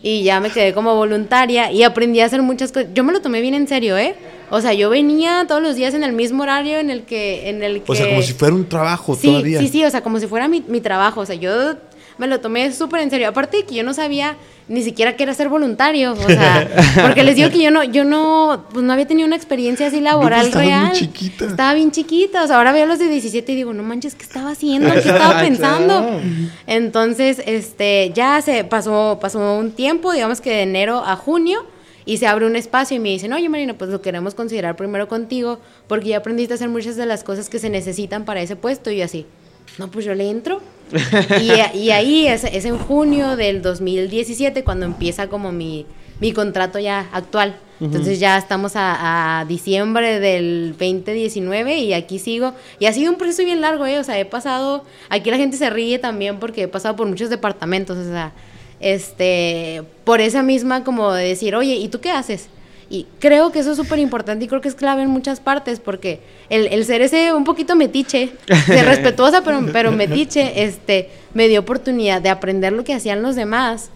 Y 0.00 0.22
ya 0.22 0.38
me 0.38 0.50
quedé 0.50 0.72
como 0.72 0.94
voluntaria 0.94 1.72
y 1.72 1.82
aprendí 1.82 2.20
a 2.20 2.26
hacer 2.26 2.42
muchas 2.42 2.70
cosas. 2.70 2.90
Yo 2.94 3.02
me 3.02 3.12
lo 3.12 3.20
tomé 3.20 3.40
bien 3.40 3.54
en 3.54 3.66
serio, 3.66 3.98
¿eh? 3.98 4.14
O 4.50 4.60
sea, 4.60 4.72
yo 4.72 4.88
venía 4.88 5.44
todos 5.48 5.60
los 5.60 5.74
días 5.74 5.94
en 5.94 6.04
el 6.04 6.12
mismo 6.12 6.44
horario 6.44 6.78
en 6.78 6.90
el 6.90 7.02
que... 7.02 7.48
En 7.48 7.64
el 7.64 7.82
que... 7.82 7.90
O 7.90 7.94
sea, 7.96 8.06
como 8.06 8.22
si 8.22 8.32
fuera 8.32 8.54
un 8.54 8.68
trabajo 8.68 9.16
sí, 9.16 9.26
todavía. 9.26 9.58
Sí, 9.58 9.66
sí, 9.66 9.84
o 9.84 9.90
sea, 9.90 10.02
como 10.02 10.20
si 10.20 10.28
fuera 10.28 10.46
mi, 10.46 10.62
mi 10.68 10.80
trabajo. 10.80 11.20
O 11.20 11.26
sea, 11.26 11.34
yo 11.34 11.74
me 12.18 12.26
lo 12.26 12.40
tomé 12.40 12.72
súper 12.72 13.00
en 13.00 13.10
serio. 13.10 13.28
Aparte 13.28 13.58
de 13.58 13.64
que 13.64 13.74
yo 13.74 13.84
no 13.84 13.94
sabía 13.94 14.36
ni 14.68 14.82
siquiera 14.82 15.16
que 15.16 15.22
era 15.22 15.32
ser 15.34 15.48
voluntario. 15.48 16.12
O 16.12 16.26
sea, 16.26 16.68
porque 17.02 17.24
les 17.24 17.36
digo 17.36 17.50
que 17.50 17.62
yo 17.62 17.70
no, 17.70 17.84
yo 17.84 18.04
no, 18.04 18.66
pues 18.72 18.84
no 18.84 18.92
había 18.92 19.06
tenido 19.06 19.26
una 19.26 19.36
experiencia 19.36 19.86
así 19.86 20.00
laboral 20.00 20.46
estaba 20.46 20.64
real. 20.64 20.86
muy 20.88 20.96
chiquita. 20.96 21.46
Estaba 21.46 21.74
bien 21.74 21.90
chiquita. 21.90 22.44
O 22.44 22.46
sea, 22.46 22.56
ahora 22.56 22.72
veo 22.72 22.84
a 22.84 22.86
los 22.86 22.98
de 22.98 23.08
17 23.08 23.52
y 23.52 23.56
digo, 23.56 23.72
no 23.72 23.82
manches, 23.82 24.14
¿qué 24.14 24.24
estaba 24.24 24.50
haciendo? 24.50 24.92
¿Qué 24.92 24.98
estaba 24.98 25.40
pensando? 25.40 26.00
Claro. 26.00 26.20
Entonces, 26.66 27.42
este, 27.46 28.12
ya 28.14 28.42
se 28.42 28.64
pasó, 28.64 29.18
pasó 29.20 29.54
un 29.56 29.72
tiempo, 29.72 30.12
digamos 30.12 30.40
que 30.40 30.50
de 30.50 30.62
enero 30.62 31.02
a 31.04 31.16
junio. 31.16 31.64
Y 32.04 32.16
se 32.16 32.26
abre 32.26 32.46
un 32.46 32.56
espacio 32.56 32.96
y 32.96 33.00
me 33.00 33.10
dicen, 33.10 33.34
oye 33.34 33.50
Marina, 33.50 33.74
pues 33.74 33.90
lo 33.90 34.00
queremos 34.00 34.34
considerar 34.34 34.76
primero 34.76 35.08
contigo 35.08 35.58
porque 35.88 36.08
ya 36.08 36.16
aprendiste 36.16 36.54
a 36.54 36.56
hacer 36.56 36.70
muchas 36.70 36.96
de 36.96 37.04
las 37.04 37.22
cosas 37.22 37.50
que 37.50 37.58
se 37.58 37.68
necesitan 37.68 38.24
para 38.24 38.40
ese 38.40 38.56
puesto. 38.56 38.90
Y 38.90 39.02
así, 39.02 39.26
no, 39.76 39.90
pues 39.90 40.06
yo 40.06 40.14
le 40.14 40.30
entro. 40.30 40.62
Y, 41.40 41.78
y 41.78 41.90
ahí 41.90 42.26
es, 42.26 42.44
es 42.44 42.64
en 42.64 42.78
junio 42.78 43.36
del 43.36 43.62
2017 43.62 44.64
cuando 44.64 44.86
empieza 44.86 45.28
como 45.28 45.52
mi, 45.52 45.86
mi 46.20 46.32
contrato 46.32 46.78
ya 46.78 47.08
actual. 47.12 47.56
Entonces 47.80 48.18
ya 48.18 48.36
estamos 48.36 48.74
a, 48.74 49.38
a 49.38 49.44
diciembre 49.44 50.18
del 50.18 50.74
2019 50.76 51.78
y 51.78 51.92
aquí 51.92 52.18
sigo. 52.18 52.52
Y 52.80 52.86
ha 52.86 52.92
sido 52.92 53.12
un 53.12 53.18
proceso 53.18 53.44
bien 53.44 53.60
largo, 53.60 53.86
¿eh? 53.86 54.00
O 54.00 54.04
sea, 54.04 54.18
he 54.18 54.24
pasado, 54.24 54.84
aquí 55.08 55.30
la 55.30 55.36
gente 55.36 55.56
se 55.56 55.70
ríe 55.70 56.00
también 56.00 56.40
porque 56.40 56.62
he 56.62 56.68
pasado 56.68 56.96
por 56.96 57.06
muchos 57.06 57.30
departamentos, 57.30 57.96
o 57.96 58.02
sea, 58.02 58.32
este, 58.80 59.84
por 60.02 60.20
esa 60.20 60.42
misma 60.42 60.82
como 60.82 61.12
de 61.12 61.28
decir, 61.28 61.54
oye, 61.54 61.76
¿y 61.76 61.86
tú 61.88 62.00
qué 62.00 62.10
haces? 62.10 62.48
Y 62.90 63.06
creo 63.18 63.52
que 63.52 63.58
eso 63.58 63.72
es 63.72 63.76
súper 63.76 63.98
importante 63.98 64.44
y 64.44 64.48
creo 64.48 64.62
que 64.62 64.68
es 64.68 64.74
clave 64.74 65.02
en 65.02 65.10
muchas 65.10 65.40
partes 65.40 65.78
porque 65.78 66.20
el, 66.48 66.68
el 66.68 66.86
ser 66.86 67.02
ese 67.02 67.34
un 67.34 67.44
poquito 67.44 67.76
metiche, 67.76 68.32
de 68.66 68.82
respetuosa 68.84 69.42
pero, 69.42 69.60
pero 69.72 69.92
metiche, 69.92 70.64
este, 70.64 71.10
me 71.34 71.48
dio 71.48 71.60
oportunidad 71.60 72.22
de 72.22 72.30
aprender 72.30 72.72
lo 72.72 72.84
que 72.84 72.94
hacían 72.94 73.20
los 73.20 73.36
demás 73.36 73.90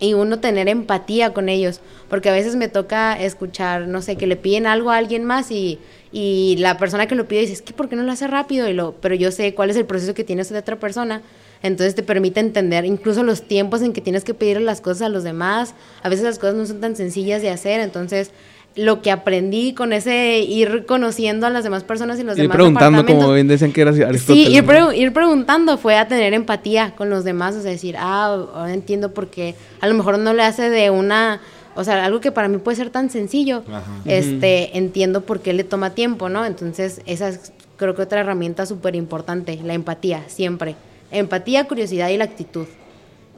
y 0.00 0.14
uno 0.14 0.38
tener 0.38 0.68
empatía 0.68 1.32
con 1.32 1.48
ellos, 1.48 1.80
porque 2.08 2.30
a 2.30 2.32
veces 2.32 2.56
me 2.56 2.68
toca 2.68 3.18
escuchar, 3.20 3.86
no 3.86 4.02
sé, 4.02 4.16
que 4.16 4.26
le 4.26 4.36
piden 4.36 4.66
algo 4.66 4.90
a 4.90 4.96
alguien 4.96 5.24
más 5.24 5.50
y, 5.50 5.78
y 6.10 6.56
la 6.58 6.78
persona 6.78 7.06
que 7.06 7.14
lo 7.14 7.28
pide 7.28 7.40
dice, 7.40 7.52
es 7.52 7.62
que 7.62 7.74
¿por 7.74 7.88
qué 7.88 7.96
no 7.96 8.02
lo 8.02 8.12
hace 8.12 8.26
rápido? 8.26 8.68
Y 8.68 8.72
lo, 8.72 8.92
pero 8.92 9.14
yo 9.14 9.30
sé 9.30 9.54
cuál 9.54 9.70
es 9.70 9.76
el 9.76 9.84
proceso 9.84 10.14
que 10.14 10.24
tiene 10.24 10.42
esa 10.42 10.58
otra 10.58 10.76
persona, 10.76 11.22
entonces 11.62 11.94
te 11.94 12.02
permite 12.02 12.40
entender 12.40 12.84
incluso 12.84 13.22
los 13.22 13.42
tiempos 13.42 13.82
en 13.82 13.92
que 13.92 14.00
tienes 14.00 14.24
que 14.24 14.34
pedir 14.34 14.60
las 14.60 14.80
cosas 14.80 15.02
a 15.02 15.08
los 15.08 15.24
demás, 15.24 15.74
a 16.02 16.08
veces 16.08 16.24
las 16.24 16.38
cosas 16.38 16.54
no 16.54 16.66
son 16.66 16.80
tan 16.80 16.96
sencillas 16.96 17.42
de 17.42 17.50
hacer, 17.50 17.80
entonces 17.80 18.30
lo 18.76 19.02
que 19.02 19.10
aprendí 19.10 19.74
con 19.74 19.92
ese 19.92 20.38
ir 20.38 20.86
conociendo 20.86 21.46
a 21.46 21.50
las 21.50 21.64
demás 21.64 21.82
personas 21.82 22.20
y 22.20 22.22
los 22.22 22.36
Ir 22.36 22.42
demás 22.42 22.56
preguntando, 22.56 23.04
como 23.04 23.32
bien 23.32 23.48
decían 23.48 23.72
que 23.72 23.80
era 23.80 23.92
Sí, 24.18 24.46
ir, 24.48 24.64
ir 24.94 25.12
preguntando 25.12 25.76
fue 25.76 25.96
a 25.96 26.06
tener 26.06 26.34
empatía 26.34 26.94
con 26.96 27.10
los 27.10 27.24
demás, 27.24 27.56
o 27.56 27.62
sea, 27.62 27.70
decir, 27.70 27.96
ah, 27.98 28.46
ahora 28.54 28.72
entiendo 28.72 29.12
por 29.12 29.28
qué 29.28 29.54
a 29.80 29.88
lo 29.88 29.94
mejor 29.94 30.18
no 30.18 30.32
le 30.34 30.44
hace 30.44 30.70
de 30.70 30.90
una, 30.90 31.40
o 31.74 31.82
sea, 31.82 32.04
algo 32.04 32.20
que 32.20 32.30
para 32.30 32.48
mí 32.48 32.58
puede 32.58 32.76
ser 32.76 32.90
tan 32.90 33.10
sencillo, 33.10 33.64
este, 34.04 34.78
entiendo 34.78 35.22
por 35.22 35.40
qué 35.40 35.52
le 35.52 35.64
toma 35.64 35.90
tiempo, 35.90 36.28
¿no? 36.28 36.46
Entonces, 36.46 37.02
esa 37.06 37.28
es 37.28 37.52
creo 37.76 37.94
que 37.94 38.02
otra 38.02 38.20
herramienta 38.20 38.66
súper 38.66 38.94
importante, 38.94 39.58
la 39.64 39.72
empatía, 39.72 40.22
siempre. 40.28 40.76
Empatía, 41.10 41.64
curiosidad 41.66 42.08
y 42.08 42.16
la 42.16 42.24
actitud. 42.24 42.66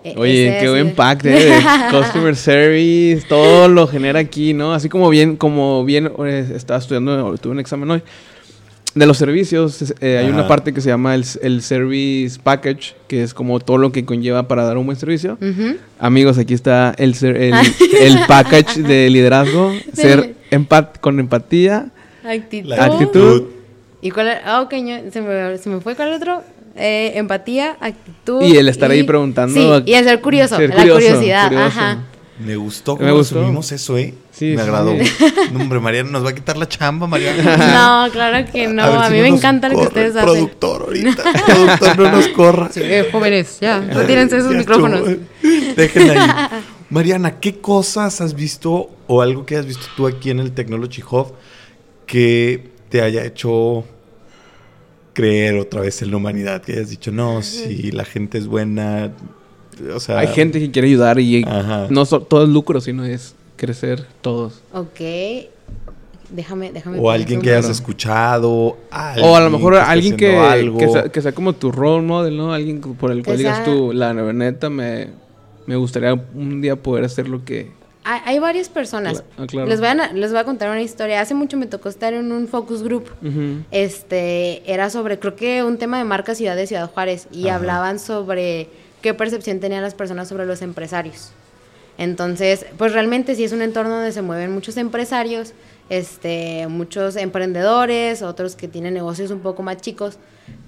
E- 0.04 0.14
Oye, 0.16 0.48
ese 0.48 0.64
qué 0.64 0.70
buen 0.70 0.94
pack 0.94 1.22
de 1.22 1.52
customer 1.90 2.34
service, 2.36 3.24
todo 3.28 3.68
lo 3.68 3.86
genera 3.86 4.18
aquí, 4.18 4.52
¿no? 4.52 4.74
Así 4.74 4.88
como 4.88 5.08
bien, 5.10 5.36
como 5.36 5.84
bien 5.84 6.10
eh, 6.26 6.52
estaba 6.56 6.78
estudiando, 6.80 7.36
tuve 7.38 7.52
un 7.52 7.60
examen 7.60 7.90
hoy. 7.90 8.02
De 8.94 9.06
los 9.06 9.16
servicios, 9.16 9.94
eh, 10.02 10.18
hay 10.18 10.28
una 10.28 10.46
parte 10.48 10.74
que 10.74 10.82
se 10.82 10.90
llama 10.90 11.14
el, 11.14 11.24
el 11.40 11.62
Service 11.62 12.38
Package, 12.42 12.94
que 13.08 13.22
es 13.22 13.32
como 13.32 13.58
todo 13.58 13.78
lo 13.78 13.90
que 13.90 14.04
conlleva 14.04 14.48
para 14.48 14.64
dar 14.64 14.76
un 14.76 14.84
buen 14.84 14.98
servicio. 14.98 15.38
Ujú. 15.40 15.76
Amigos, 15.98 16.36
aquí 16.36 16.52
está 16.52 16.92
el, 16.98 17.14
ser- 17.14 17.38
el, 17.38 17.54
el 18.00 18.18
package 18.28 18.82
de 18.82 19.08
liderazgo, 19.08 19.72
ser 19.94 20.34
empat 20.50 20.98
con 20.98 21.18
empatía, 21.20 21.86
Actitud. 22.22 22.72
Actitud. 22.72 23.42
¿Y 24.02 24.10
cuál 24.10 24.26
era? 24.28 24.42
Ah, 24.44 24.60
ok, 24.60 24.74
yo- 24.74 25.10
se 25.10 25.22
me, 25.22 25.56
se 25.56 25.70
me 25.70 25.80
fue 25.80 25.94
cuál 25.96 26.12
otro. 26.12 26.42
Eh, 26.74 27.12
empatía, 27.16 27.76
actitud. 27.80 28.42
Y 28.42 28.56
el 28.56 28.68
estar 28.68 28.90
ahí 28.90 29.02
preguntando. 29.02 29.78
Sí, 29.78 29.82
y 29.86 29.94
el 29.94 30.04
ser 30.04 30.20
curioso, 30.20 30.56
Ser 30.56 30.70
la 30.70 30.76
curiosidad. 30.82 31.48
curioso. 31.48 31.66
Ajá. 31.66 31.98
Me 32.38 32.56
gustó 32.56 32.94
Me 32.96 33.00
cómo 33.04 33.14
gustó. 33.18 33.34
resumimos 33.36 33.70
eso, 33.72 33.98
¿eh? 33.98 34.14
Sí, 34.32 34.46
Me 34.46 34.56
sí, 34.56 34.60
agradó. 34.62 34.92
sí. 34.98 35.12
No, 35.52 35.60
hombre, 35.60 35.78
Mariana 35.80 36.10
nos 36.10 36.24
va 36.24 36.30
a 36.30 36.34
quitar 36.34 36.56
la 36.56 36.66
chamba, 36.66 37.06
Mariana. 37.06 38.04
No, 38.06 38.10
claro 38.12 38.50
que 38.50 38.66
no. 38.66 38.82
A, 38.82 39.06
si 39.08 39.12
mí 39.12 39.18
no 39.18 39.22
me 39.24 39.28
encanta 39.36 39.68
lo 39.68 39.76
que 39.78 39.86
ustedes 39.86 40.16
hacen. 40.16 40.24
Productor 40.24 40.82
ahorita. 40.82 41.22
Productor, 41.46 41.98
no 41.98 42.10
nos 42.12 42.28
corra. 42.28 42.70
Sí, 42.72 42.80
eh, 42.82 43.08
jóvenes, 43.12 43.58
ya, 43.60 43.80
retírense 43.80 44.38
esos 44.38 44.50
Ya 44.52 44.58
micrófonos. 44.58 45.06
estuvo. 45.08 45.74
Déjenla 45.76 46.12
ahí. 46.50 46.60
Mariana, 46.90 47.38
¿qué 47.38 47.58
cosas 47.60 48.20
has 48.20 48.34
visto 48.34 48.90
o 49.06 49.22
algo 49.22 49.46
que 49.46 49.56
has 49.56 49.66
visto 49.66 49.84
tú 49.96 50.06
aquí 50.06 50.30
en 50.30 50.40
el 50.40 50.52
Technology 50.52 51.02
Hub 51.08 51.34
que 52.06 52.70
te 52.88 53.02
haya 53.02 53.24
hecho 53.24 53.84
creer 55.12 55.56
otra 55.58 55.80
vez 55.80 56.00
en 56.02 56.10
la 56.10 56.16
humanidad? 56.16 56.62
Que 56.62 56.72
hayas 56.72 56.90
dicho, 56.90 57.10
no, 57.12 57.42
si 57.42 57.90
la 57.92 58.04
gente 58.04 58.38
es 58.38 58.46
buena. 58.46 59.10
O 59.94 60.00
sea, 60.00 60.18
Hay 60.18 60.28
gente 60.28 60.60
que 60.60 60.70
quiere 60.70 60.88
ayudar 60.88 61.18
y 61.18 61.42
Ajá. 61.44 61.86
no 61.90 62.04
so- 62.04 62.20
todo 62.20 62.42
es 62.44 62.48
lucro, 62.48 62.80
sino 62.80 63.04
es 63.04 63.34
crecer 63.56 64.06
todos. 64.20 64.62
Ok. 64.72 65.00
Déjame, 66.30 66.72
déjame. 66.72 66.98
O 66.98 67.10
alguien 67.10 67.40
que 67.42 67.50
hayas 67.50 67.68
escuchado. 67.68 68.50
o 68.50 68.76
a 68.90 69.40
lo 69.40 69.50
mejor 69.50 69.74
que 69.74 69.80
alguien 69.80 70.16
que, 70.16 70.74
que, 70.78 70.88
sea, 70.88 71.08
que 71.10 71.20
sea 71.22 71.32
como 71.32 71.52
tu 71.52 71.70
role 71.70 72.06
model, 72.06 72.36
¿no? 72.36 72.52
Alguien 72.54 72.80
por 72.80 73.10
el 73.12 73.22
cual 73.22 73.36
Que 73.36 73.42
digas 73.42 73.56
sea- 73.58 73.64
tú, 73.66 73.92
la 73.92 74.14
neta, 74.14 74.70
me, 74.70 75.08
me 75.66 75.76
gustaría 75.76 76.14
un 76.34 76.60
día 76.62 76.76
poder 76.76 77.04
hacer 77.04 77.28
lo 77.28 77.44
que... 77.44 77.70
Hay, 78.04 78.20
hay 78.24 78.38
varias 78.38 78.68
personas. 78.68 79.22
Cla- 79.22 79.24
ah, 79.38 79.46
claro. 79.46 79.68
les, 79.68 79.78
voy 79.80 79.88
a, 79.88 80.12
les 80.12 80.30
voy 80.32 80.40
a 80.40 80.44
contar 80.44 80.70
una 80.70 80.82
historia. 80.82 81.20
Hace 81.20 81.34
mucho 81.34 81.56
me 81.56 81.66
tocó 81.66 81.88
estar 81.88 82.12
en 82.14 82.32
un 82.32 82.48
focus 82.48 82.82
group. 82.82 83.10
Este, 83.70 84.62
era 84.72 84.90
sobre, 84.90 85.18
creo 85.18 85.36
que 85.36 85.62
un 85.62 85.78
tema 85.78 85.98
de 85.98 86.04
marca 86.04 86.34
Ciudad 86.34 86.56
de 86.56 86.66
Ciudad 86.66 86.90
Juárez. 86.90 87.28
Y 87.32 87.48
Ajá. 87.48 87.56
hablaban 87.56 87.98
sobre 87.98 88.68
qué 89.02 89.14
percepción 89.14 89.60
tenían 89.60 89.82
las 89.82 89.94
personas 89.94 90.28
sobre 90.28 90.46
los 90.46 90.62
empresarios. 90.62 91.30
Entonces, 91.98 92.66
pues 92.78 92.92
realmente 92.92 93.34
sí 93.34 93.44
es 93.44 93.52
un 93.52 93.62
entorno 93.62 93.90
donde 93.96 94.12
se 94.12 94.22
mueven 94.22 94.50
muchos 94.52 94.76
empresarios, 94.78 95.52
este, 95.90 96.66
muchos 96.68 97.16
emprendedores, 97.16 98.22
otros 98.22 98.56
que 98.56 98.66
tienen 98.66 98.94
negocios 98.94 99.30
un 99.30 99.40
poco 99.40 99.62
más 99.62 99.76
chicos, 99.76 100.16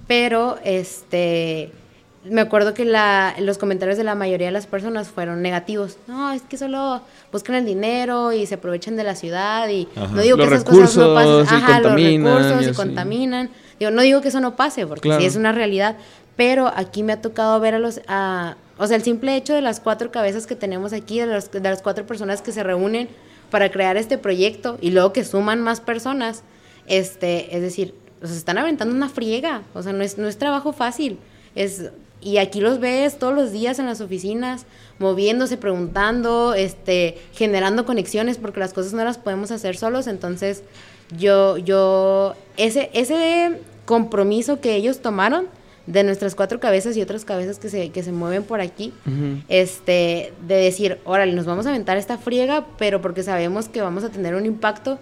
pero 0.07 0.59
este, 0.65 1.73
me 2.25 2.41
acuerdo 2.41 2.73
que 2.75 2.85
la, 2.85 3.35
los 3.39 3.59
comentarios 3.59 3.99
de 3.99 4.05
la 4.05 4.15
mayoría 4.15 4.47
de 4.49 4.53
las 4.53 4.67
personas 4.67 5.09
fueron 5.09 5.43
negativos. 5.43 5.99
No, 6.07 6.33
es 6.33 6.43
que 6.43 6.57
solo 6.57 7.03
buscan 7.33 7.55
el 7.57 7.65
dinero 7.67 8.33
y 8.33 8.47
se 8.47 8.55
aprovechan 8.55 8.97
de 8.97 9.05
la 9.05 9.15
ciudad 9.15 9.69
y 9.69 9.87
Ajá. 9.95 10.09
no 10.09 10.23
digo 10.23 10.37
Los 10.37 10.49
que 10.49 10.55
esas 10.55 10.65
cosas 10.65 10.97
no 10.97 11.15
pasen. 11.15 11.57
Ajá, 11.57 11.81
los 11.81 11.93
recursos 11.95 12.63
y 12.67 12.71
y 12.71 12.73
contaminan. 12.73 13.51
Digo, 13.79 13.91
no 13.91 14.03
digo 14.03 14.21
que 14.21 14.29
eso 14.29 14.41
no 14.41 14.57
pase, 14.57 14.87
porque 14.87 15.09
Claro. 15.09 15.21
sí 15.21 15.27
es 15.27 15.37
una 15.37 15.53
realidad, 15.53 15.97
pero 16.37 16.73
aquí 16.75 17.03
me 17.03 17.13
ha 17.13 17.21
tocado 17.21 17.59
ver 17.61 17.75
a 17.75 17.79
los, 17.79 18.01
a, 18.09 18.57
o 18.79 18.87
sea, 18.87 18.97
el 18.97 19.03
simple 19.03 19.37
hecho 19.37 19.53
de 19.53 19.61
las 19.61 19.81
cuatro 19.81 20.11
cabezas 20.11 20.47
que 20.47 20.57
tenemos 20.57 20.93
aquí, 20.93 21.19
de, 21.21 21.27
los- 21.27 21.51
de 21.51 21.61
las 21.61 21.83
cuatro 21.83 22.07
personas 22.07 22.41
que 22.41 22.53
se 22.53 22.63
reúnen 22.63 23.09
para 23.51 23.71
crear 23.71 23.97
este 23.97 24.17
proyecto 24.19 24.79
y 24.81 24.91
luego 24.93 25.13
que 25.13 25.25
suman 25.25 25.61
más 25.61 25.81
personas, 25.81 26.43
este, 26.87 27.55
es 27.57 27.63
decir, 27.63 27.95
o 28.23 28.27
sea, 28.27 28.33
se 28.33 28.39
están 28.39 28.59
aventando 28.59 28.95
una 28.95 29.09
friega, 29.09 29.63
o 29.75 29.83
sea, 29.83 29.93
no 29.93 30.03
es, 30.03 30.19
no 30.19 30.29
es 30.29 30.39
trabajo 30.39 30.73
fácil, 30.73 31.19
es, 31.55 31.91
y 32.25 32.39
aquí 32.39 32.61
los 32.61 32.81
ves 32.81 33.19
todos 33.19 33.35
los 33.35 33.53
días 33.53 33.79
en 33.79 33.87
las 33.87 34.01
oficinas, 34.01 34.65
moviéndose, 34.99 35.59
preguntando, 35.59 36.55
este, 36.55 37.19
generando 37.35 37.85
conexiones, 37.85 38.39
porque 38.39 38.61
las 38.61 38.73
cosas 38.73 38.95
no 38.95 39.05
las 39.05 39.19
podemos 39.19 39.51
hacer 39.51 39.77
solos, 39.77 40.07
entonces 40.07 40.63
yo, 41.17 41.59
yo, 41.59 42.35
ese, 42.57 42.91
ese 42.95 43.61
compromiso 43.85 44.61
que 44.61 44.75
ellos 44.75 45.01
tomaron 45.01 45.47
de 45.87 46.03
nuestras 46.03 46.35
cuatro 46.35 46.61
cabezas 46.61 46.97
y 46.97 47.03
otras 47.03 47.27
cabezas 47.27 47.59
que 47.59 47.69
se, 47.69 47.91
que 47.91 48.03
se 48.03 48.11
mueven 48.11 48.43
por 48.43 48.63
aquí, 48.63 48.95
este, 49.49 50.33
de 50.47 50.55
decir, 50.55 50.99
órale, 51.05 51.35
nos 51.35 51.45
vamos 51.45 51.67
a 51.67 51.71
aventar 51.71 51.99
esta 51.99 52.17
friega, 52.17 52.67
pero 52.79 53.03
porque 53.03 53.23
sabemos 53.23 53.69
que 53.69 53.83
vamos 53.83 54.03
a 54.03 54.09
tener 54.09 54.35
un 54.35 54.47
impacto, 54.47 54.99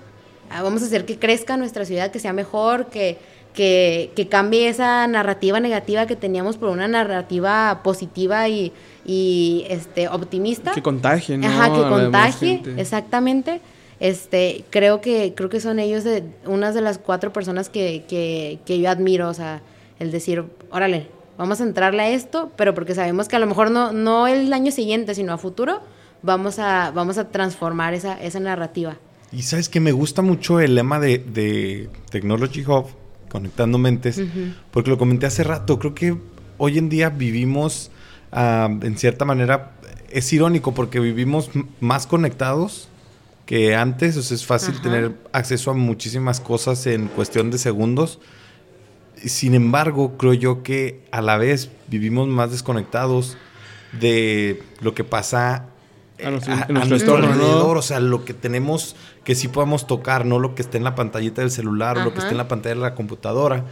ah, 0.51 0.61
vamos 0.63 0.83
a 0.83 0.87
hacer 0.87 1.05
que 1.05 1.21
crezca 1.21 1.57
nuestra 1.57 1.85
ciudad, 1.85 2.11
que 2.11 2.19
sea 2.19 2.33
mejor, 2.33 2.87
que, 2.87 3.19
que, 3.55 4.13
que 4.17 4.29
cambie 4.29 4.69
esa 4.69 5.07
narrativa 5.07 5.61
negativa 5.61 6.07
que 6.07 6.17
teníamos 6.17 6.57
por 6.57 6.71
una 6.71 6.89
narrativa 6.89 7.81
positiva 7.83 8.49
y, 8.49 8.73
y 9.05 9.65
este, 9.69 10.09
optimista. 10.09 10.73
Que 10.73 10.83
contagie, 10.83 11.39
¿no? 11.39 11.47
Ajá, 11.47 11.73
que 11.73 11.89
contagie, 11.89 12.63
exactamente. 12.77 13.61
Este, 14.01 14.65
creo 14.71 15.01
que, 15.01 15.33
creo 15.37 15.49
que 15.49 15.61
son 15.61 15.79
ellos 15.79 16.03
de 16.03 16.25
unas 16.45 16.75
de 16.75 16.81
las 16.81 16.99
cuatro 16.99 17.33
personas 17.33 17.69
que, 17.69 18.05
que, 18.09 18.59
que 18.67 18.81
yo 18.81 18.91
admiro, 18.91 19.29
o 19.29 19.35
sea, 19.35 19.63
el 20.01 20.11
decir, 20.11 20.45
órale, 20.71 21.07
vamos 21.39 21.61
a 21.61 21.65
entrarle 21.65 22.03
a 22.03 22.09
esto, 22.11 22.51
pero 22.57 22.75
porque 22.75 22.95
sabemos 22.95 23.29
que 23.29 23.37
a 23.37 23.39
lo 23.39 23.47
mejor 23.47 23.71
no, 23.71 23.93
no 23.93 24.27
el 24.27 24.53
año 24.53 24.73
siguiente, 24.73 25.15
sino 25.15 25.33
a 25.33 25.39
futuro, 25.39 25.81
vamos 26.23 26.59
a, 26.59 26.91
vamos 26.91 27.19
a 27.19 27.29
transformar 27.29 27.95
esa, 27.95 28.21
esa 28.21 28.41
narrativa. 28.41 28.97
Y 29.31 29.43
sabes 29.43 29.69
que 29.69 29.81
me 29.81 29.93
gusta 29.93 30.21
mucho 30.21 30.61
el 30.61 30.75
lema 30.75 30.99
de, 31.01 31.19
de 31.19 31.89
Technology 32.11 32.65
Hub, 32.67 32.87
conectando 33.33 33.79
mentes, 33.79 34.21
porque 34.71 34.91
lo 34.91 34.99
comenté 34.99 35.25
hace 35.25 35.43
rato, 35.43 35.79
creo 35.79 35.95
que 35.95 36.19
hoy 36.59 36.77
en 36.77 36.91
día 36.91 37.09
vivimos, 37.09 37.91
ah, 38.31 38.69
en 38.83 38.99
cierta 38.99 39.25
manera, 39.25 39.73
es 40.11 40.31
irónico 40.35 40.75
porque 40.75 41.01
vivimos 41.01 41.49
más 41.81 42.07
conectados 42.07 42.89
que 43.47 43.75
antes, 43.75 44.19
o 44.19 44.23
sea, 44.23 44.35
es 44.35 44.45
fácil 44.45 44.83
tener 44.83 45.13
acceso 45.33 45.71
a 45.71 45.75
muchísimas 45.75 46.41
cosas 46.41 46.87
en 46.87 47.09
cuestión 47.09 47.51
de 47.51 47.57
segundos. 47.57 48.21
Sin 49.17 49.55
embargo, 49.55 50.19
creo 50.19 50.35
yo 50.35 50.63
que 50.63 51.01
a 51.11 51.23
la 51.23 51.39
vez 51.39 51.71
vivimos 51.89 52.29
más 52.29 52.51
desconectados 52.51 53.39
de 53.99 54.63
lo 54.83 54.95
que 54.95 55.05
pasa 55.05 55.72
a, 56.25 56.31
nuestro, 56.31 57.17
alrededor, 57.17 57.77
o 57.77 57.83
sea, 57.83 58.01
lo 58.01 58.25
que 58.25 58.35
tenemos 58.35 58.97
que 59.25 59.35
sí 59.35 59.49
podemos 59.49 59.87
tocar, 59.87 60.27
no 60.27 60.39
lo 60.39 60.55
que 60.55 60.63
esté 60.63 60.79
en 60.79 60.85
la 60.85 60.95
pantallita 60.95 61.43
del 61.43 61.51
celular 61.51 61.99
o 61.99 62.05
lo 62.05 62.13
que 62.13 62.21
esté 62.21 62.31
en 62.31 62.39
la 62.39 62.49
pantalla 62.49 62.75
de 62.75 62.81
la 62.81 62.95
computadora. 62.95 63.65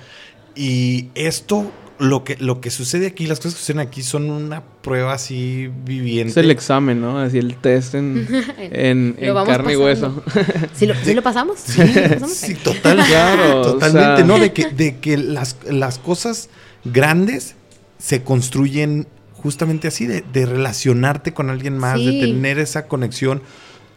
Y 0.55 1.09
esto, 1.15 1.71
lo 1.99 2.25
que, 2.25 2.37
lo 2.39 2.61
que 2.61 2.71
sucede 2.71 3.07
aquí, 3.07 3.27
las 3.27 3.39
cosas 3.39 3.55
que 3.55 3.61
suceden 3.61 3.81
aquí 3.81 4.03
son 4.03 4.31
una 4.31 4.63
prueba 4.63 5.13
así 5.13 5.71
viviente. 5.85 6.33
Es 6.33 6.37
el 6.37 6.51
examen, 6.51 7.01
¿no? 7.01 7.19
Así 7.19 7.39
el 7.39 7.57
test 7.57 7.95
en, 7.95 8.27
en, 8.59 9.17
carne 9.47 9.75
y 9.75 9.77
hueso. 9.77 10.23
¿Sí 10.75 10.87
lo, 10.87 10.95
lo 10.95 11.23
pasamos? 11.23 11.59
Sí, 11.61 12.55
total, 12.65 13.05
claro, 13.07 13.63
totalmente, 13.63 14.25
¿no? 14.25 14.39
De 14.39 14.53
que, 14.53 14.71
de 14.71 14.99
que 14.99 15.17
las, 15.17 15.57
las 15.69 15.99
cosas 15.99 16.51
grandes 16.85 17.55
se 17.99 18.23
construyen 18.23 19.07
justamente 19.43 19.89
así, 19.89 20.07
de, 20.07 20.23
de 20.33 20.47
relacionarte 20.47 21.33
con 21.33 21.51
alguien 21.51 21.79
más, 21.79 21.99
de 21.99 22.21
tener 22.21 22.59
esa 22.59 22.87
conexión. 22.87 23.43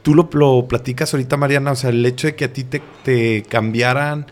Tú 0.02 0.16
lo, 0.16 0.30
lo, 0.34 0.68
platicas 0.68 1.14
ahorita, 1.14 1.38
Mariana, 1.38 1.72
o 1.72 1.76
sea, 1.76 1.90
el 1.90 2.06
hecho 2.06 2.28
de 2.28 2.36
que 2.36 2.46
a 2.46 2.54
ti 2.54 2.64
te, 2.64 2.82
te 3.04 3.44
cambiaran 3.44 4.28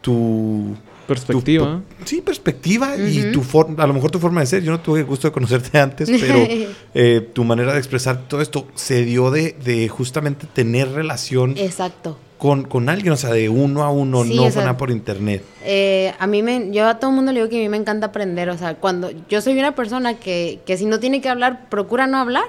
tu... 0.00 0.76
Perspectiva. 1.06 1.80
sí, 2.04 2.20
perspectiva 2.20 2.94
y 2.98 3.32
tu 3.32 3.42
forma, 3.42 3.82
a 3.82 3.86
lo 3.86 3.94
mejor 3.94 4.10
tu 4.10 4.18
forma 4.18 4.40
de 4.42 4.46
ser. 4.46 4.62
Yo 4.62 4.72
no 4.72 4.80
tuve 4.80 5.00
el 5.00 5.06
gusto 5.06 5.26
de 5.26 5.32
conocerte 5.32 5.78
antes, 5.78 6.10
pero 6.20 6.38
eh, 6.94 7.30
tu 7.32 7.44
manera 7.44 7.72
de 7.72 7.78
expresar 7.78 8.28
todo 8.28 8.42
esto 8.42 8.68
se 8.74 9.06
dio 9.06 9.30
de, 9.30 9.56
de 9.64 9.88
justamente 9.88 10.46
tener 10.46 10.90
relación. 10.92 11.56
Exacto 11.56 12.18
con, 12.38 12.64
con, 12.64 12.88
alguien, 12.88 13.12
o 13.12 13.16
sea, 13.16 13.30
de 13.30 13.48
uno 13.48 13.82
a 13.82 13.90
uno, 13.90 14.24
no 14.24 14.50
nada 14.50 14.76
por 14.76 14.90
internet. 14.90 15.44
Eh, 15.64 16.14
a 16.18 16.26
mí 16.26 16.42
me, 16.42 16.70
yo 16.70 16.86
a 16.86 16.98
todo 16.98 17.10
el 17.10 17.16
mundo 17.16 17.32
le 17.32 17.40
digo 17.40 17.50
que 17.50 17.56
a 17.56 17.60
mí 17.60 17.68
me 17.68 17.76
encanta 17.76 18.06
aprender, 18.06 18.48
o 18.48 18.56
sea, 18.56 18.76
cuando 18.76 19.10
yo 19.28 19.40
soy 19.40 19.58
una 19.58 19.74
persona 19.74 20.14
que, 20.14 20.60
que 20.64 20.76
si 20.76 20.86
no 20.86 21.00
tiene 21.00 21.20
que 21.20 21.28
hablar, 21.28 21.68
procura 21.68 22.06
no 22.06 22.18
hablar, 22.18 22.44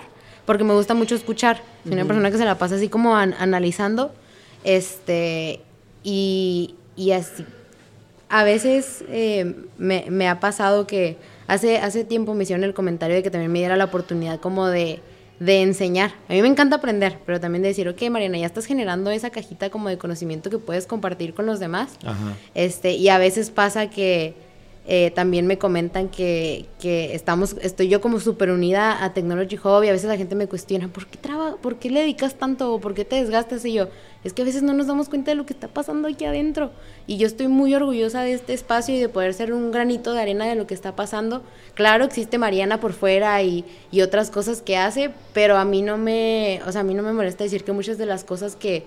porque 0.46 0.64
me 0.64 0.74
gusta 0.74 0.94
mucho 0.94 1.16
escuchar. 1.16 1.62
Soy 1.84 1.94
una 1.94 2.06
persona 2.06 2.32
que 2.32 2.38
se 2.38 2.46
la 2.46 2.58
pasa 2.58 2.76
así 2.76 2.88
como 2.88 3.16
analizando, 3.16 4.14
este, 4.64 5.62
y, 6.04 6.76
y 6.96 7.12
así. 7.12 7.46
A 8.30 8.44
veces 8.44 9.04
eh, 9.10 9.56
me, 9.78 10.06
me, 10.10 10.28
ha 10.28 10.40
pasado 10.40 10.86
que 10.86 11.18
hace, 11.48 11.78
hace 11.80 12.04
tiempo 12.04 12.36
me 12.36 12.44
hicieron 12.44 12.64
el 12.64 12.76
comentario 12.76 13.16
de 13.16 13.24
que 13.24 13.32
también 13.32 13.52
me 13.52 13.60
diera 13.60 13.76
la 13.76 13.86
oportunidad 13.86 14.40
como 14.40 14.68
de 14.68 15.02
de 15.40 15.62
enseñar. 15.62 16.12
A 16.28 16.34
mí 16.34 16.42
me 16.42 16.48
encanta 16.48 16.78
aprender, 16.78 17.18
pero 17.26 17.40
también 17.40 17.62
de 17.62 17.70
decir, 17.70 17.88
ok, 17.88 18.02
Mariana, 18.10 18.38
ya 18.38 18.46
estás 18.46 18.66
generando 18.66 19.10
esa 19.12 19.30
cajita 19.30 19.70
como 19.70 19.90
de 19.90 19.98
conocimiento 19.98 20.50
que 20.50 20.58
puedes 20.58 20.86
compartir 20.86 21.34
con 21.34 21.46
los 21.46 21.60
demás. 21.60 21.98
Este, 22.54 22.94
y 22.94 23.10
a 23.10 23.18
veces 23.18 23.50
pasa 23.50 23.90
que 23.90 24.36
eh, 24.86 25.12
también 25.12 25.48
me 25.48 25.58
comentan 25.58 26.10
que, 26.10 26.66
que, 26.80 27.14
estamos, 27.14 27.56
estoy 27.62 27.90
yo 27.90 28.02
como 28.02 28.20
súper 28.20 28.50
unida 28.50 29.04
a 29.04 29.14
Technology 29.14 29.56
Hub 29.56 29.84
y 29.84 29.88
a 29.88 29.92
veces 29.92 30.10
la 30.10 30.18
gente 30.18 30.36
me 30.36 30.48
cuestiona, 30.48 30.88
¿por 30.88 31.06
qué, 31.06 31.18
traba, 31.18 31.58
¿por 31.58 31.76
qué 31.78 31.90
le 31.90 32.02
dedicas 32.02 32.36
tanto 32.36 32.74
o 32.74 32.82
por 32.82 32.94
qué 32.94 33.06
te 33.06 33.18
desgastas? 33.18 33.64
Y 33.66 33.74
yo, 33.74 33.90
es 34.24 34.34
que 34.34 34.42
a 34.42 34.46
veces 34.46 34.64
no 34.64 34.74
nos 34.74 34.88
damos 34.88 35.08
cuenta 35.10 35.32
de 35.32 35.36
lo 35.36 35.46
que 35.46 35.54
está 35.54 35.68
pasando 35.68 36.08
aquí 36.08 36.26
adentro. 36.26 36.72
Y 37.08 37.18
yo 37.18 37.28
estoy 37.28 37.48
muy 37.48 37.74
orgullosa 37.74 38.22
de 38.22 38.34
este 38.34 38.54
espacio 38.54 38.96
y 38.96 39.00
de 39.00 39.10
poder 39.10 39.34
ser 39.34 39.54
un 39.54 39.72
granito 39.72 40.14
de 40.14 40.22
arena 40.22 40.46
de 40.46 40.56
lo 40.56 40.68
que 40.68 40.74
está 40.74 40.96
pasando. 40.96 41.42
Claro, 41.74 42.04
existe 42.06 42.38
Mariana 42.38 42.80
por 42.80 42.94
fuera 42.94 43.42
y, 43.42 43.64
y 43.92 44.02
otras 44.02 44.30
cosas 44.30 44.62
que 44.62 44.78
hace, 44.78 45.12
pero 45.34 45.58
a 45.58 45.66
mí 45.66 45.82
no 45.82 45.98
me, 45.98 46.62
o 46.68 46.72
sea, 46.72 46.82
a 46.82 46.84
mí 46.84 46.94
no 46.94 47.04
me 47.04 47.14
molesta 47.14 47.44
decir 47.44 47.64
que 47.64 47.72
muchas 47.72 47.98
de 47.98 48.06
las 48.06 48.24
cosas 48.24 48.56
que, 48.56 48.86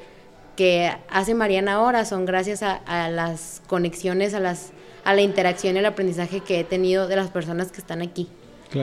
que 0.57 0.93
hace 1.09 1.35
Mariana 1.35 1.75
ahora 1.75 2.05
son 2.05 2.27
gracias 2.27 2.63
a, 2.63 2.75
a 2.87 3.09
las 3.09 3.63
conexiones, 3.67 4.35
a 4.35 4.41
las 4.41 4.73
a 5.05 5.15
la 5.15 5.23
interacción 5.23 5.77
y 5.77 5.81
el 5.81 5.87
aprendizaje 5.87 6.41
que 6.41 6.61
he 6.61 6.65
tenido 6.65 7.09
de 7.09 7.17
las 7.17 7.31
personas 7.31 7.73
que 7.73 7.81
están 7.81 8.03
aquí, 8.03 8.29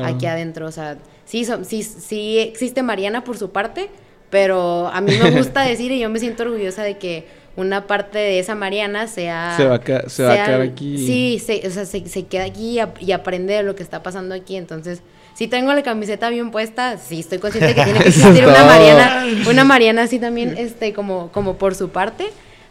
aquí 0.04 0.26
adentro. 0.26 0.68
O 0.68 0.72
sea, 0.72 0.98
sí, 1.26 1.46
sí, 1.64 1.84
sí 1.84 2.40
existe 2.40 2.84
Mariana 2.84 3.24
por 3.24 3.38
su 3.38 3.52
parte, 3.52 3.90
pero 4.30 4.88
a 4.88 5.02
mí 5.02 5.12
me 5.22 5.32
gusta 5.38 5.62
decir 5.62 5.92
y 5.92 6.00
yo 6.00 6.10
me 6.10 6.20
siento 6.20 6.44
orgullosa 6.44 6.84
de 6.84 6.98
que 6.98 7.26
una 7.56 7.88
parte 7.88 8.18
de 8.18 8.40
esa 8.40 8.56
Mariana 8.56 9.08
sea... 9.08 9.56
Se 9.58 9.66
va 9.66 9.76
a, 9.76 9.80
quedar 9.82 10.62
aquí. 10.62 10.98
Sí, 10.98 11.40
se, 11.46 11.68
o 11.68 11.72
sea, 11.72 11.86
se, 11.86 12.04
queda 12.26 12.46
aquí 12.46 12.80
y, 13.00 13.12
aprende 13.12 13.54
de 13.54 13.64
lo 13.64 13.76
que 13.76 13.84
está 13.84 14.02
pasando 14.02 14.34
aquí. 14.34 14.56
Entonces, 14.56 15.02
si 15.34 15.48
tengo 15.48 15.74
la 15.74 15.84
camiseta 15.84 16.30
bien 16.30 16.52
puesta, 16.52 16.98
sí 16.98 17.20
estoy 17.20 17.40
consciente 17.40 17.76
que 17.76 17.84
tiene 17.84 18.00
que 18.00 18.08
existir 18.10 18.48
una 18.48 18.64
Mariana, 18.64 19.26
una 19.50 19.64
Mariana 19.66 20.04
así 20.04 20.20
también, 20.20 20.58
este, 20.58 20.94
como, 20.94 21.32
como 21.32 21.58
por 21.58 21.76
su 21.76 21.90
parte. 21.90 22.28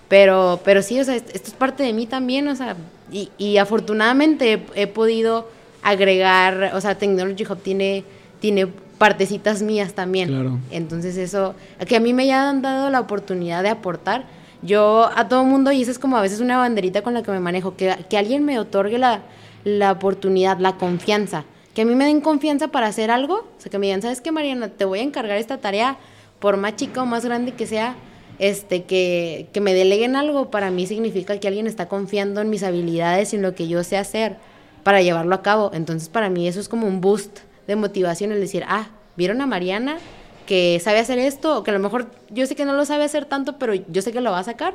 Pero, 0.09 0.61
pero 0.65 0.81
sí, 0.81 0.99
o 0.99 1.05
sea, 1.05 1.17
esto 1.17 1.33
es 1.35 1.51
parte 1.51 1.83
de 1.83 1.93
mí 1.93 2.07
también, 2.07 2.49
o 2.49 2.57
sea, 2.57 2.77
y, 3.13 3.31
y 3.37 3.59
afortunadamente 3.59 4.63
he, 4.75 4.87
podido 4.87 5.51
agregar, 5.83 6.71
o 6.75 6.81
sea, 6.81 6.95
Technology 6.95 7.45
Hub 7.45 7.59
tiene, 7.59 8.05
tiene 8.41 8.69
partecitas 8.99 9.62
mías 9.62 9.94
también. 9.94 10.28
Claro. 10.28 10.59
Entonces 10.70 11.16
eso, 11.16 11.55
que 11.86 11.96
a 11.96 12.01
mí 12.01 12.12
me 12.12 12.24
hayan 12.24 12.61
dado 12.61 12.90
la 12.90 13.01
oportunidad 13.01 13.62
de 13.62 13.70
aportar, 13.70 14.26
yo 14.61 15.09
a 15.14 15.28
todo 15.28 15.44
mundo, 15.44 15.70
y 15.70 15.82
esa 15.82 15.92
es 15.92 15.99
como 15.99 16.16
a 16.16 16.20
veces 16.20 16.40
una 16.40 16.59
banderita 16.59 17.03
con 17.03 17.14
la 17.14 17.22
que 17.22 17.30
me 17.30 17.40
manejo, 17.40 17.76
que, 17.76 17.96
que 18.11 18.18
alguien 18.18 18.44
me 18.44 18.59
otorgue 18.59 18.99
la, 18.99 19.22
la 19.64 19.92
oportunidad, 19.92 20.59
la 20.59 20.76
confianza, 20.76 21.44
que 21.74 21.82
a 21.82 21.84
mí 21.84 21.94
me 21.94 22.07
den 22.07 22.20
confianza 22.20 22.68
para 22.68 22.88
hacer 22.88 23.11
algo, 23.12 23.34
o 23.34 23.61
sea, 23.61 23.70
que 23.70 23.78
me 23.78 23.86
digan, 23.86 24.03
¿sabes 24.03 24.20
qué, 24.20 24.32
Mariana? 24.32 24.68
Te 24.68 24.84
voy 24.84 24.99
a 24.99 25.03
encargar 25.03 25.38
esta 25.38 25.59
tarea, 25.59 25.96
por 26.40 26.57
más 26.57 26.76
chica 26.76 27.03
o 27.03 27.07
más 27.07 27.24
grande 27.24 27.53
que 27.53 27.66
sea, 27.66 27.94
este, 28.40 28.84
que, 28.84 29.49
que 29.53 29.61
me 29.61 29.74
deleguen 29.74 30.16
algo, 30.16 30.51
para 30.51 30.70
mí 30.70 30.86
significa 30.86 31.38
que 31.38 31.49
alguien 31.49 31.66
está 31.66 31.86
confiando 31.88 32.40
en 32.40 32.51
mis 32.51 32.64
habilidades 32.64 33.32
y 33.32 33.36
en 33.36 33.42
lo 33.42 33.55
que 33.55 33.68
yo 33.68 33.84
sé 33.84 33.96
hacer 33.96 34.36
para 34.82 35.03
llevarlo 35.03 35.34
a 35.34 35.42
cabo. 35.42 35.70
Entonces, 35.74 36.09
para 36.09 36.30
mí 36.30 36.49
eso 36.49 36.61
es 36.61 36.68
como 36.68 36.86
un 36.86 37.01
boost 37.01 37.40
de 37.69 37.77
motivación, 37.77 38.33
el 38.33 38.41
decir, 38.41 38.64
ah, 38.66 38.89
vieron 39.16 39.41
a 39.41 39.47
Mariana 39.47 39.99
que 40.47 40.81
sabe 40.83 40.99
hacer 40.99 41.19
esto, 41.19 41.59
o 41.59 41.62
que 41.62 41.71
a 41.71 41.75
lo 41.75 41.81
mejor 41.81 42.07
yo 42.31 42.47
sé 42.47 42.57
que 42.57 42.64
no 42.64 42.73
lo 42.73 42.87
sabe 42.87 43.05
hacer 43.05 43.27
tanto, 43.27 43.59
pero 43.59 43.75
yo 43.75 44.03
sé 44.03 44.11
que 44.11 44.23
lo 44.23 44.33
va 44.33 44.41
a 44.41 44.45
sacar. 44.45 44.75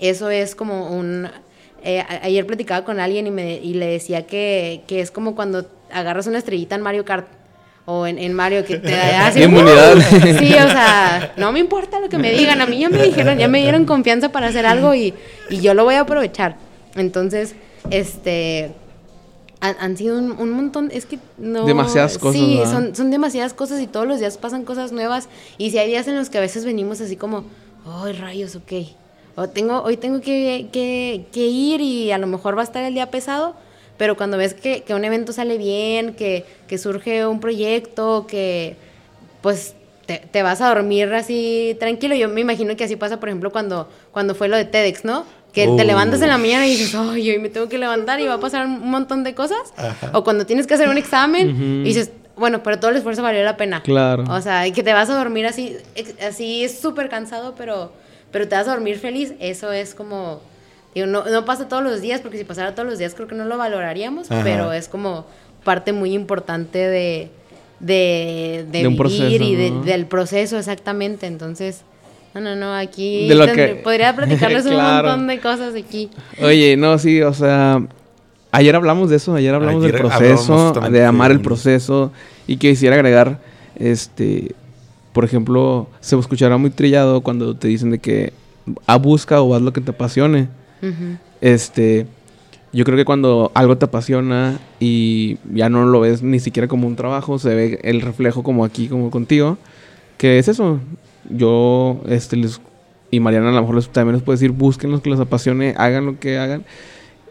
Eso 0.00 0.28
es 0.28 0.56
como 0.56 0.90
un... 0.90 1.30
Eh, 1.84 2.04
ayer 2.22 2.44
platicaba 2.44 2.84
con 2.84 3.00
alguien 3.00 3.28
y, 3.28 3.30
me, 3.30 3.54
y 3.54 3.74
le 3.74 3.86
decía 3.86 4.26
que, 4.26 4.82
que 4.86 5.00
es 5.00 5.10
como 5.10 5.34
cuando 5.34 5.64
agarras 5.92 6.26
una 6.26 6.38
estrellita 6.38 6.74
en 6.74 6.82
Mario 6.82 7.04
Kart 7.04 7.26
o 7.84 8.06
en, 8.06 8.32
Mario 8.32 8.64
que 8.64 8.78
te 8.78 8.90
da 8.90 9.26
así, 9.26 9.42
inmunidad. 9.44 9.96
sí, 10.38 10.54
o 10.54 10.68
sea, 10.68 11.32
no 11.36 11.52
me 11.52 11.58
importa 11.58 12.00
lo 12.00 12.08
que 12.08 12.18
me 12.18 12.32
digan, 12.32 12.60
a 12.60 12.66
mí 12.66 12.78
ya 12.78 12.88
me 12.88 13.02
dijeron, 13.02 13.38
ya 13.38 13.48
me 13.48 13.60
dieron 13.60 13.84
confianza 13.84 14.30
para 14.30 14.48
hacer 14.48 14.66
algo 14.66 14.94
y, 14.94 15.14
y 15.50 15.60
yo 15.60 15.74
lo 15.74 15.84
voy 15.84 15.96
a 15.96 16.00
aprovechar. 16.00 16.56
Entonces, 16.94 17.56
este 17.90 18.72
han, 19.62 19.96
sido 19.96 20.18
un, 20.18 20.50
montón, 20.50 20.90
es 20.92 21.06
que 21.06 21.18
no... 21.38 21.64
Demasiadas 21.64 22.18
cosas. 22.18 22.40
Sí, 22.40 22.60
son, 22.64 22.96
son 22.96 23.10
demasiadas 23.10 23.54
cosas 23.54 23.80
y 23.80 23.86
todos 23.86 24.06
los 24.06 24.18
días 24.18 24.36
pasan 24.36 24.64
cosas 24.64 24.90
nuevas 24.90 25.28
y 25.56 25.70
si 25.70 25.78
hay 25.78 25.88
días 25.88 26.08
en 26.08 26.16
los 26.16 26.30
que 26.30 26.38
a 26.38 26.40
veces 26.40 26.64
venimos 26.64 27.00
así 27.00 27.16
como, 27.16 27.44
ay 27.86 28.12
rayos, 28.12 28.56
ok, 28.56 28.72
o 29.36 29.48
tengo, 29.48 29.82
hoy 29.82 29.96
tengo 29.96 30.20
que, 30.20 30.68
que, 30.72 31.26
que 31.32 31.46
ir 31.46 31.80
y 31.80 32.10
a 32.10 32.18
lo 32.18 32.26
mejor 32.26 32.56
va 32.56 32.62
a 32.62 32.64
estar 32.64 32.82
el 32.82 32.94
día 32.94 33.10
pesado, 33.10 33.54
pero 33.96 34.16
cuando 34.16 34.36
ves 34.36 34.54
que, 34.54 34.84
un 34.90 35.04
evento 35.04 35.32
sale 35.32 35.58
bien, 35.58 36.14
que, 36.14 36.44
surge 36.76 37.24
un 37.24 37.38
proyecto, 37.38 38.26
que 38.26 38.74
pues 39.42 39.76
te, 40.06 40.42
vas 40.42 40.60
a 40.60 40.74
dormir 40.74 41.14
así 41.14 41.76
tranquilo. 41.78 42.16
Yo 42.16 42.28
me 42.28 42.40
imagino 42.40 42.74
que 42.74 42.82
así 42.82 42.96
pasa, 42.96 43.20
por 43.20 43.28
ejemplo, 43.28 43.52
cuando, 43.52 43.88
cuando 44.10 44.34
fue 44.34 44.48
lo 44.48 44.56
de 44.56 44.64
TEDx, 44.64 45.04
¿no? 45.04 45.24
Que 45.52 45.66
te 45.66 45.84
levantas 45.84 46.22
en 46.22 46.28
la 46.28 46.38
mañana 46.38 46.66
y 46.66 46.70
dices, 46.70 46.94
ay, 46.94 47.30
hoy 47.30 47.38
me 47.38 47.50
tengo 47.50 47.68
que 47.68 47.76
levantar 47.76 48.20
y 48.20 48.26
va 48.26 48.34
a 48.34 48.40
pasar 48.40 48.66
un 48.66 48.90
montón 48.90 49.22
de 49.22 49.34
cosas. 49.34 49.74
O 50.12 50.24
cuando 50.24 50.46
tienes 50.46 50.66
que 50.66 50.74
hacer 50.74 50.88
un 50.88 50.98
examen 50.98 51.82
y 51.82 51.84
dices, 51.84 52.10
bueno, 52.36 52.62
pero 52.62 52.78
todo 52.78 52.90
el 52.90 52.96
esfuerzo 52.96 53.22
valió 53.22 53.42
la 53.44 53.56
pena. 53.56 53.82
Claro. 53.82 54.24
O 54.30 54.40
sea, 54.40 54.66
y 54.66 54.72
que 54.72 54.82
te 54.82 54.92
vas 54.92 55.10
a 55.10 55.16
dormir 55.16 55.46
así, 55.46 55.76
así 56.26 56.64
es 56.64 56.80
súper 56.80 57.08
cansado, 57.08 57.54
pero, 57.56 57.92
pero 58.30 58.48
te 58.48 58.54
vas 58.54 58.66
a 58.66 58.72
dormir 58.72 58.98
feliz. 58.98 59.34
Eso 59.38 59.72
es 59.72 59.94
como 59.94 60.40
no, 60.94 61.24
no 61.24 61.44
pasa 61.44 61.68
todos 61.68 61.82
los 61.82 62.00
días, 62.00 62.20
porque 62.20 62.38
si 62.38 62.44
pasara 62.44 62.74
todos 62.74 62.88
los 62.88 62.98
días 62.98 63.14
creo 63.14 63.26
que 63.26 63.34
no 63.34 63.44
lo 63.44 63.56
valoraríamos, 63.56 64.28
pero 64.28 64.72
es 64.72 64.88
como 64.88 65.26
parte 65.64 65.92
muy 65.92 66.12
importante 66.12 66.78
de, 66.78 67.30
de, 67.80 68.66
de, 68.70 68.88
vivir 68.88 69.42
y 69.42 69.54
del 69.54 70.06
proceso, 70.06 70.58
exactamente. 70.58 71.26
Entonces, 71.26 71.82
no, 72.34 72.40
no, 72.40 72.56
no, 72.56 72.74
aquí 72.74 73.28
podría 73.84 74.14
platicarles 74.16 74.66
un 74.66 74.76
montón 74.76 75.26
de 75.26 75.38
cosas 75.40 75.74
aquí. 75.74 76.10
Oye, 76.40 76.76
no, 76.76 76.98
sí, 76.98 77.20
o 77.22 77.34
sea, 77.34 77.82
ayer 78.50 78.74
hablamos 78.74 79.10
de 79.10 79.16
eso, 79.16 79.34
ayer 79.34 79.54
hablamos 79.54 79.82
del 79.82 79.92
proceso, 79.92 80.72
de 80.72 81.04
amar 81.04 81.30
el 81.30 81.40
proceso, 81.40 82.12
y 82.46 82.56
quisiera 82.56 82.96
agregar, 82.96 83.38
este, 83.76 84.54
por 85.12 85.24
ejemplo, 85.24 85.88
se 86.00 86.18
escuchará 86.18 86.56
muy 86.56 86.70
trillado 86.70 87.20
cuando 87.20 87.54
te 87.56 87.68
dicen 87.68 87.90
de 87.90 87.98
que 87.98 88.32
a 88.86 88.96
busca 88.96 89.40
o 89.40 89.54
haz 89.54 89.62
lo 89.62 89.72
que 89.72 89.80
te 89.80 89.90
apasione. 89.90 90.48
Este, 91.40 92.06
yo 92.72 92.84
creo 92.84 92.96
que 92.96 93.04
cuando 93.04 93.52
algo 93.54 93.76
te 93.76 93.84
apasiona 93.84 94.58
y 94.80 95.38
ya 95.52 95.68
no 95.68 95.84
lo 95.84 96.00
ves 96.00 96.22
ni 96.22 96.40
siquiera 96.40 96.66
como 96.66 96.86
un 96.86 96.96
trabajo, 96.96 97.38
se 97.38 97.54
ve 97.54 97.80
el 97.82 98.00
reflejo 98.00 98.42
como 98.42 98.64
aquí, 98.64 98.88
como 98.88 99.10
contigo, 99.10 99.58
que 100.16 100.38
es 100.38 100.48
eso. 100.48 100.80
Yo, 101.28 102.02
este, 102.08 102.36
les, 102.36 102.60
y 103.10 103.20
Mariana 103.20 103.50
a 103.50 103.52
lo 103.52 103.60
mejor 103.62 103.82
también 103.86 104.14
les 104.16 104.22
puede 104.22 104.36
decir, 104.38 104.50
busquen 104.50 104.90
lo 104.90 105.02
que 105.02 105.10
les 105.10 105.20
apasione, 105.20 105.74
hagan 105.76 106.06
lo 106.06 106.18
que 106.18 106.38
hagan 106.38 106.64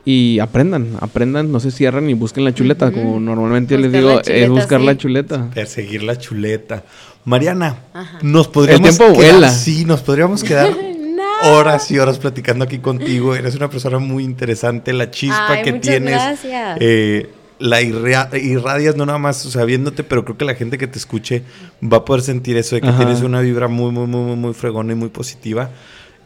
y 0.05 0.39
aprendan, 0.39 0.87
aprendan, 0.99 1.51
no 1.51 1.59
se 1.59 1.69
cierran 1.71 2.09
y 2.09 2.13
busquen 2.13 2.43
la 2.43 2.53
chuleta, 2.53 2.91
como 2.91 3.19
normalmente 3.19 3.77
les 3.77 3.91
digo, 3.91 4.19
es 4.25 4.49
buscar 4.49 4.81
la 4.81 4.97
chuleta. 4.97 5.49
Perseguir 5.53 6.03
la 6.03 6.17
chuleta. 6.17 6.83
Mariana, 7.25 7.75
nos 8.23 8.47
podríamos 8.47 8.89
El 8.89 8.97
tiempo 8.97 9.19
quedar, 9.19 9.31
vuela. 9.33 9.49
sí, 9.51 9.85
nos 9.85 10.01
podríamos 10.01 10.43
quedar 10.43 10.75
horas 11.43 11.91
y 11.91 11.99
horas 11.99 12.17
platicando 12.17 12.63
aquí 12.65 12.79
contigo. 12.79 13.35
Eres 13.35 13.55
una 13.55 13.69
persona 13.69 13.99
muy 13.99 14.23
interesante, 14.23 14.91
la 14.93 15.11
chispa 15.11 15.49
Ay, 15.53 15.63
que 15.63 15.73
muchas 15.73 15.87
tienes. 15.91 16.13
gracias. 16.13 16.77
eh, 16.79 17.29
la 17.61 17.81
irra- 17.81 18.29
irradias 18.37 18.95
no 18.95 19.05
nada 19.05 19.19
más 19.19 19.45
o 19.45 19.51
sea, 19.51 19.63
viéndote, 19.65 20.03
pero 20.03 20.25
creo 20.25 20.37
que 20.37 20.45
la 20.45 20.55
gente 20.55 20.77
que 20.77 20.87
te 20.87 20.97
escuche 20.97 21.43
va 21.81 21.97
a 21.97 22.05
poder 22.05 22.21
sentir 22.23 22.57
eso 22.57 22.75
de 22.75 22.81
que 22.81 22.87
Ajá. 22.89 22.97
tienes 22.97 23.21
una 23.21 23.39
vibra 23.41 23.67
muy, 23.67 23.91
muy, 23.91 24.07
muy, 24.07 24.21
muy, 24.25 24.35
muy 24.35 24.53
fregona 24.53 24.93
y 24.93 24.95
muy 24.95 25.09
positiva. 25.09 25.69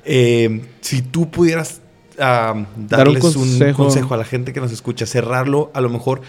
Eh, 0.05 0.61
si 0.81 1.01
tú 1.01 1.29
pudieras 1.29 1.81
Dar 2.17 2.55
un 2.55 2.87
darles 2.87 3.23
un 3.23 3.33
consejo. 3.33 3.83
consejo. 3.83 4.13
a 4.13 4.17
la 4.17 4.23
gente 4.23 4.53
que 4.53 4.61
nos 4.61 4.71
escucha, 4.71 5.05
cerrarlo, 5.05 5.71
a 5.73 5.81
lo 5.81 5.89
mejor 5.89 6.21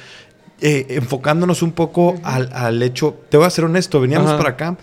eh, 0.61 0.87
enfocándonos 0.91 1.63
un 1.63 1.71
poco 1.73 2.17
al, 2.25 2.51
al 2.53 2.83
hecho, 2.83 3.15
te 3.29 3.37
voy 3.37 3.47
a 3.47 3.51
ser 3.51 3.65
honesto, 3.67 4.01
veníamos 4.01 4.31
Ajá. 4.31 4.39
para 4.39 4.51
acá 4.51 4.77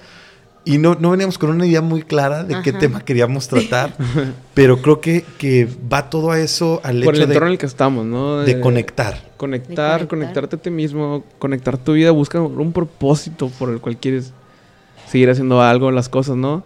y 0.66 0.78
no, 0.78 0.96
no 0.96 1.12
veníamos 1.12 1.38
con 1.38 1.50
una 1.50 1.66
idea 1.66 1.82
muy 1.82 2.04
clara 2.04 2.44
de 2.44 2.62
qué 2.62 2.72
tema 2.72 3.04
queríamos 3.04 3.48
tratar, 3.48 3.94
pero 4.54 4.82
creo 4.82 5.02
que, 5.02 5.26
que 5.38 5.68
va 5.92 6.10
todo 6.10 6.32
a 6.32 6.40
eso, 6.40 6.80
al 6.84 7.04
Por 7.04 7.16
el 7.16 7.22
hecho 7.22 7.30
entorno 7.30 7.48
en 7.48 7.54
el 7.54 7.58
que 7.58 7.66
estamos, 7.66 8.06
¿no? 8.06 8.42
de 8.42 8.60
conectar. 8.60 9.32
Conectar, 9.38 10.02
De 10.02 10.08
conectar. 10.08 10.08
conectarte 10.08 10.56
a 10.56 10.60
ti 10.60 10.70
mismo, 10.70 11.24
conectar 11.38 11.78
tu 11.78 11.94
vida, 11.94 12.12
busca 12.12 12.40
un 12.40 12.72
propósito 12.72 13.50
por 13.60 13.70
el 13.70 13.80
cual 13.80 13.98
quieres 13.98 14.32
seguir 15.08 15.30
haciendo 15.30 15.62
algo, 15.62 15.92
las 15.92 16.10
cosas, 16.10 16.38
¿no? 16.38 16.64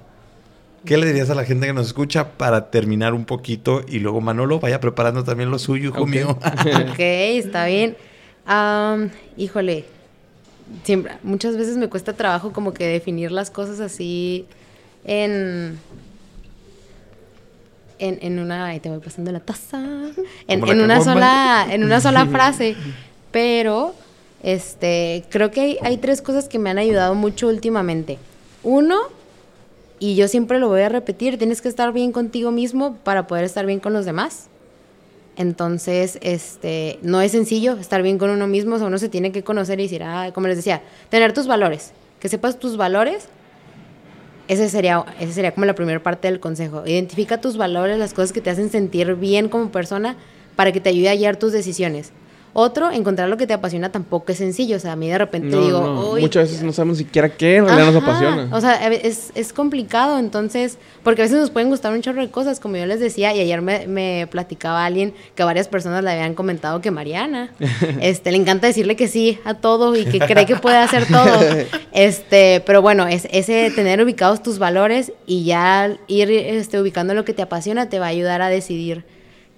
¿Qué 0.86 0.96
le 0.98 1.08
dirías 1.08 1.30
a 1.30 1.36
la 1.36 1.44
gente 1.44 1.68
que 1.68 1.74
nos 1.74 1.88
escucha 1.88 2.38
para 2.38 2.70
terminar 2.70 3.14
un 3.14 3.26
poquito 3.26 3.82
y 3.88 4.00
luego 4.00 4.22
Manolo 4.22 4.60
vaya 4.60 4.80
preparando 4.80 5.24
también 5.24 5.52
lo 5.52 5.60
suyo, 5.60 5.90
hijo 5.90 6.06
mío? 6.06 6.38
Ok, 6.92 7.00
está 7.00 7.66
bien. 7.66 7.98
Híjole, 9.36 9.86
siempre, 10.84 11.14
muchas 11.24 11.58
veces 11.58 11.78
me 11.78 11.90
cuesta 11.90 12.14
trabajo 12.14 12.54
como 12.54 12.74
que 12.74 12.88
definir 12.88 13.32
las 13.32 13.50
cosas 13.50 13.80
así 13.80 14.46
en... 15.06 15.80
En, 18.00 18.20
en 18.22 18.40
una... 18.40 18.78
Te 18.80 18.90
voy 18.90 19.00
pasando 19.00 19.32
la 19.32 19.40
taza. 19.40 19.80
En, 20.48 20.62
la 20.62 20.72
en 20.72 20.82
una 20.82 21.02
sola, 21.02 21.68
en 21.70 21.84
una 21.84 22.00
sola 22.00 22.26
frase. 22.32 22.76
Pero, 23.32 23.96
este, 24.44 25.26
creo 25.30 25.52
que 25.52 25.62
hay, 25.62 25.78
hay 25.82 25.98
tres 25.98 26.22
cosas 26.22 26.48
que 26.48 26.60
me 26.60 26.70
han 26.70 26.78
ayudado 26.78 27.16
mucho 27.16 27.48
últimamente. 27.48 28.20
Uno, 28.64 28.98
y 30.00 30.16
yo 30.16 30.28
siempre 30.28 30.60
lo 30.60 30.68
voy 30.68 30.82
a 30.82 30.90
repetir, 30.90 31.38
tienes 31.38 31.62
que 31.62 31.70
estar 31.70 31.92
bien 31.92 32.12
contigo 32.12 32.52
mismo 32.52 32.98
para 32.98 33.26
poder 33.26 33.46
estar 33.46 33.66
bien 33.66 33.80
con 33.80 33.94
los 33.94 34.06
demás. 34.06 34.48
Entonces, 35.38 36.18
este, 36.22 36.98
no 37.04 37.22
es 37.22 37.32
sencillo 37.32 37.74
estar 37.74 38.02
bien 38.02 38.18
con 38.18 38.32
uno 38.32 38.48
mismo, 38.48 38.76
uno 38.76 38.98
se 38.98 39.08
tiene 39.08 39.32
que 39.32 39.44
conocer 39.44 39.80
y 39.80 39.84
decir, 39.84 40.02
ah, 40.04 40.32
como 40.34 40.48
les 40.48 40.58
decía, 40.58 40.82
tener 41.10 41.32
tus 41.32 41.46
valores, 41.46 41.94
que 42.20 42.28
sepas 42.28 42.58
tus 42.58 42.76
valores, 42.76 43.30
ese 44.48 44.68
sería, 44.70 45.06
ese 45.20 45.34
sería 45.34 45.52
como 45.52 45.66
la 45.66 45.76
primera 45.76 46.02
parte 46.02 46.28
del 46.28 46.40
consejo. 46.40 46.84
Identifica 46.88 47.40
tus 47.40 47.56
valores, 47.56 48.00
las 48.00 48.14
cosas 48.14 48.34
que 48.34 48.42
te 48.42 48.50
hacen 48.50 48.72
sentir 48.72 49.14
bien 49.16 49.48
como 49.48 49.72
persona, 49.72 50.18
para 50.56 50.72
que 50.72 50.82
te 50.82 50.90
ayude 50.90 51.10
a 51.10 51.16
guiar 51.16 51.38
tus 51.38 51.52
decisiones. 51.52 52.12
Otro, 52.54 52.90
encontrar 52.92 53.30
lo 53.30 53.38
que 53.38 53.46
te 53.46 53.54
apasiona 53.54 53.92
tampoco 53.92 54.32
es 54.32 54.40
sencillo, 54.40 54.78
o 54.78 54.80
sea, 54.80 54.94
a 54.94 54.96
mí 54.96 55.08
de 55.08 55.18
repente 55.18 55.56
No, 55.56 55.62
digo, 55.64 55.80
no. 55.82 56.10
"Uy, 56.12 56.22
Muchas 56.22 56.50
veces 56.50 56.64
no 56.64 56.74
sabemos 56.74 56.98
siquiera 56.98 57.30
qué 57.30 57.58
en 57.58 57.66
realidad 57.66 57.92
nos 57.94 58.02
apasiona. 58.04 58.50
O 58.52 58.60
sea, 58.62 58.88
es, 58.88 59.32
es 59.36 59.54
complicado, 59.54 60.18
entonces, 60.18 60.78
porque 61.04 61.22
a 61.22 61.26
veces 61.26 61.38
nos 61.40 61.52
pueden 61.52 61.70
gustar 61.70 61.94
un 61.94 62.02
chorro 62.02 62.22
de 62.22 62.32
cosas, 62.32 62.60
como 62.60 62.76
yo 62.78 62.86
les 62.88 63.00
decía, 63.00 63.36
y 63.36 63.40
ayer 63.42 63.62
me, 63.62 63.86
me 63.88 64.28
platicaba 64.32 64.86
alguien 64.86 65.14
que 65.36 65.44
varias 65.44 65.68
personas 65.68 66.04
le 66.04 66.10
habían 66.12 66.34
comentado 66.34 66.82
que 66.82 66.90
Mariana, 66.90 67.52
este, 68.02 68.32
le 68.32 68.38
encanta 68.38 68.66
decirle 68.66 68.96
que 68.96 69.08
sí 69.08 69.38
a 69.46 69.54
todo 69.54 69.96
y 69.96 70.06
que 70.06 70.20
cree 70.20 70.46
que 70.46 70.56
puede 70.56 70.78
hacer 70.78 71.06
todo. 71.08 71.28
Este, 71.92 72.62
pero 72.66 72.82
bueno, 72.84 73.08
es, 73.08 73.28
ese 73.32 73.72
tener 73.72 74.02
ubicados 74.04 74.44
tus 74.44 74.60
valores 74.60 75.12
y 75.26 75.46
ya 75.46 75.96
ir 76.08 76.30
este, 76.30 76.80
ubicando 76.80 77.14
lo 77.16 77.26
que 77.26 77.34
te 77.34 77.42
apasiona 77.42 77.90
te 77.90 77.98
va 77.98 78.06
a 78.06 78.10
ayudar 78.10 78.42
a 78.44 78.50
decidir 78.50 79.04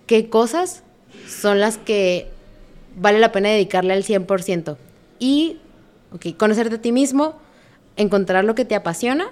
qué 0.05 0.29
cosas 0.29 0.83
son 1.27 1.59
las 1.59 1.77
que 1.77 2.29
vale 2.99 3.19
la 3.19 3.31
pena 3.31 3.49
dedicarle 3.49 3.93
al 3.93 4.03
100%. 4.03 4.77
Y, 5.19 5.57
conocerte 6.37 6.75
a 6.75 6.81
ti 6.81 6.91
mismo, 6.91 7.35
encontrar 7.95 8.43
lo 8.43 8.55
que 8.55 8.65
te 8.65 8.75
apasiona. 8.75 9.29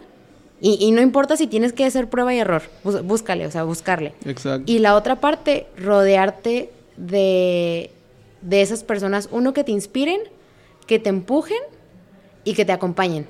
Y, 0.59 0.77
y 0.79 0.91
no 0.91 1.01
importa 1.01 1.37
si 1.37 1.47
tienes 1.47 1.73
que 1.73 1.85
hacer 1.85 2.09
prueba 2.09 2.33
y 2.33 2.39
error, 2.39 2.63
búscale, 2.83 3.45
o 3.45 3.51
sea, 3.51 3.63
buscarle. 3.63 4.13
Exacto. 4.25 4.71
Y 4.71 4.79
la 4.79 4.95
otra 4.95 5.19
parte, 5.19 5.67
rodearte 5.77 6.71
de, 6.97 7.91
de 8.41 8.61
esas 8.61 8.83
personas, 8.83 9.29
uno, 9.31 9.53
que 9.53 9.63
te 9.63 9.71
inspiren, 9.71 10.19
que 10.87 10.97
te 10.97 11.09
empujen 11.09 11.59
y 12.43 12.53
que 12.53 12.65
te 12.65 12.71
acompañen. 12.71 13.27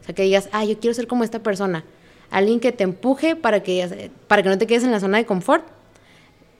O 0.00 0.04
sea, 0.04 0.14
que 0.14 0.22
digas, 0.22 0.48
ah, 0.52 0.64
yo 0.64 0.78
quiero 0.78 0.94
ser 0.94 1.06
como 1.06 1.22
esta 1.22 1.38
persona. 1.38 1.84
Alguien 2.30 2.58
que 2.58 2.72
te 2.72 2.82
empuje 2.82 3.36
para 3.36 3.62
que, 3.62 4.10
para 4.26 4.42
que 4.42 4.48
no 4.48 4.58
te 4.58 4.66
quedes 4.66 4.82
en 4.82 4.90
la 4.90 5.00
zona 5.00 5.18
de 5.18 5.26
confort. 5.26 5.64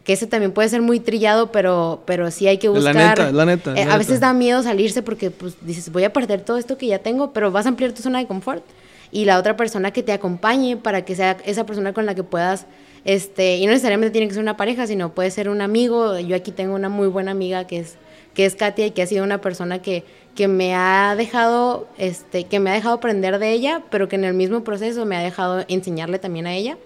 Que 0.05 0.13
ese 0.13 0.27
también 0.27 0.53
puede 0.53 0.69
ser 0.69 0.83
muy 0.83 1.01
trillado, 1.01 1.51
pero, 1.51 2.03
pero 2.05 2.31
sí 2.31 2.47
hay 2.47 2.59
que 2.59 2.69
La 2.69 2.75
buscar. 2.75 2.95
neta, 3.19 3.33
la 3.33 3.47
neta, 3.47 3.73
Eh, 3.75 3.87
la 3.87 3.95
a 3.95 3.99
veces 3.99 4.21
da 4.21 4.35
miedo 4.35 4.63
salirse 4.63 5.03
porque 5.03 5.31
pues 5.31 5.55
dices, 5.63 5.91
voy 5.91 6.05
a 6.05 6.13
perder 6.13 6.43
todo 6.43 6.59
esto 6.59 6.77
que 6.77 6.87
ya 6.87 6.99
tengo, 6.99 7.33
pero 7.33 7.51
vas 7.51 7.65
a 7.65 7.71
ampliar 7.71 7.93
tu 7.93 8.03
zona 8.03 8.19
de 8.19 8.27
confort. 8.27 8.63
Y 9.11 9.25
la 9.25 9.39
otra 9.39 9.57
persona 9.57 9.93
que 9.93 10.03
te 10.03 10.13
acompañe 10.13 10.77
para 10.77 11.05
que 11.07 11.15
sea 11.17 11.39
esa 11.47 11.65
persona 11.65 11.93
con 11.95 12.05
la 12.05 12.15
que 12.15 12.23
puedas, 12.23 12.67
este, 13.07 13.57
y 13.57 13.65
no 13.67 13.73
necesariamente 13.73 14.11
tiene 14.13 14.27
que 14.29 14.35
ser 14.35 14.43
una 14.43 14.57
pareja, 14.57 14.87
sino 14.87 15.15
puede 15.15 15.31
ser 15.31 15.49
un 15.49 15.61
amigo. 15.63 16.19
Yo 16.19 16.37
aquí 16.37 16.51
tengo 16.51 16.75
una 16.75 16.89
muy 16.91 17.07
buena 17.09 17.31
amiga 17.31 17.67
que 17.67 17.79
es, 17.79 17.95
que 18.35 18.45
es 18.45 18.57
Katia 18.57 18.87
y 18.87 18.91
que 18.91 19.03
ha 19.03 19.07
sido 19.07 19.25
una 19.25 19.41
persona 19.41 19.81
que, 19.81 20.05
que 20.35 20.49
me 20.49 20.75
ha 20.75 21.15
dejado, 21.17 21.87
este, 21.97 22.45
que 22.45 22.61
me 22.61 22.71
ha 22.71 22.75
dejado 22.75 22.97
aprender 22.97 23.39
de 23.39 23.53
ella, 23.53 23.83
pero 23.91 24.09
que 24.09 24.17
en 24.17 24.25
el 24.25 24.35
mismo 24.35 24.65
proceso 24.65 25.07
me 25.07 25.17
ha 25.17 25.21
dejado 25.21 25.65
enseñarle 25.69 26.19
también 26.19 26.47
a 26.47 26.55
ella. 26.55 26.77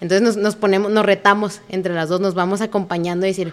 Entonces 0.00 0.22
nos, 0.22 0.36
nos 0.36 0.56
ponemos, 0.56 0.90
nos 0.90 1.04
retamos 1.04 1.60
entre 1.68 1.94
las 1.94 2.08
dos, 2.08 2.20
nos 2.20 2.34
vamos 2.34 2.60
acompañando 2.60 3.26
y 3.26 3.30
decir, 3.30 3.52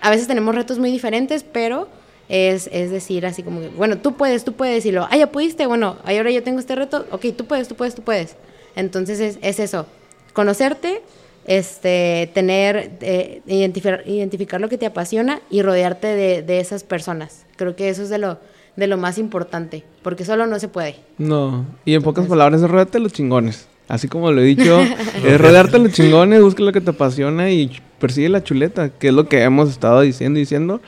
a 0.00 0.10
veces 0.10 0.26
tenemos 0.26 0.54
retos 0.54 0.78
muy 0.78 0.90
diferentes, 0.90 1.44
pero 1.44 1.88
es, 2.28 2.68
es 2.72 2.90
decir, 2.90 3.26
así 3.26 3.42
como 3.42 3.60
que, 3.60 3.68
bueno, 3.68 3.98
tú 3.98 4.14
puedes, 4.14 4.44
tú 4.44 4.54
puedes, 4.54 4.86
y 4.86 4.92
lo, 4.92 5.04
ah, 5.10 5.16
ya 5.16 5.30
pudiste, 5.30 5.66
bueno, 5.66 5.96
ahora 6.04 6.30
yo 6.30 6.42
tengo 6.42 6.58
este 6.58 6.74
reto, 6.74 7.06
ok, 7.10 7.26
tú 7.36 7.46
puedes, 7.46 7.68
tú 7.68 7.74
puedes, 7.74 7.94
tú 7.94 8.02
puedes. 8.02 8.36
Entonces 8.74 9.20
es, 9.20 9.38
es 9.42 9.60
eso, 9.60 9.86
conocerte, 10.32 11.02
este, 11.44 12.30
tener, 12.32 12.92
eh, 13.00 13.42
identificar, 13.46 14.02
identificar 14.06 14.60
lo 14.60 14.68
que 14.68 14.78
te 14.78 14.86
apasiona 14.86 15.42
y 15.50 15.62
rodearte 15.62 16.06
de, 16.06 16.42
de 16.42 16.60
esas 16.60 16.84
personas. 16.84 17.44
Creo 17.56 17.76
que 17.76 17.88
eso 17.88 18.02
es 18.02 18.08
de 18.08 18.18
lo, 18.18 18.38
de 18.76 18.86
lo 18.86 18.96
más 18.96 19.18
importante, 19.18 19.84
porque 20.02 20.24
solo 20.24 20.46
no 20.46 20.58
se 20.58 20.68
puede. 20.68 20.96
No. 21.18 21.66
Y 21.84 21.94
en 21.94 22.02
pocas 22.02 22.26
palabras, 22.26 22.60
de 22.60 23.00
los 23.00 23.12
chingones. 23.12 23.68
Así 23.88 24.08
como 24.08 24.30
lo 24.32 24.40
he 24.40 24.44
dicho, 24.44 24.80
es 24.80 25.40
rodearte 25.40 25.78
de 25.78 25.84
los 25.84 25.92
chingones, 25.92 26.40
busca 26.40 26.62
lo 26.62 26.72
que 26.72 26.80
te 26.80 26.90
apasiona 26.90 27.50
y 27.50 27.70
persigue 27.98 28.28
la 28.28 28.42
chuleta, 28.42 28.90
que 28.90 29.08
es 29.08 29.14
lo 29.14 29.28
que 29.28 29.42
hemos 29.42 29.70
estado 29.70 30.00
diciendo 30.00 30.38
y 30.38 30.42
diciendo. 30.42 30.80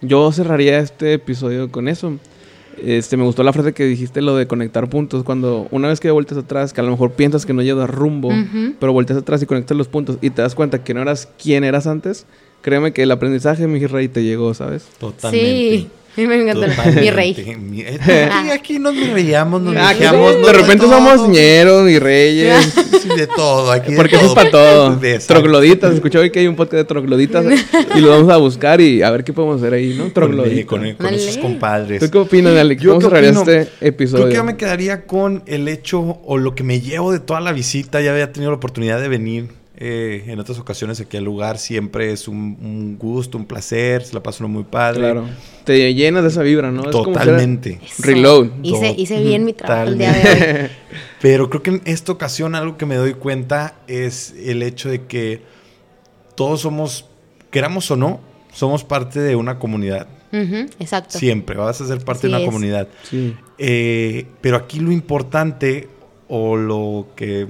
Yo 0.00 0.30
cerraría 0.32 0.78
este 0.78 1.14
episodio 1.14 1.70
con 1.70 1.88
eso. 1.88 2.18
Este, 2.82 3.16
me 3.16 3.24
gustó 3.24 3.42
la 3.42 3.52
frase 3.52 3.72
que 3.72 3.84
dijiste, 3.84 4.22
lo 4.22 4.36
de 4.36 4.46
conectar 4.46 4.88
puntos. 4.88 5.22
Cuando 5.22 5.68
una 5.70 5.88
vez 5.88 6.00
que 6.00 6.10
vueltas 6.10 6.38
atrás, 6.38 6.72
que 6.72 6.80
a 6.80 6.84
lo 6.84 6.90
mejor 6.90 7.12
piensas 7.12 7.46
que 7.46 7.52
no 7.52 7.62
llevas 7.62 7.88
rumbo, 7.88 8.30
pero 8.80 8.92
volteas 8.92 9.18
atrás 9.18 9.42
y 9.42 9.46
conectas 9.46 9.76
los 9.76 9.88
puntos 9.88 10.18
y 10.20 10.30
te 10.30 10.42
das 10.42 10.54
cuenta 10.54 10.82
que 10.82 10.94
no 10.94 11.02
eras 11.02 11.28
quien 11.40 11.64
eras 11.64 11.86
antes, 11.86 12.26
créeme 12.62 12.92
que 12.92 13.02
el 13.02 13.10
aprendizaje, 13.10 13.66
mi 13.66 13.84
rey, 13.86 14.08
te 14.08 14.24
llegó, 14.24 14.54
¿sabes? 14.54 14.88
Totalmente. 14.98 15.78
Sí, 15.78 15.88
mí 16.16 16.26
me 16.26 16.42
encanta 16.42 16.90
mi 17.00 17.10
rey. 17.10 17.56
Mi- 17.58 17.80
eh, 17.82 17.98
y 18.46 18.50
aquí 18.50 18.78
nos 18.78 18.94
reíamos, 19.10 19.62
nos 19.62 19.76
Aquí 19.76 20.00
reíamos. 20.00 20.44
de 20.46 20.52
repente 20.52 20.86
somos 20.86 21.28
ñeros 21.28 21.88
y 21.90 21.98
reyes. 21.98 22.72
Sí, 23.02 23.08
de 23.16 23.26
todo. 23.26 23.70
Aquí 23.72 23.92
de 23.92 23.96
Porque 23.96 24.16
eso 24.16 24.26
es 24.26 24.34
para 24.34 24.50
todo. 24.50 25.00
Trogloditas. 25.26 25.94
Escuché 25.94 26.18
hoy 26.18 26.30
que 26.30 26.40
hay 26.40 26.46
un 26.46 26.54
podcast 26.56 26.74
de 26.78 26.84
trogloditas 26.84 27.44
y 27.94 28.00
lo 28.00 28.10
vamos 28.10 28.30
a 28.30 28.36
buscar 28.36 28.80
y 28.80 29.02
a 29.02 29.10
ver 29.10 29.24
qué 29.24 29.32
podemos 29.32 29.60
hacer 29.60 29.74
ahí, 29.74 29.94
¿no? 29.96 30.10
Trogloditas. 30.12 30.66
con, 30.66 30.92
con 30.94 31.14
esos 31.14 31.38
compadres. 31.38 32.00
¿Tú 32.00 32.10
qué 32.10 32.18
opinas, 32.18 32.56
Alex? 32.56 32.82
Yo 32.82 32.94
¿Cómo 32.94 33.06
opino? 33.08 33.40
este 33.42 33.68
episodio? 33.80 34.24
Creo 34.24 34.28
que 34.30 34.36
yo 34.36 34.44
me 34.44 34.56
quedaría 34.56 35.06
con 35.06 35.42
el 35.46 35.66
hecho 35.68 36.20
o 36.24 36.38
lo 36.38 36.54
que 36.54 36.62
me 36.62 36.80
llevo 36.80 37.12
de 37.12 37.20
toda 37.20 37.40
la 37.40 37.52
visita. 37.52 38.00
Ya 38.00 38.12
había 38.12 38.32
tenido 38.32 38.50
la 38.50 38.56
oportunidad 38.58 39.00
de 39.00 39.08
venir 39.08 39.61
eh, 39.84 40.22
en 40.28 40.38
otras 40.38 40.60
ocasiones 40.60 41.00
aquí 41.00 41.16
al 41.16 41.24
lugar. 41.24 41.58
Siempre 41.58 42.12
es 42.12 42.28
un, 42.28 42.96
gusto, 42.96 43.36
un 43.36 43.46
placer, 43.46 44.04
se 44.04 44.14
la 44.14 44.22
pasa 44.22 44.44
uno 44.44 44.54
muy 44.54 44.62
padre. 44.62 45.00
Claro. 45.00 45.28
Te 45.64 45.92
llenas 45.92 46.22
de 46.22 46.28
esa 46.28 46.42
vibra, 46.42 46.70
¿no? 46.70 46.84
Totalmente. 46.84 47.80
reload. 47.98 48.50
Hice, 48.62 48.94
hice, 48.96 49.20
bien 49.20 49.44
mi 49.44 49.54
trabajo 49.54 49.90
el 49.90 49.98
día 49.98 50.12
de 50.12 50.62
hoy. 50.62 50.70
Pero 51.20 51.50
creo 51.50 51.64
que 51.64 51.70
en 51.70 51.82
esta 51.84 52.12
ocasión 52.12 52.54
algo 52.54 52.76
que 52.76 52.86
me 52.86 52.94
doy 52.94 53.14
cuenta 53.14 53.74
es 53.88 54.36
el 54.38 54.62
hecho 54.62 54.88
de 54.88 55.06
que 55.06 55.42
todos 56.36 56.60
somos, 56.60 57.06
queramos 57.50 57.90
o 57.90 57.96
no, 57.96 58.20
somos 58.52 58.84
parte 58.84 59.18
de 59.18 59.34
una 59.34 59.58
comunidad. 59.58 60.06
exacto. 60.78 61.18
Siempre, 61.18 61.56
vas 61.56 61.80
a 61.80 61.88
ser 61.88 62.04
parte 62.04 62.28
de 62.28 62.36
una 62.36 62.44
comunidad. 62.44 62.86
Eh, 63.58 64.26
pero 64.40 64.58
aquí 64.58 64.78
lo 64.78 64.92
importante 64.92 65.88
o 66.28 66.54
lo 66.54 67.08
que 67.16 67.48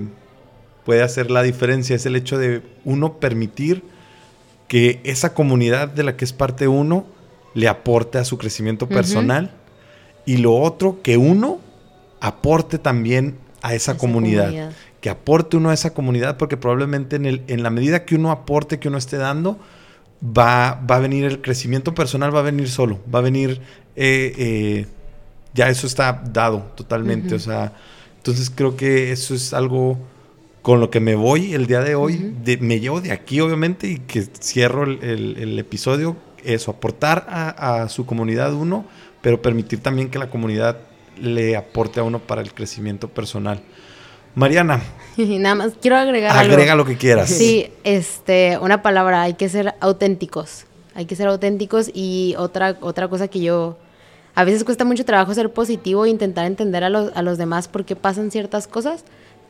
puede 0.85 1.03
hacer 1.03 1.31
la 1.31 1.43
diferencia 1.43 1.97
es 1.97 2.07
el 2.07 2.17
hecho 2.17 2.39
de 2.39 2.63
uno 2.85 3.19
permitir 3.19 3.83
que 4.69 5.01
esa 5.05 5.35
comunidad 5.35 5.89
de 5.89 6.03
la 6.03 6.17
que 6.17 6.25
es 6.25 6.33
parte 6.33 6.69
uno 6.69 7.07
le 7.55 7.69
aporte 7.69 8.19
a 8.19 8.25
su 8.25 8.39
crecimiento 8.39 8.89
personal 8.89 9.51
y 10.25 10.39
lo 10.39 10.55
otro 10.55 11.03
que 11.03 11.17
uno 11.17 11.61
aporte 12.21 12.79
también 12.79 13.37
a 13.61 13.75
esa, 13.75 13.97
comunidad, 13.97 14.73
que 15.01 15.11
aporte 15.11 15.57
uno 15.57 15.71
a 15.71 15.75
esa 15.75 15.93
comunidad 15.93 16.37
porque 16.37 16.57
probablemente 16.57 17.17
en, 17.17 17.27
el, 17.27 17.43
en 17.49 17.63
la 17.63 17.71
medida 17.71 18.05
que 18.05 18.15
uno 18.15 18.31
aporte, 18.31 18.79
que 18.79 18.89
uno 18.89 18.99
esté 18.99 19.17
dando, 19.19 19.59
va, 20.23 20.81
va 20.89 20.97
a 20.97 21.01
venir 21.01 21.25
el 21.25 21.41
crecimiento 21.41 21.95
personal, 21.95 22.35
va 22.35 22.41
a 22.41 22.45
venir 22.45 22.69
solo, 22.69 23.01
va 23.13 23.19
a 23.19 23.23
venir, 23.23 23.61
eh, 23.95 24.35
eh, 24.39 24.87
ya 25.55 25.69
eso 25.69 25.87
está 25.87 26.23
dado 26.33 26.73
totalmente, 26.77 27.35
o 27.35 27.39
sea, 27.39 27.73
entonces 28.17 28.51
creo 28.51 28.77
que 28.77 29.13
eso 29.13 29.35
es 29.35 29.53
algo 29.53 29.99
con 30.63 30.79
lo 30.79 30.91
que 30.91 31.01
me 31.01 31.17
voy 31.17 31.55
el 31.55 31.67
día 31.67 31.81
de 31.81 31.97
hoy, 31.97 32.35
me 32.61 32.79
llevo 32.79 33.01
de 33.01 33.13
aquí 33.13 33.41
obviamente 33.41 33.89
y 33.89 33.99
que 33.99 34.23
cierro 34.23 34.85
el, 34.85 35.59
episodio, 35.59 36.17
eso, 36.45 36.71
aportar 36.71 37.27
a, 37.29 37.89
su 37.89 38.07
comunidad 38.07 38.55
uno, 38.55 38.87
pero 39.21 39.43
permitir 39.43 39.81
también 39.81 40.09
que 40.09 40.19
la 40.19 40.31
comunidad 40.31 40.79
le 41.21 41.57
aporte 41.57 42.01
a 42.01 42.05
uno 42.05 42.21
para 42.21 42.41
el 42.41 42.55
crecimiento 42.55 43.09
personal. 43.09 43.61
Mariana. 44.35 44.81
Nada 45.17 45.55
más 45.55 45.73
quiero 45.81 45.97
agregar 45.97 46.35
Agrega 46.35 46.75
lo 46.75 46.87
que 46.87 46.97
quieras. 46.97 47.29
Sí, 47.29 47.69
este, 47.85 48.57
una 48.63 48.81
palabra, 48.83 49.23
hay 49.23 49.35
que 49.35 49.49
ser 49.49 49.75
auténticos. 49.81 50.65
Hay 50.95 51.07
que 51.07 51.17
ser 51.17 51.27
auténticos 51.27 51.91
y 51.93 52.35
otra, 52.39 52.79
otra 52.81 53.09
cosa 53.09 53.29
que 53.29 53.41
yo... 53.41 53.79
A 54.35 54.45
veces 54.45 54.65
cuesta 54.65 54.87
mucho 54.87 55.05
trabajo 55.05 55.35
ser 55.35 55.53
positivo 55.53 56.07
e 56.07 56.09
intentar 56.09 56.47
entender 56.47 56.85
a 56.85 56.89
los, 56.89 57.15
a 57.15 57.21
los 57.21 57.37
demás 57.37 57.69
por 57.69 57.85
qué 57.85 57.97
pasan 57.97 58.31
ciertas 58.31 58.67
cosas 58.67 59.05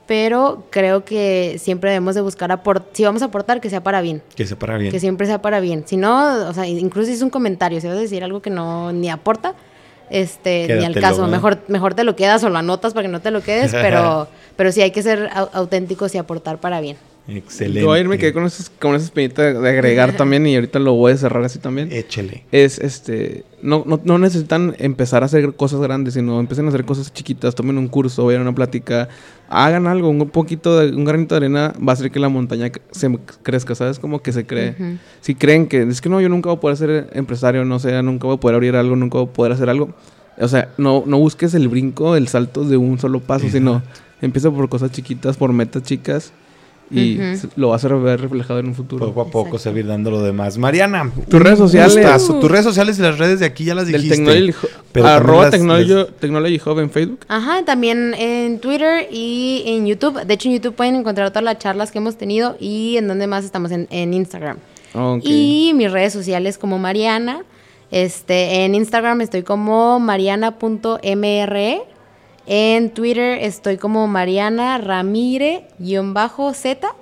pero 0.06 0.64
creo 0.70 1.04
que 1.04 1.56
siempre 1.58 1.90
debemos 1.90 2.14
de 2.14 2.20
buscar, 2.20 2.60
si 2.92 3.04
vamos 3.04 3.22
a 3.22 3.26
aportar, 3.26 3.60
que 3.60 3.70
sea 3.70 3.82
para 3.82 4.00
bien. 4.00 4.22
Que 4.34 4.46
sea 4.46 4.58
para 4.58 4.76
bien. 4.76 4.90
Que 4.90 5.00
siempre 5.00 5.26
sea 5.26 5.40
para 5.40 5.60
bien. 5.60 5.84
Si 5.86 5.96
no, 5.96 6.48
o 6.48 6.52
sea, 6.52 6.66
incluso 6.66 7.06
si 7.06 7.14
es 7.14 7.22
un 7.22 7.30
comentario, 7.30 7.80
si 7.80 7.86
vas 7.86 7.96
a 7.96 8.00
decir 8.00 8.24
algo 8.24 8.42
que 8.42 8.50
no 8.50 8.92
ni 8.92 9.10
aporta, 9.10 9.54
este, 10.10 10.68
ni 10.76 10.84
al 10.84 10.94
caso, 10.94 11.26
mejor, 11.26 11.60
mejor 11.68 11.94
te 11.94 12.04
lo 12.04 12.16
quedas 12.16 12.44
o 12.44 12.50
lo 12.50 12.58
anotas 12.58 12.92
para 12.92 13.06
que 13.06 13.12
no 13.12 13.20
te 13.20 13.30
lo 13.30 13.40
quedes, 13.42 13.72
pero, 13.72 14.28
pero 14.56 14.72
sí 14.72 14.82
hay 14.82 14.90
que 14.90 15.02
ser 15.02 15.30
auténticos 15.52 16.14
y 16.14 16.18
aportar 16.18 16.58
para 16.58 16.80
bien. 16.80 16.96
Excelente. 17.28 17.80
Yo 17.80 17.92
ayer 17.92 18.08
me 18.08 18.18
quedé 18.18 18.32
con, 18.32 18.44
esas, 18.44 18.68
con 18.68 18.94
esa 18.96 19.04
espinita 19.04 19.52
de 19.52 19.68
agregar 19.68 20.12
también 20.16 20.46
y 20.46 20.56
ahorita 20.56 20.78
lo 20.78 20.94
voy 20.94 21.12
a 21.12 21.16
cerrar 21.16 21.44
así 21.44 21.58
también. 21.58 21.90
Échele. 21.92 22.44
Es 22.50 22.78
este, 22.78 23.44
no, 23.62 23.84
no, 23.86 24.00
no, 24.04 24.18
necesitan 24.18 24.74
empezar 24.78 25.22
a 25.22 25.26
hacer 25.26 25.54
cosas 25.54 25.80
grandes, 25.80 26.14
sino 26.14 26.40
empiecen 26.40 26.66
a 26.66 26.70
hacer 26.70 26.84
cosas 26.84 27.12
chiquitas, 27.12 27.54
tomen 27.54 27.78
un 27.78 27.88
curso, 27.88 28.26
vayan 28.26 28.40
a 28.40 28.44
una 28.44 28.54
plática, 28.54 29.08
hagan 29.48 29.86
algo, 29.86 30.08
un 30.08 30.30
poquito 30.30 30.80
de, 30.80 30.94
un 30.94 31.04
granito 31.04 31.34
de 31.34 31.46
arena 31.46 31.72
va 31.78 31.92
a 31.92 31.94
hacer 31.94 32.10
que 32.10 32.18
la 32.18 32.28
montaña 32.28 32.72
se 32.90 33.18
crezca, 33.42 33.74
¿sabes? 33.76 34.00
Como 34.00 34.20
que 34.20 34.32
se 34.32 34.44
cree. 34.44 34.74
Si 35.20 35.36
creen 35.36 35.68
que, 35.68 35.82
es 35.82 36.00
que 36.00 36.08
no, 36.08 36.20
yo 36.20 36.28
nunca 36.28 36.50
voy 36.50 36.56
a 36.56 36.60
poder 36.60 36.76
ser 36.76 37.10
empresario, 37.12 37.64
no 37.64 37.78
sé, 37.78 38.02
nunca 38.02 38.26
voy 38.26 38.36
a 38.36 38.40
poder 38.40 38.56
abrir 38.56 38.74
algo, 38.74 38.96
nunca 38.96 39.18
voy 39.18 39.28
a 39.28 39.32
poder 39.32 39.52
hacer 39.52 39.70
algo. 39.70 39.94
O 40.38 40.48
sea, 40.48 40.70
no, 40.76 41.04
no 41.06 41.18
busques 41.18 41.54
el 41.54 41.68
brinco, 41.68 42.16
el 42.16 42.26
salto 42.26 42.64
de 42.64 42.76
un 42.76 42.98
solo 42.98 43.20
paso, 43.20 43.48
sino 43.48 43.82
empieza 44.22 44.50
por 44.50 44.68
cosas 44.68 44.90
chiquitas, 44.90 45.36
por 45.36 45.52
metas 45.52 45.82
chicas 45.82 46.32
y 46.90 47.18
lo 47.56 47.70
vas 47.70 47.84
a 47.84 47.88
ver 47.88 48.20
reflejado 48.20 48.60
en 48.60 48.68
un 48.68 48.74
futuro. 48.74 49.06
Poco 49.06 49.20
a 49.22 49.26
poco 49.26 49.58
seguir 49.58 49.86
dando 49.86 50.10
lo 50.10 50.22
demás. 50.22 50.58
Mariana, 50.58 51.10
tus 51.28 51.40
redes 51.40 51.58
sociales. 51.58 52.26
tus 52.26 52.50
redes 52.50 52.64
sociales 52.64 52.98
y 52.98 53.02
las 53.02 53.18
redes 53.18 53.40
de 53.40 53.46
aquí 53.46 53.64
ya 53.64 53.74
las 53.74 53.86
dijiste. 53.86 54.20
Del 54.22 54.54
pero 54.92 55.06
arroba 55.06 55.50
technology, 55.50 56.60
Hub 56.64 56.78
en 56.78 56.90
Facebook. 56.90 57.20
Ajá, 57.28 57.64
también 57.64 58.14
en 58.14 58.58
Twitter 58.58 59.08
y 59.10 59.62
en 59.66 59.86
YouTube. 59.86 60.24
De 60.24 60.34
hecho, 60.34 60.48
en 60.48 60.54
YouTube 60.56 60.74
pueden 60.74 60.96
encontrar 60.96 61.30
todas 61.30 61.44
las 61.44 61.58
charlas 61.58 61.90
que 61.90 61.98
hemos 61.98 62.16
tenido 62.16 62.56
y 62.60 62.96
en 62.98 63.08
donde 63.08 63.26
más 63.26 63.44
estamos 63.44 63.70
en, 63.72 64.14
Instagram. 64.14 64.58
Y 65.22 65.72
mis 65.74 65.90
redes 65.90 66.12
sociales 66.12 66.58
como 66.58 66.78
Mariana. 66.78 67.42
Este, 67.90 68.64
en 68.64 68.74
Instagram 68.74 69.20
estoy 69.20 69.42
como 69.42 70.00
mariana.mre 70.00 71.82
en 72.46 72.90
Twitter 72.90 73.38
estoy 73.42 73.78
como 73.78 74.06
Mariana 74.06 74.78
Ramírez-Z. 74.78 76.94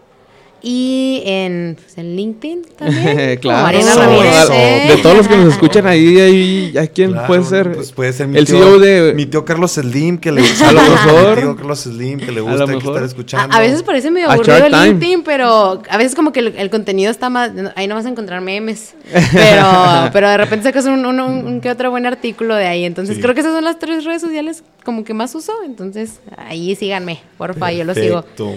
Y 0.62 1.22
en, 1.24 1.76
pues, 1.80 1.96
en 1.96 2.16
LinkedIn 2.16 2.62
también. 2.76 3.36
claro. 3.40 3.62
Mariana 3.62 3.94
Ramírez. 3.94 4.48
De 4.88 5.02
todos 5.02 5.16
los 5.16 5.28
que 5.28 5.36
nos 5.36 5.54
escuchan 5.54 5.86
ahí, 5.86 6.20
ahí, 6.20 6.78
¿a 6.78 6.86
quién 6.86 7.14
puede 7.26 7.44
ser? 7.44 7.72
Pues 7.72 7.92
puede 7.92 8.12
ser 8.12 8.28
mi 8.28 8.38
el 8.38 8.46
tío, 8.46 8.58
CEO 8.58 8.78
de. 8.78 9.14
Mi 9.14 9.26
tío 9.26 9.44
Carlos 9.44 9.72
Slim, 9.72 10.18
que 10.18 10.32
le 10.32 10.40
gusta. 10.48 10.68
a 10.68 10.72
lo 10.72 10.82
mejor. 10.82 11.36
Mi 11.36 11.42
tío 11.42 11.56
Carlos 11.56 11.80
Slim, 11.80 12.20
que 12.20 12.32
le 12.32 12.40
gusta 12.40 12.64
estar 12.64 13.02
escuchando. 13.04 13.56
A, 13.56 13.60
veces 13.60 13.82
parece 13.82 14.10
medio 14.10 14.30
aburrido 14.30 14.66
el 14.66 14.72
LinkedIn, 14.72 15.22
pero 15.22 15.82
a 15.88 15.96
veces 15.96 16.14
como 16.14 16.32
que 16.32 16.40
el, 16.40 16.70
contenido 16.70 17.10
está 17.10 17.30
más. 17.30 17.50
Ahí 17.76 17.86
no 17.86 17.94
vas 17.94 18.06
a 18.06 18.10
encontrar 18.10 18.40
memes. 18.40 18.94
Pero, 19.32 20.10
pero 20.12 20.28
de 20.28 20.36
repente 20.36 20.64
sacas 20.64 20.84
un, 20.86 21.04
un, 21.04 21.20
un, 21.20 21.60
que 21.60 21.70
otro 21.70 21.90
buen 21.90 22.06
artículo 22.06 22.54
de 22.54 22.66
ahí. 22.66 22.84
Entonces 22.84 23.18
creo 23.20 23.34
que 23.34 23.40
esas 23.40 23.52
son 23.52 23.64
las 23.64 23.78
tres 23.78 24.04
redes 24.04 24.22
sociales 24.22 24.62
como 24.84 25.04
que 25.04 25.14
más 25.14 25.34
uso. 25.34 25.52
Entonces 25.64 26.20
ahí 26.36 26.74
síganme, 26.76 27.20
porfa, 27.36 27.72
yo 27.72 27.84
lo 27.84 27.94
sigo. 27.94 28.22
Perfecto. 28.22 28.54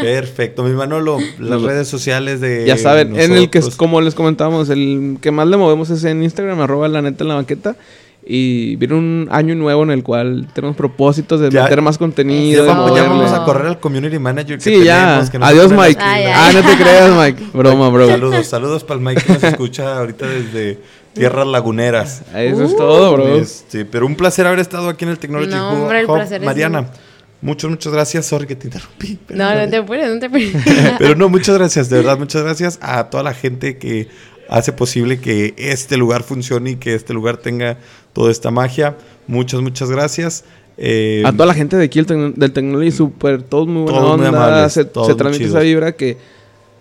Perfecto. 0.00 0.62
Mi 0.64 0.72
Manolo 0.72 1.18
las 1.38 1.62
redes 1.62 1.88
sociales 1.88 2.40
de. 2.40 2.66
Ya 2.66 2.76
saben, 2.76 3.18
en 3.18 3.32
el 3.32 3.50
que, 3.50 3.60
como 3.76 4.00
les 4.00 4.14
comentábamos, 4.14 4.70
el 4.70 5.18
que 5.20 5.30
más 5.30 5.46
le 5.46 5.56
movemos 5.56 5.90
es 5.90 6.04
en 6.04 6.22
Instagram, 6.22 6.60
arroba 6.60 6.88
la 6.88 7.02
neta 7.02 7.24
en 7.24 7.28
la 7.28 7.34
banqueta. 7.36 7.76
Y 8.24 8.76
viene 8.76 8.94
un 8.94 9.28
año 9.32 9.56
nuevo 9.56 9.82
en 9.82 9.90
el 9.90 10.04
cual 10.04 10.46
tenemos 10.54 10.76
propósitos 10.76 11.40
de 11.40 11.50
meter 11.50 11.82
más 11.82 11.98
contenido. 11.98 12.64
Ya, 12.64 12.72
vamos, 12.72 13.32
a 13.32 13.44
correr 13.44 13.66
al 13.66 13.80
community 13.80 14.18
manager 14.20 14.58
que 14.58 14.62
sí, 14.62 14.84
ya. 14.84 15.18
Adiós, 15.18 15.72
Mike. 15.72 15.98
Ah, 16.00 16.50
no 16.54 16.62
te 16.62 16.76
creas, 16.76 17.10
Mike. 17.16 17.42
Broma, 17.52 17.88
bro. 17.88 18.06
Saludos, 18.06 18.46
saludos 18.46 18.84
para 18.84 18.98
el 19.00 19.04
Mike 19.04 19.22
que 19.22 19.32
nos 19.32 19.42
escucha 19.42 19.98
ahorita 19.98 20.26
desde 20.26 20.78
tierras 21.14 21.46
laguneras. 21.48 22.22
Eso 22.34 22.62
es 22.62 22.76
todo, 22.76 23.12
bro. 23.12 23.36
Este, 23.36 23.84
pero 23.84 24.06
un 24.06 24.14
placer 24.14 24.46
haber 24.46 24.60
estado 24.60 24.88
aquí 24.88 25.04
en 25.04 25.10
el 25.10 25.18
Technology 25.18 25.50
no, 25.50 25.88
Mariana. 26.42 26.90
Muchas, 27.42 27.68
muchas 27.68 27.92
gracias. 27.92 28.26
Sorry 28.26 28.46
que 28.46 28.54
te 28.54 28.68
interrumpí. 28.68 29.18
No, 29.28 29.54
no 29.54 29.68
te 29.68 29.76
apures, 29.76 30.08
no 30.08 30.18
te 30.20 30.26
apures. 30.26 30.52
pero 30.98 31.16
no, 31.16 31.28
muchas 31.28 31.58
gracias, 31.58 31.90
de 31.90 31.96
verdad, 31.96 32.16
muchas 32.16 32.42
gracias 32.42 32.78
a 32.80 33.10
toda 33.10 33.24
la 33.24 33.34
gente 33.34 33.76
que 33.76 34.08
hace 34.48 34.72
posible 34.72 35.20
que 35.20 35.54
este 35.56 35.96
lugar 35.96 36.22
funcione 36.22 36.70
y 36.70 36.76
que 36.76 36.94
este 36.94 37.12
lugar 37.12 37.38
tenga 37.38 37.78
toda 38.12 38.30
esta 38.30 38.50
magia. 38.50 38.96
Muchas, 39.26 39.60
muchas 39.60 39.90
gracias. 39.90 40.44
Eh, 40.78 41.22
a 41.26 41.32
toda 41.32 41.46
la 41.46 41.54
gente 41.54 41.76
de 41.76 41.84
aquí 41.84 42.00
del 42.00 42.52
Technology 42.52 42.92
Super, 42.92 43.42
todos 43.42 43.66
muy 43.66 43.82
buena 43.82 43.98
onda. 43.98 44.68
se, 44.68 44.84
se 44.84 45.14
transmite 45.14 45.44
esa 45.44 45.60
vibra 45.60 45.92
que, 45.92 46.16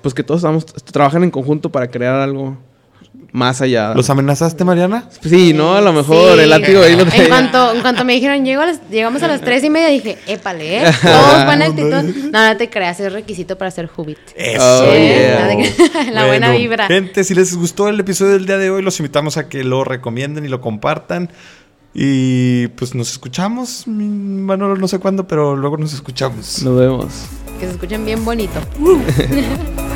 pues 0.02 0.14
que 0.14 0.24
todos 0.24 0.40
estamos, 0.40 0.66
trabajan 0.66 1.24
en 1.24 1.32
conjunto 1.32 1.72
para 1.72 1.90
crear 1.90 2.16
algo 2.16 2.58
más 3.32 3.62
allá. 3.62 3.94
¿Los 3.94 4.10
amenazaste, 4.10 4.64
Mariana? 4.64 5.06
Sí, 5.22 5.54
no, 5.54 5.76
a 5.76 5.82
lo 5.82 5.94
mejor 5.94 6.40
el 6.40 6.50
látigo 6.50 6.82
ahí 6.82 6.96
lo 6.96 7.04
en 7.04 7.28
cuanto, 7.28 7.74
en 7.74 7.82
cuanto 7.82 8.04
me 8.04 8.14
dijeron, 8.14 8.44
Llego 8.44 8.64
llegamos 8.90 9.24
a 9.24 9.28
las 9.28 9.42
tres 9.42 9.64
y 9.64 9.70
media, 9.70 9.88
dije, 9.88 10.18
épale, 10.28 10.80
¿eh? 10.80 10.92
Todos 11.02 11.46
buena 11.46 11.66
actitud. 11.66 12.30
No, 12.32 12.48
no 12.48 12.58
te 12.58 12.70
creas, 12.70 13.00
es 13.00 13.14
requisito 13.14 13.58
para 13.58 13.72
ser 13.72 13.90
Hobbit. 13.96 14.20
Eso. 14.36 14.84
Oh, 14.84 16.12
la 16.12 16.28
buena 16.28 16.52
vibra. 16.52 16.88
Gente, 16.88 17.24
si 17.24 17.34
les 17.34 17.56
gustó 17.56 17.88
el 17.88 18.00
episodio 18.00 18.34
del 18.34 18.46
día 18.46 18.58
de 18.58 18.70
hoy, 18.70 18.82
los 18.82 19.00
invitamos 19.00 19.38
a 19.38 19.48
que 19.48 19.64
lo 19.64 19.84
recomienden 19.84 20.46
y 20.46 20.50
lo 20.50 20.60
compartan. 20.60 21.30
Y 21.94 22.68
pues 22.70 22.96
nos 22.96 23.12
escuchamos, 23.12 23.84
Manolo, 23.86 24.78
no 24.78 24.88
sé 24.88 25.00
cuándo, 25.00 25.28
pero 25.28 25.56
luego 25.56 25.78
nos 25.78 25.94
escuchamos. 25.94 26.64
Nos 26.64 26.80
vemos. 26.80 27.26
Que 27.60 27.66
se 27.66 27.74
escuchen 27.74 28.06
bien 28.06 28.24
bonito. 28.24 28.60